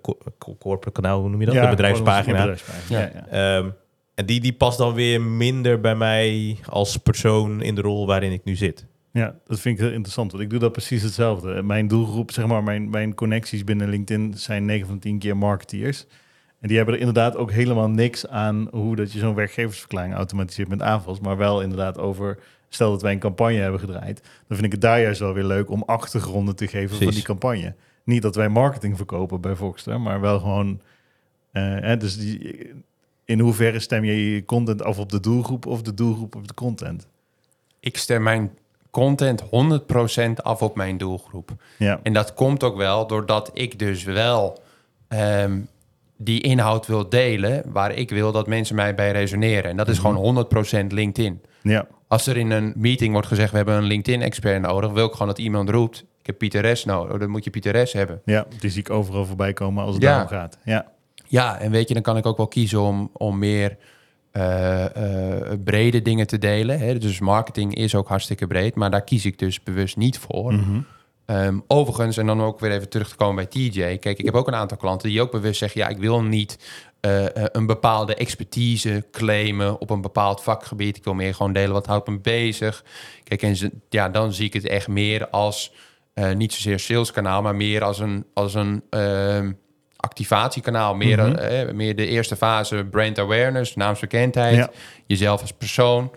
co- 0.00 0.18
co- 0.38 0.56
corporate 0.58 1.00
kanaal, 1.00 1.20
hoe 1.20 1.28
noem 1.28 1.40
je 1.40 1.46
dat? 1.46 1.54
de 1.54 1.60
bedrijfspagina. 1.70 2.54
Ja, 2.88 3.26
Ehm, 3.30 3.68
en 4.14 4.26
die, 4.26 4.40
die 4.40 4.52
past 4.52 4.78
dan 4.78 4.94
weer 4.94 5.20
minder 5.22 5.80
bij 5.80 5.94
mij 5.96 6.56
als 6.68 6.96
persoon 6.96 7.62
in 7.62 7.74
de 7.74 7.80
rol 7.80 8.06
waarin 8.06 8.32
ik 8.32 8.44
nu 8.44 8.56
zit. 8.56 8.86
Ja, 9.12 9.34
dat 9.46 9.60
vind 9.60 9.78
ik 9.78 9.84
heel 9.84 9.92
interessant. 9.92 10.30
Want 10.32 10.42
ik 10.44 10.50
doe 10.50 10.58
dat 10.58 10.72
precies 10.72 11.02
hetzelfde. 11.02 11.62
Mijn 11.62 11.88
doelgroep, 11.88 12.30
zeg 12.32 12.46
maar, 12.46 12.62
mijn, 12.62 12.90
mijn 12.90 13.14
connecties 13.14 13.64
binnen 13.64 13.88
LinkedIn 13.88 14.34
zijn 14.36 14.64
9 14.64 14.86
van 14.86 14.98
10 14.98 15.18
keer 15.18 15.36
marketeers. 15.36 16.06
En 16.64 16.70
die 16.70 16.78
hebben 16.78 16.94
er 16.94 17.00
inderdaad 17.00 17.36
ook 17.36 17.50
helemaal 17.50 17.88
niks 17.88 18.26
aan 18.28 18.68
hoe 18.70 18.96
dat 18.96 19.12
je 19.12 19.18
zo'n 19.18 19.34
werkgeversverklaring 19.34 20.14
automatiseert 20.14 20.68
met 20.68 20.82
aanvals. 20.82 21.20
Maar 21.20 21.36
wel 21.36 21.62
inderdaad 21.62 21.98
over, 21.98 22.38
stel 22.68 22.90
dat 22.90 23.02
wij 23.02 23.12
een 23.12 23.18
campagne 23.18 23.58
hebben 23.58 23.80
gedraaid. 23.80 24.20
Dan 24.22 24.56
vind 24.56 24.64
ik 24.64 24.72
het 24.72 24.80
daar 24.80 25.00
juist 25.00 25.20
wel 25.20 25.32
weer 25.32 25.44
leuk 25.44 25.70
om 25.70 25.82
achtergronden 25.86 26.56
te 26.56 26.66
geven 26.66 26.96
van 26.96 27.10
die 27.12 27.22
campagne. 27.22 27.74
Niet 28.04 28.22
dat 28.22 28.34
wij 28.34 28.48
marketing 28.48 28.96
verkopen 28.96 29.40
bij 29.40 29.54
Voxter, 29.54 30.00
maar 30.00 30.20
wel 30.20 30.38
gewoon... 30.38 30.80
eh, 31.52 31.62
hè, 31.62 31.96
dus 31.96 32.18
die, 32.18 32.70
in 33.24 33.40
hoeverre 33.40 33.78
stem 33.78 34.04
je 34.04 34.32
je 34.32 34.44
content 34.44 34.82
af 34.82 34.98
op 34.98 35.10
de 35.10 35.20
doelgroep 35.20 35.66
of 35.66 35.82
de 35.82 35.94
doelgroep 35.94 36.36
op 36.36 36.48
de 36.48 36.54
content? 36.54 37.08
Ik 37.80 37.96
stem 37.96 38.22
mijn 38.22 38.50
content 38.90 39.42
100% 39.44 39.46
af 40.34 40.62
op 40.62 40.76
mijn 40.76 40.98
doelgroep. 40.98 41.50
Ja, 41.78 42.00
En 42.02 42.12
dat 42.12 42.34
komt 42.34 42.62
ook 42.62 42.76
wel 42.76 43.06
doordat 43.06 43.50
ik 43.52 43.78
dus 43.78 44.04
wel 44.04 44.62
ehm, 45.08 45.60
die 46.24 46.40
inhoud 46.40 46.86
wil 46.86 47.08
delen 47.08 47.62
waar 47.72 47.92
ik 47.94 48.10
wil 48.10 48.32
dat 48.32 48.46
mensen 48.46 48.76
mij 48.76 48.94
bij 48.94 49.12
resoneren. 49.12 49.70
En 49.70 49.76
dat 49.76 49.88
is 49.88 49.98
gewoon 49.98 50.46
100% 50.82 50.86
LinkedIn. 50.88 51.40
ja, 51.62 51.86
Als 52.08 52.26
er 52.26 52.36
in 52.36 52.50
een 52.50 52.72
meeting 52.76 53.12
wordt 53.12 53.26
gezegd, 53.28 53.50
we 53.50 53.56
hebben 53.56 53.74
een 53.76 53.84
LinkedIn-expert 53.84 54.60
nodig, 54.62 54.92
wil 54.92 55.06
ik 55.06 55.12
gewoon 55.12 55.28
dat 55.28 55.38
iemand 55.38 55.68
roept, 55.70 55.98
ik 56.20 56.26
heb 56.26 56.38
Pieter 56.38 56.76
S 56.76 56.84
nodig, 56.84 57.18
dan 57.18 57.30
moet 57.30 57.44
je 57.44 57.50
Pieter 57.50 57.86
S 57.86 57.92
hebben. 57.92 58.20
ja, 58.24 58.46
die 58.60 58.70
zie 58.70 58.80
ik 58.80 58.90
overal 58.90 59.24
voorbij 59.24 59.52
komen 59.52 59.84
als 59.84 59.94
het 59.94 60.02
Ja. 60.02 60.08
daarom 60.10 60.28
gaat. 60.28 60.58
Ja, 60.64 60.86
Ja, 61.26 61.58
en 61.58 61.70
weet 61.70 61.88
je, 61.88 61.94
dan 61.94 62.02
kan 62.02 62.16
ik 62.16 62.26
ook 62.26 62.36
wel 62.36 62.48
kiezen 62.48 62.80
om, 62.80 63.10
om 63.12 63.38
meer 63.38 63.76
eh, 64.30 64.84
eh, 64.84 65.58
brede 65.64 66.02
dingen 66.02 66.26
te 66.26 66.38
delen. 66.38 66.78
Hè? 66.78 66.98
Dus 66.98 67.20
marketing 67.20 67.74
is 67.74 67.94
ook 67.94 68.08
hartstikke 68.08 68.46
breed, 68.46 68.74
maar 68.74 68.90
daar 68.90 69.04
kies 69.04 69.24
ik 69.26 69.38
dus 69.38 69.62
bewust 69.62 69.96
niet 69.96 70.18
voor. 70.18 70.52
Mhm. 70.52 70.80
Ehm, 71.26 71.58
overigens, 71.66 72.16
en 72.16 72.26
dan 72.26 72.42
ook 72.42 72.60
weer 72.60 72.70
even 72.72 72.88
terug 72.88 73.08
te 73.08 73.16
komen 73.16 73.34
bij 73.34 73.46
TJ. 73.46 73.96
Kijk, 73.98 74.18
ik 74.18 74.24
heb 74.24 74.34
ook 74.34 74.46
een 74.46 74.54
aantal 74.54 74.76
klanten 74.76 75.08
die 75.08 75.20
ook 75.20 75.30
bewust 75.30 75.58
zeggen: 75.58 75.80
ja, 75.80 75.88
ik 75.88 75.98
wil 75.98 76.22
niet 76.22 76.58
eh, 77.00 77.24
eh, 77.24 77.44
een 77.52 77.66
bepaalde 77.66 78.14
expertise 78.14 79.06
claimen 79.10 79.80
op 79.80 79.90
een 79.90 80.00
bepaald 80.00 80.42
vakgebied. 80.42 80.96
Ik 80.96 81.04
wil 81.04 81.14
meer 81.14 81.34
gewoon 81.34 81.52
delen 81.52 81.72
wat 81.72 81.86
houdt 81.86 82.08
me 82.08 82.18
bezig. 82.18 82.84
Kijk, 83.24 83.42
en 83.42 83.56
ze, 83.56 83.70
ja, 83.88 84.08
dan 84.08 84.32
zie 84.32 84.46
ik 84.46 84.52
het 84.52 84.66
echt 84.66 84.88
meer 84.88 85.28
als 85.28 85.72
eh, 86.14 86.32
niet 86.32 86.52
zozeer 86.52 86.78
saleskanaal, 86.78 87.42
maar 87.42 87.54
meer 87.56 87.84
als 87.84 87.98
een, 87.98 88.26
als 88.34 88.54
een 88.54 88.82
ehm, 88.90 89.52
activatiekanaal. 89.96 90.94
Meer, 90.94 91.18
Mhm. 91.18 91.76
meer 91.76 91.96
de 91.96 92.06
eerste 92.06 92.36
fase 92.36 92.84
brand 92.90 93.18
awareness, 93.18 93.74
naamsbekendheid, 93.76 94.56
Ja. 94.56 94.70
jezelf 95.06 95.40
als 95.40 95.52
persoon. 95.52 96.10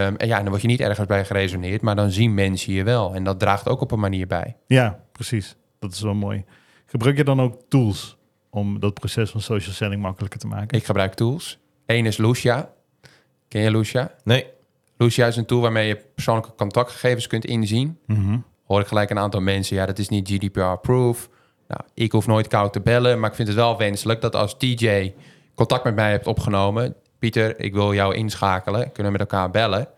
Ehm, 0.00 0.14
en 0.14 0.26
ja, 0.26 0.36
dan 0.38 0.48
word 0.48 0.62
je 0.62 0.68
niet 0.68 0.80
ergens 0.80 1.06
bij 1.06 1.24
geresoneerd, 1.24 1.82
maar 1.82 1.96
dan 1.96 2.10
zien 2.10 2.34
mensen 2.34 2.72
je 2.72 2.82
wel. 2.82 3.14
En 3.14 3.24
dat 3.24 3.38
draagt 3.38 3.68
ook 3.68 3.80
op 3.80 3.90
een 3.90 4.00
manier 4.00 4.26
bij. 4.26 4.56
ja, 4.66 5.00
precies. 5.12 5.56
Dat 5.78 5.92
is 5.92 6.00
wel 6.00 6.14
mooi. 6.14 6.44
Gebruik 6.86 7.16
je 7.16 7.24
dan 7.24 7.40
ook 7.40 7.60
tools 7.68 8.16
om 8.50 8.80
dat 8.80 8.94
proces 8.94 9.30
van 9.30 9.40
social 9.40 9.74
selling 9.74 10.02
makkelijker 10.02 10.40
te 10.40 10.46
maken? 10.46 10.78
Ik 10.78 10.84
gebruik 10.84 11.14
tools. 11.14 11.58
Eén 11.86 12.06
is 12.06 12.16
Lucia. 12.16 12.70
Ken 13.48 13.62
je 13.62 13.70
Lucia? 13.70 14.14
Nee. 14.24 14.46
Lucia 14.96 15.26
is 15.26 15.36
een 15.36 15.46
tool 15.46 15.60
waarmee 15.60 15.86
je 15.86 15.96
persoonlijke 16.14 16.54
contactgegevens 16.56 17.26
kunt 17.26 17.44
inzien. 17.44 17.98
Mhm. 18.06 18.38
Hoor 18.64 18.80
ik 18.80 18.86
gelijk 18.86 19.10
een 19.10 19.18
aantal 19.18 19.40
mensen, 19.40 19.76
ja, 19.76 19.86
dat 19.86 19.98
is 19.98 20.08
niet 20.08 20.28
GDPR-proof. 20.28 21.28
Nou, 21.68 21.80
ik 21.94 22.12
hoef 22.12 22.26
nooit 22.26 22.46
koud 22.48 22.72
te 22.72 22.80
bellen, 22.80 23.20
maar 23.20 23.30
ik 23.30 23.36
vind 23.36 23.48
het 23.48 23.56
wel 23.56 23.78
wenselijk 23.78 24.20
dat 24.20 24.36
als 24.36 24.56
TJ 24.56 25.14
contact 25.54 25.84
met 25.84 25.94
mij 25.94 26.10
hebt 26.10 26.26
opgenomen... 26.26 26.94
Pieter, 27.24 27.60
ik 27.60 27.72
wil 27.72 27.94
jou 27.94 28.14
inschakelen, 28.14 28.92
kunnen 28.92 29.12
we 29.12 29.18
met 29.18 29.30
elkaar 29.30 29.50
bellen. 29.50 29.88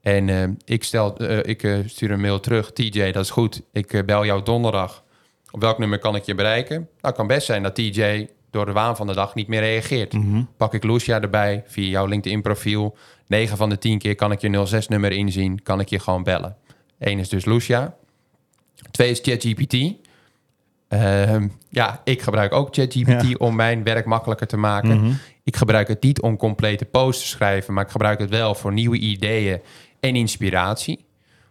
En 0.00 0.28
eh, 0.28 0.48
ik, 0.64 0.84
stel, 0.84 1.16
eh, 1.16 1.38
ik 1.42 1.62
eh, 1.62 1.78
stuur 1.86 2.10
een 2.10 2.20
mail 2.20 2.40
terug, 2.40 2.72
TJ, 2.72 3.12
dat 3.12 3.24
is 3.24 3.30
goed. 3.30 3.62
Ik 3.72 4.02
bel 4.06 4.24
jou 4.24 4.42
donderdag. 4.42 5.04
Op 5.50 5.60
welk 5.60 5.78
nummer 5.78 5.98
kan 5.98 6.16
ik 6.16 6.24
je 6.24 6.34
bereiken? 6.34 6.76
Nou, 6.76 6.88
het 7.00 7.14
kan 7.14 7.26
best 7.26 7.46
zijn 7.46 7.62
dat 7.62 7.74
TJ 7.74 8.28
door 8.50 8.66
de 8.66 8.72
waan 8.72 8.96
van 8.96 9.06
de 9.06 9.14
dag 9.14 9.34
niet 9.34 9.48
meer 9.48 9.60
reageert. 9.60 10.12
Mhm. 10.12 10.42
Pak 10.56 10.74
ik 10.74 10.84
Lucia 10.84 11.20
erbij 11.20 11.64
via 11.66 11.88
jouw 11.88 12.06
LinkedIn-profiel. 12.06 12.96
9 13.26 13.56
van 13.56 13.68
de 13.68 13.78
10 13.78 13.98
keer 13.98 14.14
kan 14.14 14.32
ik 14.32 14.40
je 14.40 14.66
06-nummer 14.66 15.12
inzien, 15.12 15.62
kan 15.62 15.80
ik 15.80 15.88
je 15.88 15.98
gewoon 15.98 16.22
bellen. 16.22 16.56
Eén 16.98 17.18
is 17.18 17.28
dus 17.28 17.44
Lucia. 17.44 17.94
Twee 18.90 19.10
is 19.10 19.20
ChatGPT. 19.22 19.94
Ehm, 20.88 21.48
ja, 21.68 22.00
ik 22.04 22.22
gebruik 22.22 22.52
ook 22.52 22.74
ChatGPT 22.74 23.28
Ja. 23.28 23.34
om 23.38 23.56
mijn 23.56 23.84
werk 23.84 24.04
makkelijker 24.04 24.46
te 24.46 24.56
maken. 24.56 25.00
Mhm. 25.00 25.12
Ik 25.48 25.56
gebruik 25.56 25.88
het 25.88 26.02
niet 26.02 26.20
om 26.20 26.36
complete 26.36 26.84
posts 26.84 27.22
te 27.22 27.28
schrijven, 27.28 27.74
maar 27.74 27.84
ik 27.84 27.90
gebruik 27.90 28.18
het 28.18 28.30
wel 28.30 28.54
voor 28.54 28.72
nieuwe 28.72 28.98
ideeën 28.98 29.60
en 30.00 30.16
inspiratie. 30.16 31.04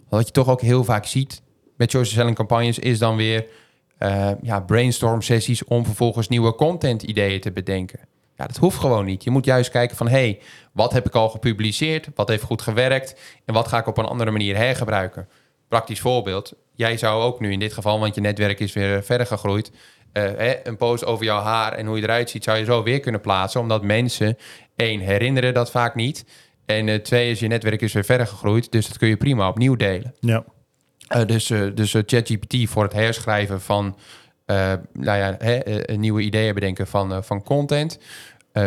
Wat 0.09 0.25
je 0.25 0.31
toch 0.31 0.49
ook 0.49 0.61
heel 0.61 0.83
vaak 0.83 1.05
ziet 1.05 1.41
met 1.77 1.91
social 1.91 2.13
selling 2.13 2.35
campagnes 2.35 2.79
is 2.79 2.99
dan 2.99 3.15
weer 3.15 3.45
eh, 3.97 4.31
ja, 4.41 4.59
brainstorm 4.59 5.21
sessies 5.21 5.63
om 5.63 5.85
vervolgens 5.85 6.27
nieuwe 6.27 6.55
content 6.55 7.03
ideeën 7.03 7.39
te 7.39 7.51
bedenken. 7.51 7.99
Ja, 8.35 8.45
dat 8.45 8.57
hoeft 8.57 8.77
gewoon 8.77 9.05
niet. 9.05 9.23
Je 9.23 9.29
moet 9.29 9.45
juist 9.45 9.69
kijken 9.69 9.97
van, 9.97 10.07
hey, 10.07 10.39
wat 10.71 10.93
heb 10.93 11.05
ik 11.05 11.15
al 11.15 11.29
gepubliceerd? 11.29 12.09
Wat 12.15 12.27
heeft 12.27 12.43
goed 12.43 12.61
gewerkt? 12.61 13.19
En 13.45 13.53
wat 13.53 13.67
ga 13.67 13.77
ik 13.77 13.87
op 13.87 13.97
een 13.97 14.05
andere 14.05 14.31
manier 14.31 14.55
hergebruiken? 14.55 15.27
Praktisch 15.67 15.99
voorbeeld. 15.99 16.53
Jij 16.75 16.97
zou 16.97 17.23
ook 17.23 17.39
nu 17.39 17.51
in 17.51 17.59
dit 17.59 17.73
geval, 17.73 17.99
want 17.99 18.15
je 18.15 18.21
netwerk 18.21 18.59
is 18.59 18.73
weer 18.73 19.03
verder 19.03 19.27
gegroeid... 19.27 19.71
eh, 20.17 20.37
hè, 20.37 20.67
een 20.67 20.77
post 20.77 21.05
over 21.05 21.25
jouw 21.25 21.41
haar 21.41 21.73
en 21.73 21.85
hoe 21.85 21.97
je 21.97 22.03
eruit 22.03 22.29
ziet... 22.29 22.43
zou 22.43 22.57
je 22.57 22.65
zo 22.65 22.83
weer 22.83 22.99
kunnen 22.99 23.21
plaatsen, 23.21 23.61
omdat 23.61 23.83
mensen... 23.83 24.37
één, 24.75 24.99
herinneren 24.99 25.53
dat 25.53 25.71
vaak 25.71 25.95
niet... 25.95 26.25
En 26.65 26.89
eh, 26.89 26.95
twee 26.99 27.29
is 27.29 27.39
je 27.39 27.47
netwerk 27.47 27.81
is 27.81 27.93
weer 27.93 28.03
verder 28.03 28.27
gegroeid, 28.27 28.71
dus 28.71 28.87
dat 28.87 28.97
kun 28.97 29.07
je 29.07 29.17
prima 29.17 29.47
opnieuw 29.47 29.75
delen. 29.75 30.13
Ja, 30.19 30.43
Eh, 31.07 31.25
dus 31.25 31.45
dus 31.73 31.91
ChatGPT 31.91 32.69
voor 32.69 32.83
het 32.83 32.93
herschrijven 32.93 33.61
van 33.61 33.97
nou 34.93 35.17
ja, 35.17 35.35
hè, 35.39 35.59
nieuwe 35.95 36.21
ideeën 36.21 36.53
bedenken 36.53 36.87
van, 36.87 37.23
van 37.23 37.43
content. 37.43 37.99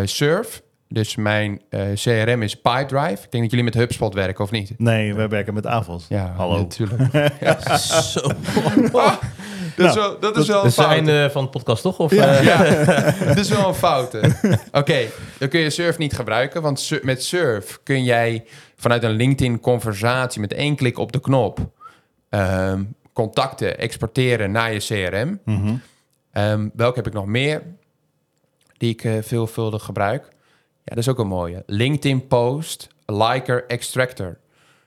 Surf, 0.05 0.63
dus 0.93 1.17
mijn 1.17 1.61
eh, 1.69 1.83
CRM 1.95 2.43
is 2.43 2.55
Pipedrive. 2.61 3.23
Ik 3.25 3.31
denk 3.31 3.43
dat 3.43 3.51
jullie 3.51 3.65
met 3.65 3.75
HubSpot 3.75 4.15
werken, 4.15 4.45
of 4.45 4.51
niet? 4.51 4.75
nee, 4.79 5.15
wij 5.15 5.29
werken 5.29 5.55
met 5.55 5.67
AVOS. 5.67 6.07
Ja, 6.09 6.33
Hallo. 6.37 6.57
natuurlijk. 6.57 7.01
Zo. 8.03 8.21
dat 8.21 9.89
is 9.89 9.95
Nou, 9.95 9.95
wel, 9.95 10.19
dat 10.21 10.37
is 10.37 10.47
wel 10.47 10.63
Dat 10.63 10.65
een 10.65 10.69
is 10.69 10.77
het 10.77 10.85
fout. 10.87 10.91
einde 10.91 11.29
van 11.33 11.45
de 11.45 11.51
podcast, 11.51 11.83
toch? 11.83 11.99
Of, 11.99 12.15
Ja. 12.15 12.37
eh, 12.37 12.45
Ja, 12.45 12.65
dat 13.29 13.37
is 13.37 13.49
wel 13.49 13.69
een 13.69 13.75
fout. 13.75 14.15
Oké, 14.73 14.99
dan 15.39 15.49
kun 15.49 15.61
je 15.61 15.71
Surf 15.71 15.99
niet 15.99 16.13
gebruiken. 16.13 16.63
Want 16.63 16.81
Sur- 16.81 17.01
met 17.05 17.25
Surf 17.25 17.81
kun 17.83 18.05
jij 18.05 18.45
vanuit 18.77 19.03
een 19.03 19.11
LinkedIn-conversatie... 19.11 20.41
met 20.41 20.53
één 20.53 20.77
klik 20.77 20.99
op 20.99 21.13
de 21.13 21.21
knop... 21.21 21.59
ehm, 22.29 22.83
contacten 23.13 23.79
exporteren 23.79 24.51
naar 24.51 24.73
je 24.73 24.79
CRM. 24.79 25.41
Mhm. 25.45 25.75
Ehm 26.33 26.69
welke 26.75 26.97
heb 26.97 27.07
ik 27.07 27.13
nog 27.13 27.27
meer 27.27 27.63
die 28.77 28.91
ik 28.91 29.05
eh, 29.05 29.13
veelvuldig 29.23 29.83
gebruik? 29.85 30.29
Ja, 30.91 30.97
dat 30.97 31.05
is 31.05 31.09
ook 31.09 31.19
een 31.19 31.27
mooie. 31.27 31.63
LinkedIn 31.67 32.27
Post 32.27 32.89
Liker 33.07 33.67
Extractor. 33.67 34.39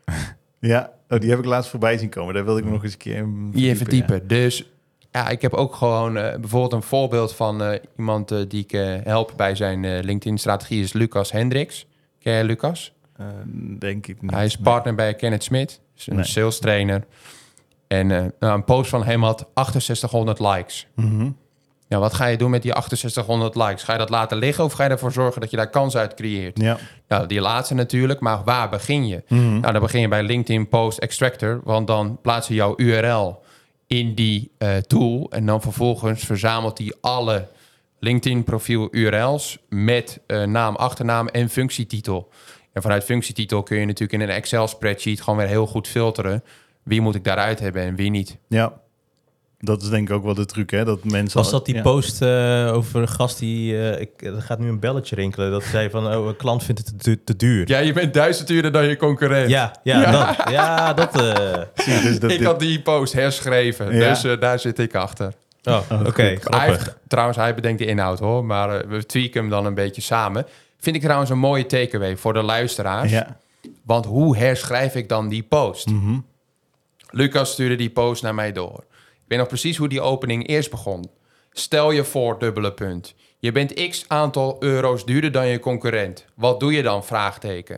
Ja, 0.60 0.92
oh, 1.10 1.20
die 1.20 1.30
heb 1.30 1.40
ik 1.40 1.46
laatst 1.46 1.70
voorbij 1.70 1.98
zien 1.98 2.10
komen. 2.10 2.34
Daar 2.34 2.44
wilde 2.46 2.60
ik 2.60 2.66
me 2.66 2.72
nog 2.72 2.84
eens 2.84 2.92
een 2.92 2.98
keer 2.98 3.16
in 3.54 3.76
verdiepen. 3.78 4.28
Dus 4.28 4.66
ja, 5.12 5.30
ik 5.30 5.42
heb 5.42 5.54
ook 5.54 5.76
gewoon 5.76 6.18
eh, 6.18 6.40
bijvoorbeeld 6.40 6.74
een 6.74 6.82
voorbeeld 6.82 7.34
van 7.34 7.64
eh, 7.64 7.80
iemand 7.98 8.32
eh, 8.32 8.40
die 8.48 8.64
ik 8.68 8.72
help 9.04 9.34
bij 9.36 9.56
zijn 9.56 10.00
LinkedIn-strategie 10.00 10.82
is 10.84 10.94
Lucas 10.94 11.32
Hendricks. 11.32 11.88
Ken 12.20 12.34
je 12.34 12.44
Lucas? 12.44 12.94
denk 13.80 14.08
ik 14.08 14.22
niet. 14.22 14.32
Hij 14.32 14.46
is 14.46 14.58
partner 14.58 14.96
bij 14.96 15.14
Kenneth 15.16 15.44
Smit, 15.44 15.80
is 15.98 16.08
een 16.08 16.16
Nee. 16.16 16.26
sales 16.26 16.60
trainer. 16.60 17.04
En 17.88 18.08
nou, 18.08 18.32
een 18.40 18.64
post 18.64 18.90
van 18.90 19.04
hem 19.04 19.24
had 19.24 19.48
6800 19.54 20.40
likes. 20.40 20.88
Mhm. 20.96 21.30
Ja, 21.94 22.00
wat 22.00 22.14
ga 22.14 22.26
je 22.26 22.38
doen 22.38 22.50
met 22.50 22.62
die 22.62 22.72
6800 22.72 23.56
likes? 23.56 23.84
Ga 23.84 23.92
je 23.92 23.98
dat 23.98 24.10
laten 24.10 24.38
liggen 24.38 24.64
of 24.64 24.74
ga 24.74 24.84
je 24.84 24.90
ervoor 24.90 25.12
zorgen 25.12 25.42
dat 25.42 25.50
je 25.50 25.58
daar 25.58 25.70
kans 25.70 25.96
uit 25.96 26.14
creëert? 26.14 26.60
Ja. 26.60 26.78
Nou, 27.08 27.28
die 27.28 27.42
laatste 27.42 27.74
natuurlijk, 27.74 28.20
maar 28.20 28.44
waar 28.44 28.70
begin 28.70 29.08
je? 29.08 29.24
Mhm. 29.28 29.60
Nou, 29.60 29.74
dan 29.74 29.82
begin 29.82 30.02
je 30.02 30.08
bij 30.08 30.24
LinkedIn 30.24 30.68
Post 30.68 30.98
Extractor, 30.98 31.62
want 31.64 31.88
dan 31.88 32.20
plaats 32.22 32.48
je 32.48 32.54
jouw 32.54 32.74
URL 32.78 33.44
in 33.88 34.14
die 34.16 34.52
eh, 34.58 34.76
tool 34.76 35.28
en 35.30 35.46
dan 35.46 35.62
vervolgens 35.62 36.24
verzamelt 36.24 36.78
hij 36.78 36.94
alle 37.02 37.48
LinkedIn 38.00 38.44
profiel 38.44 38.88
URL's 38.92 39.58
met 39.70 40.20
eh, 40.28 40.44
naam, 40.44 40.76
achternaam 40.76 41.28
en 41.28 41.50
functietitel. 41.50 42.30
En 42.72 42.82
vanuit 42.82 43.04
functietitel 43.04 43.64
kun 43.64 43.78
je 43.78 43.86
natuurlijk 43.86 44.22
in 44.22 44.30
een 44.30 44.36
Excel 44.36 44.68
spreadsheet 44.68 45.22
gewoon 45.22 45.40
weer 45.40 45.48
heel 45.48 45.68
goed 45.68 45.88
filteren. 45.88 46.44
Wie 46.84 47.02
moet 47.02 47.16
ik 47.16 47.24
daaruit 47.24 47.60
hebben 47.60 47.82
en 47.82 47.96
wie 47.96 48.10
niet? 48.10 48.38
ja. 48.48 48.82
Dat 49.66 49.82
is 49.82 49.90
denk 49.90 50.10
ik 50.10 50.16
ook 50.16 50.24
wel 50.24 50.34
de 50.34 50.46
truc, 50.46 50.70
hè? 50.72 50.86
Dat 50.86 51.04
mensen... 51.04 51.38
Was 51.42 51.52
dat 51.52 51.66
die 51.66 51.76
ja. 51.76 51.82
post 51.82 52.22
eh, 52.22 52.72
over 52.74 53.02
een 53.02 53.08
gast 53.08 53.40
die... 53.40 53.78
eh, 53.92 54.02
ik, 54.02 54.10
er 54.22 54.42
gaat 54.42 54.60
nu 54.60 54.68
een 54.68 54.80
belletje 54.80 55.16
rinkelen. 55.16 55.52
Dat 55.52 55.64
zei 55.64 55.90
van, 55.90 56.16
oh, 56.16 56.28
een 56.28 56.36
klant 56.36 56.64
vindt 56.64 56.82
het 56.86 57.04
te, 57.04 57.24
te 57.24 57.36
duur. 57.36 57.68
Ja, 57.68 57.78
je 57.80 57.94
bent 57.94 58.14
duizend 58.14 58.50
uurder 58.50 58.72
dan 58.72 58.86
je 58.88 58.98
concurrent. 58.98 59.50
Ja, 59.50 59.72
ja, 59.84 60.02
Ja. 60.02 60.12
dat. 60.12 60.50
Ja, 60.52 60.94
dat 60.94 61.22
eh, 61.22 61.62
Zie 61.76 62.02
dus 62.02 62.20
dat 62.20 62.32
ik 62.32 62.38
dit- 62.38 62.48
had 62.48 62.60
die 62.60 62.82
post 62.82 63.14
herschreven, 63.14 63.96
Ja. 63.96 64.10
dus 64.10 64.40
daar 64.40 64.60
zit 64.60 64.80
ik 64.80 64.96
achter. 64.96 65.34
oh, 65.64 65.80
oké. 66.06 66.22
Hij 66.22 66.36
grappig. 66.38 66.68
heeft- 66.68 66.96
trouwens, 67.08 67.38
hij 67.38 67.56
bedenkt 67.56 67.80
de 67.80 67.86
inhoud 67.86 68.20
hoor, 68.20 68.46
maar 68.46 68.88
we 68.88 69.06
tweaken 69.06 69.42
hem 69.42 69.50
dan 69.50 69.66
een 69.66 69.74
beetje 69.74 70.02
samen. 70.02 70.46
Vind 70.80 70.96
ik 70.96 71.02
trouwens 71.02 71.30
een 71.30 71.40
mooie 71.40 71.66
takeaway 71.66 72.18
voor 72.18 72.34
de 72.34 72.42
luisteraars. 72.44 73.12
Ja. 73.12 73.38
Want 73.86 74.06
hoe 74.06 74.38
herschrijf 74.38 74.96
ik 74.96 75.10
dan 75.10 75.30
die 75.30 75.44
post? 75.44 75.88
Mhm. 75.90 76.18
Lucas 77.10 77.52
stuurde 77.52 77.76
die 77.76 77.90
post 77.90 78.24
naar 78.24 78.36
mij 78.36 78.52
door. 78.52 78.84
Weet 79.34 79.42
nog 79.42 79.52
precies 79.52 79.78
hoe 79.78 79.88
die 79.90 80.02
opening 80.02 80.48
eerst 80.48 80.70
begon. 80.70 81.10
Stel 81.52 81.92
je 81.92 82.04
voor, 82.04 82.40
dubbele 82.40 82.74
punt. 82.74 83.14
Je 83.40 83.52
bent 83.52 83.74
x 83.90 84.06
aantal 84.08 84.56
euro's 84.60 85.06
duurder 85.06 85.32
dan 85.32 85.48
je 85.48 85.60
concurrent. 85.60 86.26
Wat 86.36 86.60
doe 86.60 86.74
je 86.74 86.82
dan? 86.84 87.06
Vraagteken. 87.06 87.76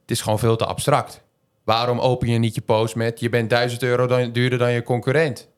Het 0.00 0.10
is 0.10 0.20
gewoon 0.20 0.38
veel 0.38 0.56
te 0.56 0.64
abstract. 0.66 1.22
Waarom 1.64 1.98
open 2.00 2.28
je 2.28 2.38
niet 2.38 2.54
je 2.54 2.60
post 2.60 2.94
met... 2.94 3.20
je 3.20 3.28
bent 3.28 3.50
1000 3.50 3.82
euro 3.82 4.06
dan, 4.06 4.32
duurder 4.32 4.58
dan 4.58 4.72
je 4.72 4.82
concurrent? 4.82 5.48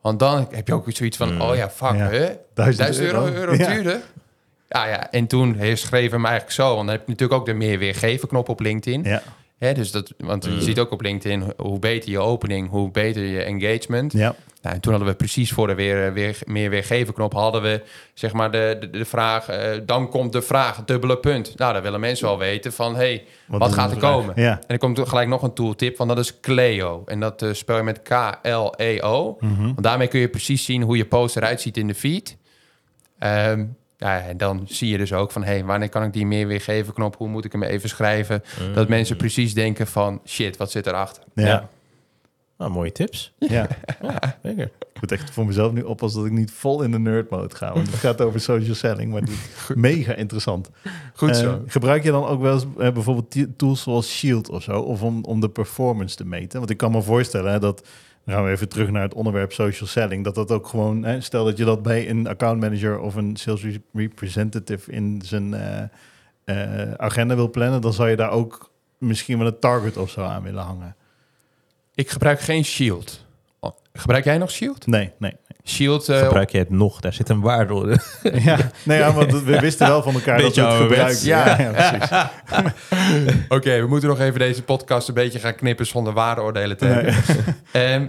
Want 0.00 0.18
dan 0.18 0.48
heb 0.50 0.66
je 0.66 0.74
ook 0.74 0.84
zoiets 0.88 1.16
van... 1.16 1.42
oh 1.42 1.56
ja, 1.56 1.70
fuck, 1.70 1.94
Ja. 1.96 2.08
hè? 2.08 2.36
1000 2.54 2.76
1000 2.78 3.06
euro, 3.06 3.24
euro. 3.24 3.34
euro 3.36 3.54
Ja. 3.54 3.72
duurder? 3.72 4.00
Ja, 4.68 4.86
ja. 4.86 5.10
En 5.10 5.26
toen 5.26 5.56
schreef 5.74 6.10
hem 6.10 6.24
eigenlijk 6.24 6.54
zo. 6.54 6.64
Want 6.74 6.78
dan 6.86 6.88
heb 6.96 7.00
je 7.04 7.10
natuurlijk 7.10 7.40
ook 7.40 7.46
de 7.46 7.54
meer 7.54 7.78
weergeven 7.78 8.28
knop 8.28 8.48
op 8.48 8.60
LinkedIn. 8.60 9.02
Ja, 9.02 9.22
Hè, 9.58 9.74
dus 9.74 9.90
dat, 9.90 10.12
want 10.18 10.44
je 10.44 10.62
ziet 10.62 10.78
ook 10.78 10.90
op 10.90 11.00
LinkedIn, 11.00 11.52
hoe 11.56 11.78
beter 11.78 12.10
je 12.10 12.18
opening, 12.18 12.68
hoe 12.70 12.90
beter 12.90 13.22
je 13.22 13.42
engagement. 13.42 14.12
ja. 14.12 14.34
Nou, 14.62 14.74
en 14.74 14.80
toen 14.80 14.92
hadden 14.92 15.10
we 15.10 15.16
precies 15.16 15.52
voor 15.52 15.66
de 15.66 15.74
weer, 15.74 16.12
weer, 16.12 16.38
meer 16.44 16.70
weergeven 16.70 17.14
knop, 17.14 17.32
hadden 17.32 17.62
we 17.62 17.82
zeg 18.14 18.32
maar 18.32 18.50
de, 18.50 18.76
de, 18.80 18.90
de 18.90 19.04
vraag, 19.04 19.48
eh, 19.48 19.80
dan 19.86 20.08
komt 20.08 20.32
de 20.32 20.42
vraag, 20.42 20.84
dubbele 20.84 21.18
punt. 21.18 21.58
Nou, 21.58 21.72
dan 21.72 21.82
willen 21.82 22.00
mensen 22.00 22.26
wel 22.26 22.38
weten 22.38 22.72
van, 22.72 22.96
hey, 22.96 23.24
wat, 23.46 23.72
gaat 23.72 23.90
er 23.90 23.98
vraag? 23.98 24.12
komen? 24.12 24.32
Ja. 24.36 24.50
En 24.50 24.66
er 24.66 24.78
komt 24.78 25.08
gelijk 25.08 25.28
nog 25.28 25.42
een 25.42 25.52
tooltip, 25.52 25.96
want 25.96 26.10
dat 26.10 26.18
is 26.18 26.40
Cleo. 26.40 27.02
En 27.06 27.20
dat 27.20 27.42
eh, 27.42 27.52
spel 27.52 27.76
je 27.76 27.82
met 27.82 28.02
K-L-E-O. 28.02 29.36
Mhm. 29.40 29.62
Want 29.62 29.82
daarmee 29.82 30.08
kun 30.08 30.20
je 30.20 30.28
precies 30.28 30.64
zien 30.64 30.82
hoe 30.82 30.96
je 30.96 31.06
post 31.06 31.36
eruit 31.36 31.60
ziet 31.60 31.76
in 31.76 31.86
de 31.86 31.94
feed. 31.94 32.36
Ehm, 33.18 33.64
ja, 33.98 34.20
en 34.20 34.36
dan 34.36 34.64
zie 34.66 34.88
je 34.88 34.98
dus 34.98 35.12
ook 35.12 35.30
van, 35.30 35.44
hey, 35.44 35.64
wanneer 35.64 35.88
kan 35.88 36.02
ik 36.02 36.12
die 36.12 36.26
meer 36.26 36.46
weergeven 36.46 36.94
knop? 36.94 37.16
Hoe 37.16 37.28
moet 37.28 37.44
ik 37.44 37.52
hem 37.52 37.62
even 37.62 37.88
schrijven? 37.88 38.42
Dat 38.74 38.88
mensen 38.88 39.16
precies 39.16 39.54
denken 39.54 39.86
van, 39.86 40.20
shit, 40.26 40.56
wat 40.56 40.70
zit 40.70 40.86
erachter? 40.86 41.22
Ja. 41.34 41.46
Ja. 41.46 41.68
Nou, 42.58 42.70
mooie 42.70 42.92
tips. 42.92 43.32
ja. 43.38 43.68
Zeker. 44.42 44.64
Ik 44.92 45.00
moet 45.00 45.12
echt 45.12 45.30
voor 45.30 45.46
mezelf 45.46 45.72
nu 45.72 45.82
oppassen 45.82 46.20
dat 46.20 46.30
ik 46.30 46.36
niet 46.36 46.50
vol 46.50 46.82
in 46.82 46.90
de 46.90 46.98
nerd 46.98 47.30
mode 47.30 47.54
ga. 47.56 47.72
Want 47.72 47.86
het 47.86 47.96
gaat 47.96 48.20
over 48.20 48.40
social 48.40 48.74
selling, 48.74 49.12
maar 49.12 49.22
is 49.22 49.74
mega 49.74 50.12
interessant. 50.14 50.70
Goed 51.14 51.28
Eh, 51.30 51.34
zo. 51.36 51.62
gebruik 51.66 52.02
je 52.04 52.10
dan 52.10 52.24
ook 52.26 52.40
wel 52.40 52.52
eens 52.54 52.66
eh, 52.78 52.92
bijvoorbeeld 52.92 53.58
tools 53.58 53.82
zoals 53.82 54.16
Shield 54.16 54.48
of 54.50 54.62
zo? 54.62 54.80
Of 54.80 55.02
om, 55.02 55.24
om 55.24 55.40
de 55.40 55.48
performance 55.48 56.16
te 56.16 56.24
meten? 56.26 56.58
Want 56.58 56.70
ik 56.70 56.76
kan 56.76 56.90
me 56.92 57.02
voorstellen 57.02 57.52
hè, 57.52 57.58
dat, 57.58 57.86
dan 58.24 58.34
gaan 58.34 58.44
we 58.44 58.50
even 58.50 58.68
terug 58.68 58.90
naar 58.90 59.02
het 59.02 59.14
onderwerp 59.14 59.52
social 59.52 59.88
selling, 59.88 60.24
dat 60.24 60.34
dat 60.34 60.50
ook 60.52 60.66
gewoon, 60.66 61.04
hè, 61.04 61.20
stel 61.20 61.44
dat 61.44 61.56
je 61.56 61.64
dat 61.64 61.82
bij 61.82 62.10
een 62.10 62.26
account 62.28 62.60
manager 62.60 62.98
of 63.00 63.14
een 63.14 63.36
sales 63.36 63.62
re- 63.62 63.80
representative 63.92 64.92
in 64.92 65.20
zijn 65.24 65.54
eh, 65.54 65.82
eh, 66.44 66.92
agenda 66.96 67.34
wil 67.34 67.50
plannen, 67.50 67.80
dan 67.80 67.92
zou 67.92 68.08
je 68.10 68.16
daar 68.16 68.30
ook 68.30 68.70
misschien 68.98 69.38
wel 69.38 69.46
een 69.46 69.58
target 69.58 69.96
of 69.96 70.10
zo 70.10 70.22
aan 70.22 70.42
willen 70.42 70.62
hangen. 70.62 70.96
Ik 71.98 72.10
gebruik 72.10 72.40
geen 72.40 72.64
Shield. 72.64 73.24
Oh, 73.60 73.72
Gebruik 73.92 74.24
jij 74.24 74.38
nog 74.38 74.50
Shield? 74.50 74.86
Nee, 74.86 75.12
nee. 75.18 75.32
Shield, 75.64 76.08
eh, 76.08 76.18
Gebruik 76.18 76.50
je 76.50 76.58
het 76.58 76.70
nog? 76.70 77.00
Daar 77.00 77.12
zit 77.12 77.28
een 77.28 77.40
waarde. 77.40 77.98
Ja, 78.48 78.58
nee, 78.82 78.98
ja, 78.98 79.12
want 79.12 79.42
we 79.42 79.60
wisten 79.60 79.86
wel 79.88 80.02
van 80.02 80.14
elkaar 80.14 80.40
dat 80.40 80.54
we 80.54 80.62
Beetje 80.62 80.76
het 80.76 80.82
gebruiken. 80.82 81.26
Ja, 81.26 81.60
ja, 81.60 81.70
precies. 81.70 83.36
Oké, 83.58 83.80
we 83.80 83.86
moeten 83.86 84.08
nog 84.08 84.20
even 84.20 84.38
deze 84.38 84.62
podcast 84.62 85.08
een 85.08 85.14
beetje 85.14 85.38
gaan 85.38 85.54
knippen 85.54 85.86
zonder 85.86 86.12
waardeoordelen 86.12 86.76
te 86.76 86.84
hebben. 86.84 87.14
Ehm, 87.72 88.06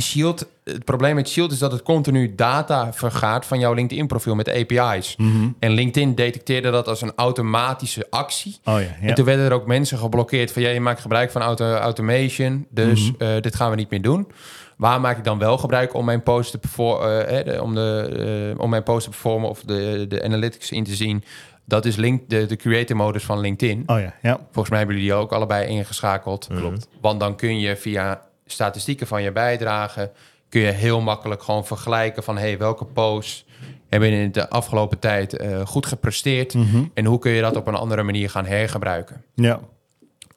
Shield, 0.00 0.46
het 0.64 0.84
probleem 0.84 1.14
met 1.14 1.28
Shield 1.28 1.52
is 1.52 1.58
dat 1.58 1.72
het 1.72 1.82
continu 1.82 2.34
data 2.34 2.92
vergaart 2.92 3.46
van 3.46 3.58
jouw 3.58 3.72
LinkedIn-profiel 3.72 4.34
met 4.34 4.48
API's. 4.48 5.14
Mhm. 5.16 5.48
En 5.58 5.70
LinkedIn 5.70 6.14
detecteerde 6.14 6.70
dat 6.70 6.88
als 6.88 7.00
een 7.02 7.12
automatische 7.16 8.06
actie. 8.10 8.56
Oh 8.64 8.74
ja, 8.74 8.80
ja. 8.80 9.08
En 9.08 9.14
toen 9.14 9.24
werden 9.24 9.44
er 9.46 9.52
ook 9.52 9.66
mensen 9.66 9.98
geblokkeerd 9.98 10.52
van... 10.52 10.62
ja, 10.62 10.68
je 10.68 10.80
maakt 10.80 11.00
gebruik 11.00 11.30
van 11.30 11.42
auto 11.42 11.74
automation, 11.74 12.66
dus 12.70 13.12
Mhm. 13.12 13.22
eh, 13.22 13.40
dit 13.42 13.54
gaan 13.56 13.70
we 13.70 13.76
niet 13.76 13.90
meer 13.90 14.02
doen. 14.02 14.28
Waar 14.76 15.00
maak 15.00 15.18
ik 15.18 15.24
dan 15.24 15.38
wel 15.38 15.58
gebruik 15.58 15.94
om 15.94 16.04
mijn 16.04 16.22
post 16.22 16.50
te, 16.50 16.58
perfor- 16.58 17.02
eh, 17.04 17.54
eh, 17.54 17.62
om 17.62 17.74
de, 17.74 18.52
eh, 18.54 18.60
om 18.60 18.70
mijn 18.70 18.82
post 18.82 19.04
te 19.04 19.10
performen... 19.10 19.48
of 19.48 19.60
de, 19.60 20.04
de 20.08 20.22
analytics 20.22 20.70
in 20.70 20.84
te 20.84 20.94
zien? 20.94 21.24
Dat 21.64 21.84
is 21.84 21.96
link, 21.96 22.28
de, 22.28 22.46
de 22.46 22.56
creator 22.56 22.96
modus 22.96 23.24
van 23.24 23.40
LinkedIn. 23.40 23.82
Oh 23.86 24.00
ja, 24.00 24.14
ja. 24.22 24.36
Volgens 24.44 24.68
mij 24.68 24.78
hebben 24.78 24.96
jullie 24.96 25.10
die 25.10 25.20
ook 25.20 25.32
allebei 25.32 25.66
ingeschakeld. 25.66 26.48
Klopt. 26.56 26.88
Want 27.00 27.20
dan 27.20 27.36
kun 27.36 27.58
je 27.58 27.76
via 27.76 28.22
statistieken 28.52 29.06
van 29.06 29.22
je 29.22 29.32
bijdrage... 29.32 30.10
kun 30.48 30.60
je 30.60 30.70
heel 30.70 31.00
makkelijk 31.00 31.42
gewoon 31.42 31.66
vergelijken 31.66 32.22
van... 32.22 32.38
hey, 32.38 32.58
welke 32.58 32.84
posts 32.84 33.44
hebben 33.88 34.10
in 34.10 34.32
de 34.32 34.48
afgelopen 34.48 34.98
tijd 34.98 35.36
eh, 35.36 35.66
goed 35.66 35.86
gepresteerd... 35.86 36.54
Mhm. 36.54 36.84
en 36.94 37.04
hoe 37.04 37.18
kun 37.18 37.32
je 37.32 37.40
dat 37.40 37.56
op 37.56 37.66
een 37.66 37.74
andere 37.74 38.02
manier 38.02 38.30
gaan 38.30 38.46
hergebruiken. 38.46 39.24
Ja. 39.34 39.60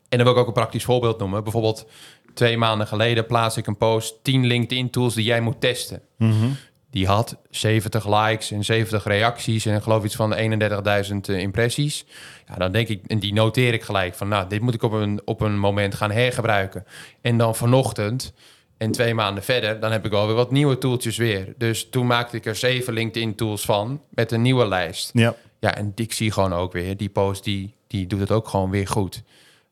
En 0.09 0.17
dan 0.17 0.23
wil 0.23 0.31
ik 0.31 0.37
ook 0.37 0.47
een 0.47 0.53
praktisch 0.53 0.83
voorbeeld 0.83 1.19
noemen. 1.19 1.43
Bijvoorbeeld 1.43 1.87
twee 2.33 2.57
maanden 2.57 2.87
geleden 2.87 3.25
plaats 3.25 3.57
ik 3.57 3.67
een 3.67 3.77
post... 3.77 4.23
10 4.23 4.45
LinkedIn-tools 4.45 5.13
die 5.13 5.23
jij 5.23 5.41
moet 5.41 5.61
testen. 5.61 6.01
Mhm. 6.17 6.47
Die 6.95 7.07
had 7.07 7.37
70 7.49 8.07
likes 8.07 8.51
en 8.51 8.63
70 8.63 9.03
reacties... 9.03 9.65
en 9.65 9.81
geloof 9.81 10.03
iets 10.03 10.15
van 10.15 10.35
31.000 10.35 10.39
eh, 11.21 11.39
impressies. 11.39 12.05
Ja, 12.47 12.55
dan 12.55 12.71
denk 12.71 12.87
ik, 12.87 13.05
en 13.07 13.19
die 13.19 13.33
noteer 13.33 13.73
ik 13.73 13.83
gelijk 13.83 14.15
van... 14.15 14.27
nou, 14.27 14.49
dit 14.49 14.61
moet 14.61 14.73
ik 14.73 14.83
op 14.83 14.91
een, 14.91 15.21
op 15.25 15.41
een 15.41 15.59
moment 15.59 15.95
gaan 15.95 16.11
hergebruiken. 16.11 16.85
En 17.21 17.37
dan 17.37 17.55
vanochtend... 17.55 18.33
En 18.77 18.91
twee 18.91 19.13
maanden 19.13 19.43
verder, 19.43 19.79
dan 19.79 19.91
heb 19.91 20.05
ik 20.05 20.13
alweer 20.13 20.35
wat 20.35 20.51
nieuwe 20.51 20.77
tooltjes 20.77 21.17
weer. 21.17 21.53
Dus 21.57 21.89
toen 21.89 22.07
maakte 22.07 22.37
ik 22.37 22.45
er 22.45 22.55
zeven 22.55 22.93
LinkedIn-tools 22.93 23.65
van 23.65 24.01
met 24.09 24.31
een 24.31 24.41
nieuwe 24.41 24.67
lijst. 24.67 25.09
Ja. 25.13 25.35
Ja, 25.59 25.75
en 25.75 25.91
ik 25.95 26.13
zie 26.13 26.31
gewoon 26.31 26.53
ook 26.53 26.73
weer, 26.73 26.97
die 26.97 27.09
post 27.09 27.43
die, 27.43 27.73
die 27.87 28.07
doet 28.07 28.19
het 28.19 28.31
ook 28.31 28.47
gewoon 28.47 28.69
weer 28.69 28.87
goed. 28.87 29.23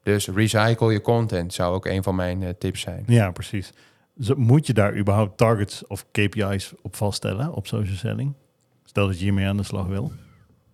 Dus 0.03 0.27
recycle 0.27 0.91
je 0.91 1.01
content 1.01 1.53
zou 1.53 1.75
ook 1.75 1.85
een 1.85 2.03
van 2.03 2.15
mijn 2.15 2.43
eh, 2.43 2.49
tips 2.59 2.81
zijn. 2.81 3.03
ja, 3.07 3.31
precies. 3.31 3.71
Moet 4.35 4.67
je 4.67 4.73
daar 4.73 4.95
überhaupt 4.97 5.37
targets 5.37 5.87
of 5.87 6.05
KPI's 6.11 6.73
op 6.81 6.95
vaststellen 6.95 7.53
op 7.53 7.67
social 7.67 7.95
selling? 7.95 8.33
Stel 8.85 9.07
dat 9.07 9.17
je 9.17 9.23
hiermee 9.23 9.47
aan 9.47 9.57
de 9.57 9.63
slag 9.63 9.85
wil. 9.87 10.11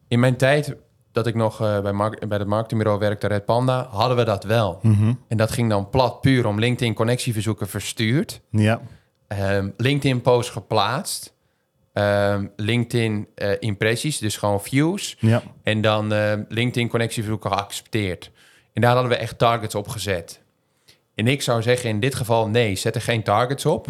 In 0.08 0.20
mijn 0.20 0.36
tijd 0.38 0.76
dat 1.12 1.28
ik 1.28 1.36
nog 1.36 1.62
eh, 1.62 1.82
bij, 1.82 1.92
mark- 1.94 2.28
bij 2.28 2.38
het 2.38 2.48
marketingbureau 2.48 3.00
werkte, 3.00 3.28
Red 3.28 3.46
Panda, 3.46 3.88
hadden 3.90 4.18
we 4.18 4.24
dat 4.24 4.44
wel. 4.44 4.80
En 5.28 5.38
dat 5.38 5.52
ging 5.52 5.70
dan 5.70 5.90
plat 5.90 6.22
puur 6.22 6.46
om 6.48 6.60
LinkedIn 6.60 6.94
connectieverzoeken 6.94 7.68
verstuurd. 7.68 8.42
Ja. 8.52 8.82
Ehm, 9.28 9.70
LinkedIn 9.78 10.22
post 10.22 10.50
geplaatst. 10.50 11.34
Ehm, 11.94 12.48
LinkedIn 12.56 13.28
eh, 13.36 13.52
impressies, 13.60 14.18
dus 14.18 14.38
gewoon 14.38 14.62
views. 14.62 15.16
Ja. 15.20 15.42
En 15.64 15.82
dan 15.82 16.14
eh, 16.14 16.34
LinkedIn 16.48 16.90
connectieverzoeken 16.90 17.52
geaccepteerd. 17.52 18.32
En 18.74 18.82
daar 18.82 18.94
hadden 18.94 19.12
we 19.12 19.18
echt 19.18 19.38
targets 19.38 19.76
op 19.76 19.88
gezet. 19.88 20.42
En 21.20 21.28
ik 21.28 21.42
zou 21.42 21.62
zeggen 21.62 21.90
in 21.90 22.00
dit 22.00 22.16
geval 22.16 22.48
nee, 22.48 22.76
zet 22.76 22.96
er 22.96 23.02
geen 23.02 23.24
targets 23.24 23.66
op. 23.66 23.88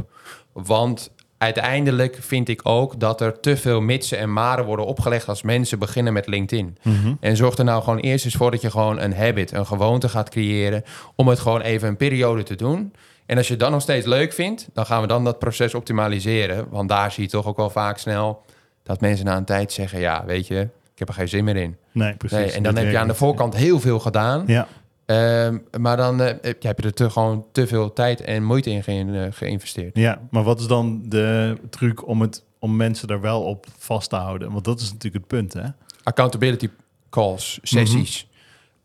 Want 0.54 1.12
uiteindelijk 1.38 2.18
vind 2.22 2.50
ik 2.50 2.60
ook 2.64 3.00
dat 3.00 3.22
er 3.22 3.40
te 3.40 3.58
veel 3.58 3.82
mitsen 3.82 4.18
en 4.18 4.34
maren 4.34 4.66
worden 4.66 4.86
opgelegd 4.86 5.28
als 5.28 5.42
mensen 5.42 5.80
beginnen 5.80 6.14
met 6.14 6.28
LinkedIn. 6.28 6.78
En 7.20 7.38
zorg 7.38 7.58
er 7.58 7.64
nou 7.64 7.84
gewoon 7.84 8.00
eerst 8.00 8.26
eens 8.26 8.36
voor 8.36 8.52
dat 8.52 8.62
je 8.62 8.72
gewoon 8.72 9.00
een 9.00 9.14
habit, 9.14 9.52
een 9.52 9.66
gewoonte 9.66 10.10
gaat 10.10 10.30
creëren 10.30 10.84
om 11.16 11.28
het 11.28 11.40
gewoon 11.40 11.62
even 11.62 11.88
een 11.88 11.98
periode 11.98 12.44
te 12.44 12.56
doen. 12.56 12.94
En 13.26 13.38
als 13.38 13.46
je 13.46 13.54
het 13.54 13.62
dan 13.62 13.72
nog 13.72 13.82
steeds 13.82 14.06
leuk 14.06 14.34
vindt, 14.34 14.70
dan 14.74 14.86
gaan 14.86 15.02
we 15.02 15.08
dan 15.08 15.24
dat 15.24 15.40
proces 15.40 15.74
optimaliseren. 15.74 16.68
Want 16.70 16.90
daar 16.90 17.12
zie 17.12 17.24
je 17.24 17.30
toch 17.30 17.46
ook 17.46 17.58
wel 17.58 17.70
vaak 17.70 17.98
snel 17.98 18.42
dat 18.84 19.02
mensen 19.02 19.26
na 19.26 19.38
een 19.38 19.46
tijd 19.46 19.72
zeggen, 19.72 20.00
ja, 20.00 20.24
weet 20.26 20.48
je, 20.48 20.60
ik 20.94 21.00
heb 21.00 21.08
er 21.08 21.14
geen 21.14 21.30
zin 21.30 21.44
meer 21.44 21.56
in. 21.56 21.78
Nee, 21.92 22.14
precies. 22.14 22.38
Nee, 22.38 22.52
en 22.52 22.64
dan 22.64 22.76
heb 22.76 22.92
je 22.92 22.98
aan 22.98 23.08
de 23.08 23.14
voorkant 23.14 23.56
heel 23.56 23.80
veel 23.80 24.00
gedaan. 24.00 24.44
Ja. 24.48 24.68
Ehm, 25.10 25.58
maar 25.80 25.98
dan 25.98 26.22
eh, 26.22 26.54
heb 26.60 26.80
je 26.80 26.86
er 26.86 26.94
te, 26.94 27.10
gewoon 27.10 27.46
te 27.52 27.68
veel 27.68 27.94
tijd 27.94 28.22
en 28.22 28.44
moeite 28.44 28.70
in 28.70 28.84
ge- 28.84 29.26
eh, 29.26 29.38
geïnvesteerd. 29.38 29.98
ja, 29.98 30.22
maar 30.30 30.44
wat 30.44 30.60
is 30.60 30.68
dan 30.68 31.02
de 31.06 31.58
truc 31.70 32.08
om, 32.08 32.22
het, 32.22 32.44
om 32.60 32.76
mensen 32.76 33.08
daar 33.08 33.22
wel 33.22 33.44
op 33.44 33.66
vast 33.78 34.10
te 34.10 34.16
houden? 34.16 34.52
Want 34.52 34.66
dat 34.66 34.80
is 34.80 34.86
natuurlijk 34.92 35.14
het 35.14 35.28
punt, 35.28 35.54
hè? 35.54 35.64
Accountability 36.04 36.70
calls, 37.10 37.60
sessies. 37.62 38.28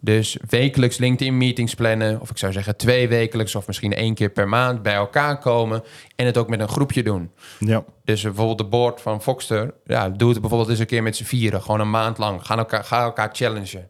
Dus 0.04 0.36
wekelijks 0.48 0.96
LinkedIn 0.96 1.36
meetings 1.36 1.74
plannen. 1.74 2.20
Of 2.20 2.30
ik 2.30 2.38
zou 2.38 2.52
zeggen 2.52 2.76
twee 2.76 3.08
wekelijks 3.08 3.54
of 3.54 3.66
misschien 3.66 3.94
één 3.94 4.14
keer 4.14 4.30
per 4.30 4.48
maand 4.48 4.82
bij 4.82 4.94
elkaar 4.94 5.38
komen. 5.38 5.82
En 6.16 6.26
het 6.26 6.38
ook 6.38 6.48
met 6.48 6.60
een 6.60 6.68
groepje 6.68 7.02
doen. 7.02 7.30
Ja. 7.58 7.84
Dus 8.04 8.22
bijvoorbeeld 8.22 8.58
de 8.58 8.64
board 8.64 9.00
van 9.00 9.22
Foxter. 9.22 9.74
Ja, 9.84 10.08
doe 10.08 10.30
het 10.30 10.40
bijvoorbeeld 10.40 10.70
eens 10.70 10.78
een 10.78 10.86
keer 10.86 11.02
met 11.02 11.16
z'n 11.16 11.24
vieren. 11.24 11.62
Gewoon 11.62 11.80
een 11.80 11.90
maand 11.90 12.18
lang. 12.18 12.46
Ga 12.46 12.57
elkaar, 12.57 12.84
ga 12.84 13.02
elkaar 13.02 13.30
challengen. 13.32 13.88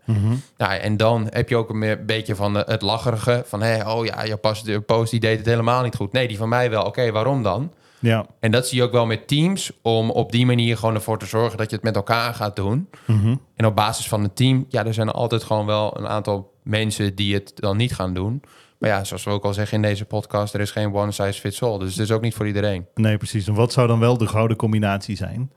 Ja, 0.57 0.77
en 0.77 0.97
dan 0.97 1.27
heb 1.31 1.49
je 1.49 1.57
ook 1.57 1.71
een 1.71 2.07
beetje 2.07 2.35
van 2.35 2.55
het 2.55 2.83
lacherige. 2.83 3.43
Van, 3.47 3.63
hé, 3.63 3.89
oh 3.89 4.05
ja, 4.05 4.25
je 4.25 4.37
post, 4.37 4.65
de 4.65 4.81
post 4.81 5.11
die 5.11 5.21
deed 5.21 5.39
het 5.39 5.47
helemaal 5.47 5.83
niet 5.83 5.97
goed. 5.97 6.13
Nee, 6.13 6.29
die 6.29 6.37
van 6.37 6.49
mij 6.49 6.71
wel. 6.71 6.85
Oké, 6.85 7.13
waarom 7.13 7.43
dan? 7.43 7.73
Ja. 8.05 8.27
En 8.41 8.51
dat 8.51 8.69
zie 8.69 8.79
je 8.79 8.85
ook 8.85 8.93
wel 8.93 9.07
met 9.07 9.29
teams. 9.29 9.73
Om 9.83 10.11
op 10.11 10.33
die 10.33 10.47
manier 10.47 10.77
gewoon 10.77 10.95
ervoor 10.95 11.19
te 11.19 11.27
zorgen 11.27 11.59
dat 11.59 11.71
je 11.71 11.77
het 11.77 11.85
met 11.85 11.97
elkaar 11.97 12.35
gaat 12.35 12.57
doen. 12.57 12.89
Mhm. 13.07 13.37
En 13.57 13.67
op 13.67 13.75
basis 13.75 14.09
van 14.09 14.23
het 14.23 14.37
team, 14.37 14.67
ja, 14.69 14.85
er 14.85 14.95
zijn 14.95 15.11
altijd 15.11 15.43
gewoon 15.43 15.67
wel 15.67 15.99
een 15.99 16.07
aantal 16.07 16.53
mensen 16.63 17.15
die 17.15 17.35
het 17.35 17.53
dan 17.55 17.77
niet 17.77 17.95
gaan 17.95 18.15
doen. 18.15 18.43
Maar 18.79 18.91
ja, 18.91 19.05
zoals 19.05 19.25
we 19.25 19.31
ook 19.31 19.45
al 19.45 19.55
zeggen 19.55 19.77
in 19.77 19.83
deze 19.83 20.05
podcast, 20.05 20.55
er 20.55 20.61
is 20.61 20.71
geen 20.71 20.95
one 20.95 21.13
size 21.13 21.41
fits 21.41 21.63
all. 21.63 21.79
Dus 21.79 21.91
het 21.91 22.03
is 22.03 22.11
ook 22.11 22.23
niet 22.23 22.35
voor 22.35 22.47
iedereen. 22.47 22.87
Nee, 22.95 23.17
precies. 23.17 23.47
En 23.47 23.55
wat 23.55 23.73
zou 23.73 23.87
dan 23.87 23.99
wel 23.99 24.19
de 24.19 24.27
gouden 24.27 24.57
combinatie 24.57 25.17
zijn? 25.17 25.51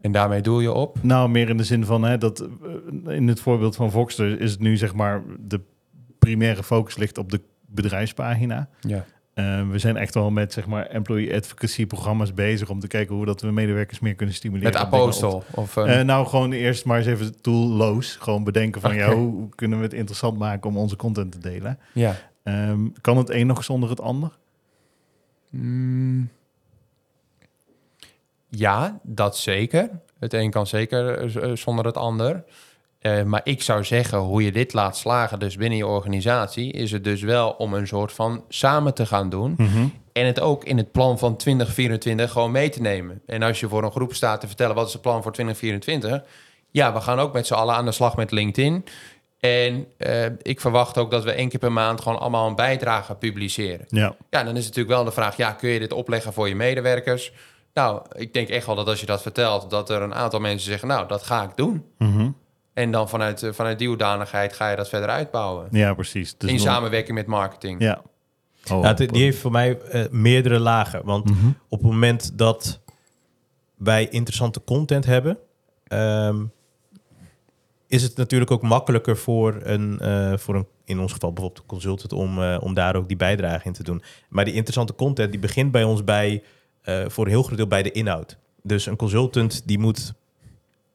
En 0.00 0.12
daarmee 0.12 0.40
doe 0.40 0.62
je 0.62 0.72
op. 0.72 1.02
Nou, 1.02 1.28
meer 1.28 1.48
in 1.48 1.56
de 1.56 1.64
zin 1.64 1.84
van 1.84 2.02
hè, 2.02 2.18
dat 2.18 2.40
eh, 2.40 3.14
in 3.14 3.28
het 3.28 3.40
voorbeeld 3.40 3.76
van 3.76 3.90
Voxter 3.90 4.40
is 4.40 4.50
het 4.50 4.60
nu 4.60 4.76
zeg 4.76 4.94
maar 4.94 5.22
de 5.38 5.60
primaire 6.18 6.62
focus 6.62 6.96
ligt 6.96 7.18
op 7.18 7.30
de 7.30 7.40
bedrijfspagina. 7.66 8.68
Ja. 8.80 9.04
Eh, 9.34 9.68
we 9.68 9.78
zijn 9.78 9.96
echt 9.96 10.14
wel 10.14 10.30
met 10.30 10.52
zeg 10.52 10.66
maar 10.66 10.86
employee 10.86 11.34
advocacy 11.34 11.86
programma's 11.86 12.34
bezig 12.34 12.70
om 12.70 12.80
te 12.80 12.86
kijken 12.86 13.14
hoe 13.14 13.26
dat 13.26 13.40
we 13.40 13.50
medewerkers 13.50 14.00
meer 14.00 14.14
kunnen 14.14 14.34
stimuleren. 14.34 14.72
Met 14.72 14.82
Apostel. 14.82 15.44
Of, 15.54 15.76
eh, 15.76 15.98
Eh, 16.00 16.06
nou, 16.06 16.26
gewoon 16.26 16.52
eerst 16.52 16.84
maar 16.84 16.98
eens 16.98 17.06
even 17.06 17.40
toolloos. 17.40 18.16
Gewoon 18.16 18.44
bedenken 18.44 18.80
van, 18.80 18.94
ja, 18.94 19.06
Oké. 19.06 19.16
hoe, 19.16 19.48
kunnen 19.54 19.78
we 19.78 19.84
het 19.84 19.94
interessant 19.94 20.38
maken 20.38 20.70
om 20.70 20.76
onze 20.76 20.96
content 20.96 21.32
te 21.32 21.38
delen? 21.38 21.78
ja. 21.92 22.16
Ehm, 22.42 22.88
kan 23.00 23.16
het 23.16 23.30
een 23.30 23.46
nog 23.46 23.64
zonder 23.64 23.88
het 23.90 24.00
ander? 24.00 24.30
Mm. 25.48 26.28
Ja, 28.48 29.00
dat 29.02 29.36
zeker. 29.36 29.90
Het 30.18 30.32
een 30.32 30.50
kan 30.50 30.66
zeker 30.66 31.18
eh, 31.42 31.56
zonder 31.56 31.84
het 31.84 31.96
ander. 31.96 32.44
Eh, 33.00 33.22
maar 33.22 33.40
ik 33.44 33.62
zou 33.62 33.84
zeggen, 33.84 34.18
hoe 34.18 34.42
je 34.44 34.52
dit 34.52 34.72
laat 34.72 34.96
slagen, 34.96 35.38
dus 35.38 35.56
binnen 35.56 35.78
je 35.78 35.86
organisatie, 35.86 36.72
is 36.72 36.90
het 36.90 37.04
dus 37.04 37.22
wel 37.22 37.50
om 37.50 37.74
een 37.74 37.86
soort 37.86 38.12
van 38.12 38.44
samen 38.48 38.94
te 38.94 39.06
gaan 39.06 39.28
doen. 39.28 39.54
En 40.12 40.26
het 40.26 40.40
ook 40.40 40.64
in 40.64 40.76
het 40.76 40.92
plan 40.92 41.18
van 41.18 41.36
2024 41.36 42.32
gewoon 42.32 42.50
mee 42.50 42.68
te 42.68 42.80
nemen. 42.80 43.22
En 43.26 43.42
als 43.42 43.60
je 43.60 43.68
voor 43.68 43.84
een 43.84 43.90
groep 43.90 44.14
staat 44.14 44.40
te 44.40 44.46
vertellen 44.46 44.74
wat 44.74 44.86
is 44.86 44.92
het 44.92 45.02
plan 45.02 45.22
voor 45.22 45.32
2024. 45.32 46.22
Ja, 46.70 46.92
we 46.92 47.00
gaan 47.00 47.18
ook 47.18 47.32
met 47.32 47.46
z'n 47.46 47.54
allen 47.54 47.74
aan 47.74 47.84
de 47.84 47.92
slag 47.92 48.16
met 48.16 48.30
LinkedIn. 48.30 48.84
En 49.40 49.86
eh, 49.96 50.24
ik 50.42 50.60
verwacht 50.60 50.98
ook 50.98 51.10
dat 51.10 51.24
we 51.24 51.32
één 51.32 51.48
keer 51.48 51.58
per 51.58 51.72
maand 51.72 52.00
gewoon 52.00 52.20
allemaal 52.20 52.48
een 52.48 52.54
bijdrage 52.54 53.14
publiceren. 53.14 53.86
Ja, 53.88 54.14
Ja, 54.30 54.44
dan 54.44 54.56
is 54.56 54.64
het 54.64 54.76
natuurlijk 54.76 54.94
wel 54.94 55.04
de 55.04 55.12
vraag, 55.12 55.36
ja, 55.36 55.52
kun 55.52 55.70
je 55.70 55.78
dit 55.78 55.92
opleggen 55.92 56.32
voor 56.32 56.48
je 56.48 56.54
medewerkers? 56.54 57.32
Nou, 57.74 58.02
ik 58.12 58.34
denk 58.34 58.48
echt 58.48 58.66
wel 58.66 58.74
dat 58.74 58.86
als 58.86 59.00
je 59.00 59.06
dat 59.06 59.22
vertelt, 59.22 59.70
dat 59.70 59.90
er 59.90 60.02
een 60.02 60.14
aantal 60.14 60.40
mensen 60.40 60.70
zeggen, 60.70 60.88
nou, 60.88 61.08
dat 61.08 61.22
ga 61.22 61.42
ik 61.42 61.50
doen. 61.54 61.84
Mhm. 61.98 62.30
En 62.80 62.90
dan 62.90 63.08
vanuit, 63.08 63.42
eh, 63.42 63.52
vanuit 63.52 63.78
die 63.78 63.88
hoedanigheid 63.88 64.52
ga 64.52 64.70
je 64.70 64.76
dat 64.76 64.88
verder 64.88 65.08
uitbouwen. 65.08 65.68
ja 65.70 65.94
precies. 65.94 66.36
Dus 66.38 66.50
in 66.50 66.58
samenwerking 66.60 67.16
met 67.16 67.26
marketing. 67.26 67.82
Ja. 67.82 68.02
Oh, 68.72 68.96
die 68.96 69.22
heeft 69.22 69.38
voor 69.38 69.50
mij 69.50 69.78
eh, 69.80 70.04
meerdere 70.10 70.58
lagen. 70.58 71.04
Want 71.04 71.30
Mhm. 71.30 71.48
op 71.68 71.78
het 71.82 71.90
moment 71.90 72.38
dat 72.38 72.80
wij 73.76 74.08
interessante 74.08 74.64
content 74.64 75.04
hebben, 75.04 75.38
ehm, 75.86 76.44
is 77.86 78.02
het 78.02 78.16
natuurlijk 78.16 78.50
ook 78.50 78.62
makkelijker 78.62 79.16
voor 79.16 79.60
een, 79.62 79.98
eh, 80.00 80.32
voor 80.36 80.54
een, 80.54 80.66
in 80.84 81.00
ons 81.00 81.12
geval 81.12 81.32
bijvoorbeeld 81.32 81.62
een 81.62 81.68
consultant, 81.68 82.12
om, 82.12 82.42
eh, 82.42 82.56
om 82.60 82.74
daar 82.74 82.96
ook 82.96 83.08
die 83.08 83.16
bijdrage 83.16 83.66
in 83.66 83.72
te 83.72 83.82
doen. 83.82 84.02
Maar 84.28 84.44
die 84.44 84.54
interessante 84.54 84.94
content, 84.94 85.30
die 85.30 85.40
begint 85.40 85.70
bij 85.72 85.84
ons 85.84 86.04
bij, 86.04 86.42
eh, 86.82 87.04
voor 87.08 87.24
een 87.24 87.30
heel 87.30 87.42
groot 87.42 87.56
deel 87.56 87.66
bij 87.66 87.82
de 87.82 87.92
inhoud. 87.92 88.38
Dus 88.62 88.86
een 88.86 88.96
consultant 88.96 89.62
die 89.66 89.78
moet 89.78 90.12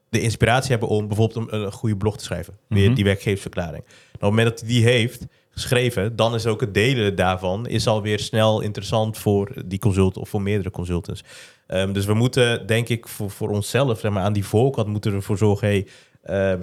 de 0.10 0.20
inspiratie 0.22 0.70
hebben 0.72 0.90
om 0.90 1.08
bijvoorbeeld 1.08 1.52
een, 1.52 1.62
een 1.62 1.72
goede 1.72 1.98
blog 1.98 2.18
te 2.18 2.24
schrijven. 2.24 2.54
Weer 2.68 2.86
Mhm. 2.86 2.96
die 2.96 3.04
werkgeversverklaring. 3.04 3.84
Nou, 3.84 3.96
op 4.14 4.22
het 4.22 4.30
moment 4.30 4.50
dat 4.50 4.60
hij 4.60 4.70
die 4.70 4.84
heeft 4.84 5.26
geschreven, 5.50 6.16
dan 6.16 6.36
is 6.36 6.46
ook 6.46 6.62
het 6.62 6.74
delen 6.74 7.16
daarvan 7.16 7.68
is 7.68 7.88
alweer 7.88 8.20
snel 8.20 8.62
interessant 8.62 9.18
voor 9.18 9.52
die 9.66 9.80
consultant 9.80 10.18
of 10.18 10.30
voor 10.30 10.42
meerdere 10.42 10.72
consultants. 10.72 11.24
Ehm, 11.68 11.94
dus 11.94 12.06
we 12.06 12.14
moeten, 12.14 12.68
denk 12.68 12.90
ik, 12.90 13.08
voor, 13.08 13.30
voor 13.32 13.50
onszelf, 13.50 14.00
zeg 14.00 14.12
maar, 14.12 14.24
aan 14.24 14.34
die 14.34 14.46
voorkant 14.46 14.88
moeten 14.88 15.12
we 15.12 15.18
ervoor 15.18 15.38
zorgen, 15.38 15.68
hey, 15.68 15.88
ehm, 16.24 16.62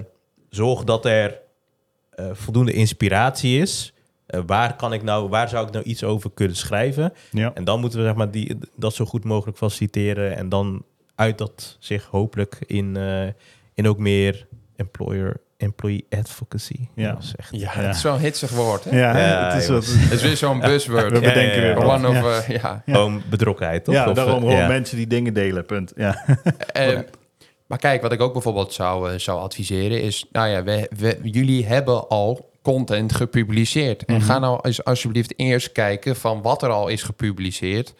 zorg 0.49 0.83
dat 0.83 1.05
er 1.05 1.41
eh, 2.09 2.25
voldoende 2.33 2.73
inspiratie 2.73 3.59
is. 3.61 3.93
Eh, 4.25 4.41
waar 4.45 4.75
kan 4.75 4.93
ik 4.93 5.03
nou, 5.03 5.29
waar 5.29 5.49
zou 5.49 5.67
ik 5.67 5.73
nou 5.73 5.85
iets 5.85 6.03
over 6.03 6.31
kunnen 6.33 6.55
schrijven? 6.55 7.13
Ja. 7.31 7.51
En 7.53 7.63
dan 7.63 7.79
moeten 7.79 7.99
we 7.99 8.05
zeg 8.05 8.15
maar, 8.15 8.31
die, 8.31 8.57
dat 8.75 8.93
zo 8.93 9.05
goed 9.05 9.23
mogelijk 9.23 9.57
faciliteren. 9.57 10.35
En 10.37 10.49
dan 10.49 10.83
uit 11.15 11.37
dat 11.37 11.77
zich 11.79 12.05
hopelijk 12.05 12.57
in, 12.65 12.97
eh, 12.97 13.27
in 13.73 13.87
ook 13.87 13.97
meer 13.97 14.47
employer, 14.75 15.41
employee 15.57 16.05
advocacy. 16.09 16.87
Ja. 16.95 17.11
Dat 17.13 17.23
is 17.23 17.33
echt, 17.35 17.49
Ja, 17.51 17.71
Ja. 17.75 17.81
het 17.81 17.95
is 17.95 18.01
wel 18.03 18.13
een 18.13 18.19
hitsig 18.19 18.49
woord. 18.51 18.83
Hè? 18.83 18.97
Ja, 18.99 19.17
Ja, 19.17 19.53
het 19.53 19.61
is 19.61 19.67
wat... 19.69 19.85
Het 19.87 20.11
is 20.11 20.21
weer 20.21 20.37
zo'n 20.37 20.59
buzzword. 20.59 21.11
We 21.11 21.19
bedenken 21.19 21.61
ja, 21.61 21.67
ja. 21.67 21.75
weer. 21.75 21.85
One 21.85 22.07
of, 22.07 22.15
ja. 22.15 22.37
eh, 22.41 22.47
ja. 22.47 22.83
Ja. 22.85 22.93
Gewoon 22.93 23.21
betrokkenheid, 23.29 23.83
toch? 23.83 23.93
Ja, 23.95 24.09
Of, 24.09 24.15
daarom 24.15 24.43
eh, 24.43 24.49
gewoon 24.49 24.67
mensen 24.67 24.97
die 24.97 25.07
dingen 25.07 25.33
delen, 25.33 25.65
punt. 25.65 25.93
Ja. 25.95 26.25
Maar 27.67 27.77
kijk, 27.81 28.01
wat 28.01 28.11
ik 28.11 28.21
ook 28.21 28.33
bijvoorbeeld 28.33 28.73
zou, 28.73 29.19
zou 29.19 29.39
adviseren 29.39 30.01
is... 30.01 30.25
Nou 30.31 30.47
ja, 30.49 30.63
we, 30.63 30.89
we- 30.97 31.19
jullie 31.23 31.65
hebben 31.65 32.07
al 32.09 32.49
content 32.61 33.13
gepubliceerd. 33.15 34.05
En 34.05 34.15
Mhm. 34.15 34.23
ga 34.25 34.39
nou 34.39 34.59
eens 34.61 34.83
alsjeblieft 34.83 35.33
eerst 35.39 35.71
kijken 35.71 36.15
van 36.15 36.41
wat 36.41 36.63
er 36.63 36.69
al 36.69 36.87
is 36.87 37.03
gepubliceerd... 37.03 37.93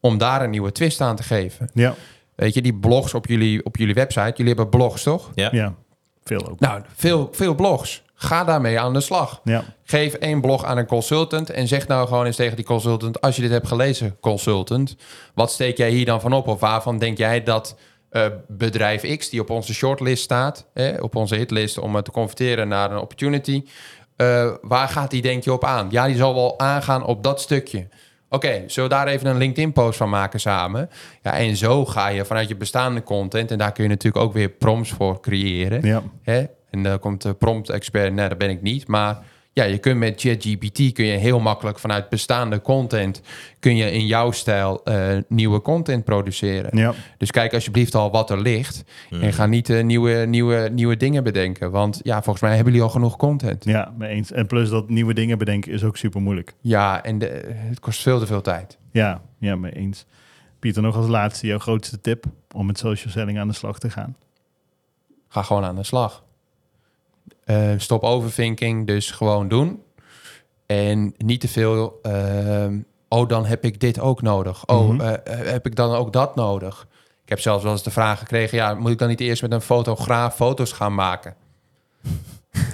om 0.00 0.18
daar 0.18 0.42
een 0.42 0.50
nieuwe 0.50 0.72
twist 0.72 1.00
aan 1.00 1.16
te 1.16 1.22
geven. 1.22 1.70
ja, 1.74 1.94
Weet 2.36 2.54
je, 2.54 2.62
die 2.62 2.74
blogs 2.74 3.14
op 3.14 3.26
jullie, 3.26 3.64
op 3.64 3.76
jullie 3.76 3.94
website... 3.94 4.32
Jullie 4.36 4.54
hebben 4.54 4.68
blogs, 4.68 5.02
toch? 5.02 5.30
Ja. 5.34 5.48
ja. 5.52 5.74
Veel 6.24 6.48
ook. 6.50 6.60
Nou, 6.60 6.82
veel, 6.94 7.28
veel 7.32 7.54
blogs. 7.54 8.02
Ga 8.14 8.44
daarmee 8.44 8.80
aan 8.80 8.92
de 8.92 9.00
slag. 9.00 9.40
Ja, 9.44 9.64
Geef 9.84 10.14
één 10.14 10.40
blog 10.40 10.64
aan 10.64 10.78
een 10.78 10.86
consultant 10.86 11.50
en 11.50 11.68
zeg 11.68 11.86
nou 11.86 12.08
gewoon 12.08 12.26
eens 12.26 12.36
tegen 12.36 12.56
die 12.56 12.64
consultant: 12.64 13.20
als 13.20 13.36
je 13.36 13.42
dit 13.42 13.50
hebt 13.50 13.68
gelezen, 13.68 14.16
consultant, 14.20 14.96
wat 15.34 15.52
steek 15.52 15.76
jij 15.76 15.90
hier 15.90 16.04
dan 16.04 16.20
van 16.20 16.32
op? 16.32 16.46
Of 16.46 16.60
waarvan 16.60 16.98
denk 16.98 17.18
jij 17.18 17.42
dat 17.42 17.76
eh, 18.10 18.26
bedrijf 18.48 19.16
X, 19.16 19.28
die 19.28 19.40
op 19.40 19.50
onze 19.50 19.74
shortlist 19.74 20.22
staat, 20.22 20.66
hè, 20.74 21.00
op 21.00 21.16
onze 21.16 21.36
hitlist 21.36 21.78
om 21.78 21.94
het 21.94 22.04
te 22.04 22.10
converteren 22.10 22.68
naar 22.68 22.90
een 22.90 22.98
opportunity, 22.98 23.64
eh, 24.16 24.50
waar 24.60 24.88
gaat 24.88 25.10
die 25.10 25.22
denk 25.22 25.44
je 25.44 25.52
op 25.52 25.64
aan? 25.64 25.86
Ja, 25.90 26.06
die 26.06 26.16
zal 26.16 26.34
wel 26.34 26.58
aangaan 26.58 27.04
op 27.04 27.22
dat 27.22 27.40
stukje. 27.40 27.88
Oké, 28.34 28.62
zullen 28.66 28.90
we 28.90 28.96
daar 28.96 29.06
even 29.06 29.26
een 29.26 29.36
LinkedIn-post 29.36 29.96
van 29.96 30.08
maken 30.08 30.40
samen? 30.40 30.90
Ja, 31.22 31.36
en 31.36 31.56
zo 31.56 31.84
ga 31.84 32.08
je 32.08 32.24
vanuit 32.24 32.48
je 32.48 32.56
bestaande 32.56 33.02
content, 33.02 33.50
en 33.50 33.58
daar 33.58 33.72
kun 33.72 33.82
je 33.82 33.90
natuurlijk 33.90 34.24
ook 34.24 34.32
weer 34.32 34.48
prompts 34.48 34.90
voor 34.90 35.20
creëren. 35.20 35.86
ja. 35.86 36.02
Hè? 36.22 36.44
En 36.70 36.82
dan 36.82 36.98
komt 36.98 37.22
de 37.22 37.34
prompt 37.34 37.70
expert, 37.70 38.12
nee, 38.12 38.28
dat 38.28 38.38
ben 38.38 38.50
ik 38.50 38.62
niet. 38.62 38.86
Maar 38.86 39.18
ja, 39.54 39.64
je 39.64 39.78
kunt 39.78 39.98
met 39.98 40.20
ChatGPT 40.20 40.92
kun 40.92 41.04
je 41.04 41.16
heel 41.16 41.40
makkelijk 41.40 41.78
vanuit 41.78 42.08
bestaande 42.08 42.60
content 42.60 43.22
kun 43.58 43.76
je 43.76 43.90
in 43.90 44.06
jouw 44.06 44.30
stijl 44.30 44.84
eh, 44.84 45.16
nieuwe 45.28 45.60
content 45.60 46.04
produceren. 46.04 46.78
ja. 46.78 46.94
Dus 47.18 47.30
kijk 47.30 47.54
alsjeblieft 47.54 47.94
al 47.94 48.10
wat 48.10 48.30
er 48.30 48.40
ligt 48.40 48.84
en 49.10 49.32
ga 49.32 49.46
niet 49.46 49.70
eh, 49.70 49.84
nieuwe, 49.84 50.12
nieuwe, 50.26 50.68
nieuwe 50.72 50.96
dingen 50.96 51.24
bedenken. 51.24 51.70
Want 51.70 52.00
ja, 52.02 52.22
volgens 52.22 52.40
mij 52.40 52.54
hebben 52.54 52.72
jullie 52.72 52.86
al 52.86 52.92
genoeg 52.92 53.16
content. 53.16 53.64
Ja, 53.64 53.94
mee 53.98 54.08
eens. 54.08 54.32
En 54.32 54.46
plus 54.46 54.68
dat 54.68 54.88
nieuwe 54.88 55.14
dingen 55.14 55.38
bedenken 55.38 55.72
is 55.72 55.84
ook 55.84 55.96
super 55.96 56.20
moeilijk. 56.20 56.54
Ja, 56.60 57.02
en 57.02 57.18
de, 57.18 57.52
het 57.54 57.80
kost 57.80 58.02
veel 58.02 58.18
te 58.18 58.26
veel 58.26 58.40
tijd. 58.40 58.78
Ja, 58.92 59.20
ja, 59.38 59.56
mee 59.56 59.72
eens. 59.72 60.06
Pieter, 60.58 60.82
nog 60.82 60.96
als 60.96 61.08
laatste 61.08 61.46
jouw 61.46 61.58
grootste 61.58 62.00
tip 62.00 62.24
om 62.54 62.66
met 62.66 62.78
social 62.78 63.12
selling 63.12 63.38
aan 63.38 63.48
de 63.48 63.54
slag 63.54 63.78
te 63.78 63.90
gaan. 63.90 64.16
Ga 65.28 65.42
gewoon 65.42 65.64
aan 65.64 65.76
de 65.76 65.82
slag. 65.82 66.24
Eh, 67.44 67.70
stop 67.76 68.02
overthinking, 68.02 68.86
dus 68.86 69.10
gewoon 69.10 69.48
doen. 69.48 69.82
En 70.66 71.14
niet 71.18 71.40
te 71.40 71.48
veel. 71.48 71.98
ehm, 72.02 72.78
oh, 73.08 73.28
dan 73.28 73.46
heb 73.46 73.64
ik 73.64 73.80
dit 73.80 74.00
ook 74.00 74.22
nodig. 74.22 74.66
Oh, 74.66 74.88
Mhm. 74.88 75.00
eh, 75.00 75.12
eh, 75.40 75.46
heb 75.52 75.66
ik 75.66 75.76
dan 75.76 75.94
ook 75.94 76.12
dat 76.12 76.34
nodig? 76.36 76.86
Ik 77.22 77.28
heb 77.28 77.40
zelfs 77.40 77.62
wel 77.62 77.72
eens 77.72 77.82
de 77.82 77.90
vraag 77.90 78.18
gekregen: 78.18 78.58
ja, 78.58 78.74
moet 78.74 78.90
ik 78.90 78.98
dan 78.98 79.08
niet 79.08 79.20
eerst 79.20 79.42
met 79.42 79.52
een 79.52 79.60
fotograaf 79.60 80.34
foto's 80.34 80.72
gaan 80.72 80.94
maken? 80.94 81.34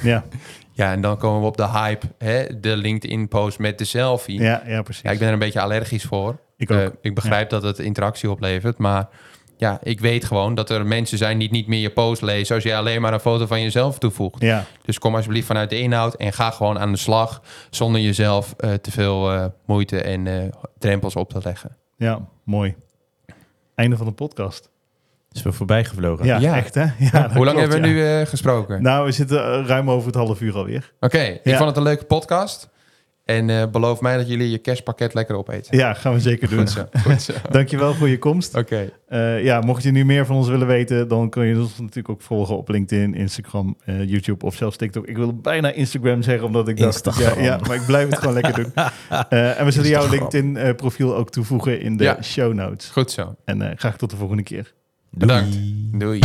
Ja, 0.02 0.24
Ja, 0.72 0.92
en 0.92 1.00
dan 1.00 1.16
komen 1.18 1.40
we 1.40 1.46
op 1.46 1.56
de 1.56 1.68
hype, 1.68 2.06
hè? 2.18 2.60
de 2.60 2.76
LinkedIn-post 2.76 3.58
met 3.58 3.78
de 3.78 3.84
selfie. 3.84 4.40
Ja. 4.40 4.62
ja, 4.64 4.70
ja 4.72 4.82
precies. 4.82 5.10
ik 5.10 5.18
ben 5.18 5.26
er 5.26 5.32
een 5.32 5.38
beetje 5.38 5.60
allergisch 5.60 6.04
voor. 6.04 6.38
Ik 6.56 6.70
ook. 6.70 6.78
Eh, 6.78 6.86
ik 7.00 7.14
begrijp 7.14 7.50
dat 7.50 7.62
het 7.62 7.78
interactie 7.78 8.30
oplevert, 8.30 8.78
maar 8.78 9.08
ja, 9.60 9.78
ik 9.82 10.00
weet 10.00 10.24
gewoon 10.24 10.54
dat 10.54 10.70
er 10.70 10.86
mensen 10.86 11.18
zijn 11.18 11.38
die 11.38 11.50
niet 11.50 11.66
meer 11.66 11.80
je 11.80 11.90
post 11.90 12.22
lezen 12.22 12.54
als 12.54 12.64
je 12.64 12.76
alleen 12.76 13.00
maar 13.00 13.12
een 13.12 13.20
foto 13.20 13.46
van 13.46 13.62
jezelf 13.62 13.98
toevoegt. 13.98 14.42
ja, 14.42 14.64
Dus 14.84 14.98
kom 14.98 15.14
alsjeblieft 15.14 15.46
vanuit 15.46 15.70
de 15.70 15.78
inhoud 15.80 16.14
en 16.14 16.32
ga 16.32 16.50
gewoon 16.50 16.78
aan 16.78 16.92
de 16.92 16.98
slag 16.98 17.42
zonder 17.70 18.00
jezelf 18.00 18.54
eh, 18.56 18.72
te 18.72 18.90
veel 18.90 19.32
eh, 19.32 19.44
moeite 19.66 20.02
en 20.02 20.26
eh, 20.26 20.48
drempels 20.78 21.16
op 21.16 21.30
te 21.30 21.40
leggen. 21.44 21.76
ja, 21.96 22.20
mooi. 22.44 22.74
Einde 23.74 23.96
van 23.96 24.06
de 24.06 24.12
podcast. 24.12 24.68
Is 25.32 25.42
we 25.42 25.52
voorbij 25.52 25.84
gevlogen. 25.84 26.26
Ja, 26.26 26.38
Ja. 26.38 26.56
echt 26.56 26.74
hè? 26.74 26.80
Ja, 27.12 27.30
Hoe 27.32 27.44
lang 27.44 27.56
klopt, 27.56 27.58
hebben 27.58 27.80
we 27.80 27.86
ja. 27.88 27.92
nu 27.94 28.20
eh, 28.20 28.26
gesproken? 28.26 28.82
Nou, 28.82 29.04
we 29.04 29.12
zitten 29.12 29.66
ruim 29.66 29.90
over 29.90 30.06
het 30.06 30.14
half 30.16 30.40
uur 30.40 30.56
alweer. 30.56 30.92
Oké, 31.00 31.18
ik 31.18 31.40
Ja. 31.44 31.56
vond 31.56 31.68
het 31.68 31.76
een 31.76 31.82
leuke 31.82 32.04
podcast. 32.04 32.68
En 33.30 33.50
eh, 33.50 33.62
beloof 33.70 34.00
mij 34.00 34.16
dat 34.16 34.28
jullie 34.28 34.50
je 34.50 34.58
kerstpakket 34.58 35.14
lekker 35.14 35.36
opeten. 35.36 35.76
Ja, 35.78 35.94
gaan 35.94 36.12
we 36.12 36.20
zeker 36.20 36.48
doen. 36.48 36.58
Goed 36.58 36.70
zo, 36.70 36.86
goed 37.06 37.22
zo. 37.22 37.32
Dankjewel 37.50 37.94
voor 37.94 38.08
je 38.08 38.18
komst. 38.18 38.54
Oké, 38.56 38.90
Eh, 39.08 39.44
ja, 39.44 39.60
mocht 39.60 39.82
je 39.82 39.90
nu 39.90 40.04
meer 40.04 40.26
van 40.26 40.36
ons 40.36 40.48
willen 40.48 40.66
weten, 40.66 41.08
dan 41.08 41.30
kun 41.30 41.44
je 41.46 41.58
ons 41.60 41.78
natuurlijk 41.78 42.08
ook 42.08 42.22
volgen 42.22 42.56
op 42.56 42.68
LinkedIn, 42.68 43.14
Instagram, 43.14 43.76
eh, 43.84 44.04
YouTube 44.08 44.44
of 44.46 44.54
zelfs 44.54 44.76
TikTok. 44.76 45.06
Ik 45.06 45.16
wil 45.16 45.34
bijna 45.40 45.72
Instagram 45.72 46.22
zeggen, 46.22 46.46
omdat 46.46 46.68
ik 46.68 46.76
dacht, 46.76 47.06
Instagram. 47.06 47.38
Ja, 47.38 47.44
ja, 47.44 47.58
maar 47.66 47.76
ik 47.76 47.86
blijf 47.86 48.08
het 48.08 48.18
gewoon 48.18 48.34
lekker 48.34 48.54
doen. 48.62 48.72
Eh, 49.28 49.58
en 49.60 49.64
we 49.64 49.70
zullen 49.70 49.88
jouw. 49.90 50.08
LinkedIn-profiel 50.10 51.16
ook 51.16 51.30
toevoegen 51.30 51.80
in 51.80 51.96
de 51.96 52.04
Ja. 52.04 52.22
show 52.22 52.52
notes. 52.52 52.88
goed 52.88 53.10
zo. 53.10 53.34
En 53.44 53.62
eh, 53.62 53.76
graag 53.78 53.96
tot 53.96 54.10
de 54.10 54.16
volgende 54.16 54.42
keer. 54.42 54.72
Bedankt. 55.10 55.58
Doei. 55.98 56.20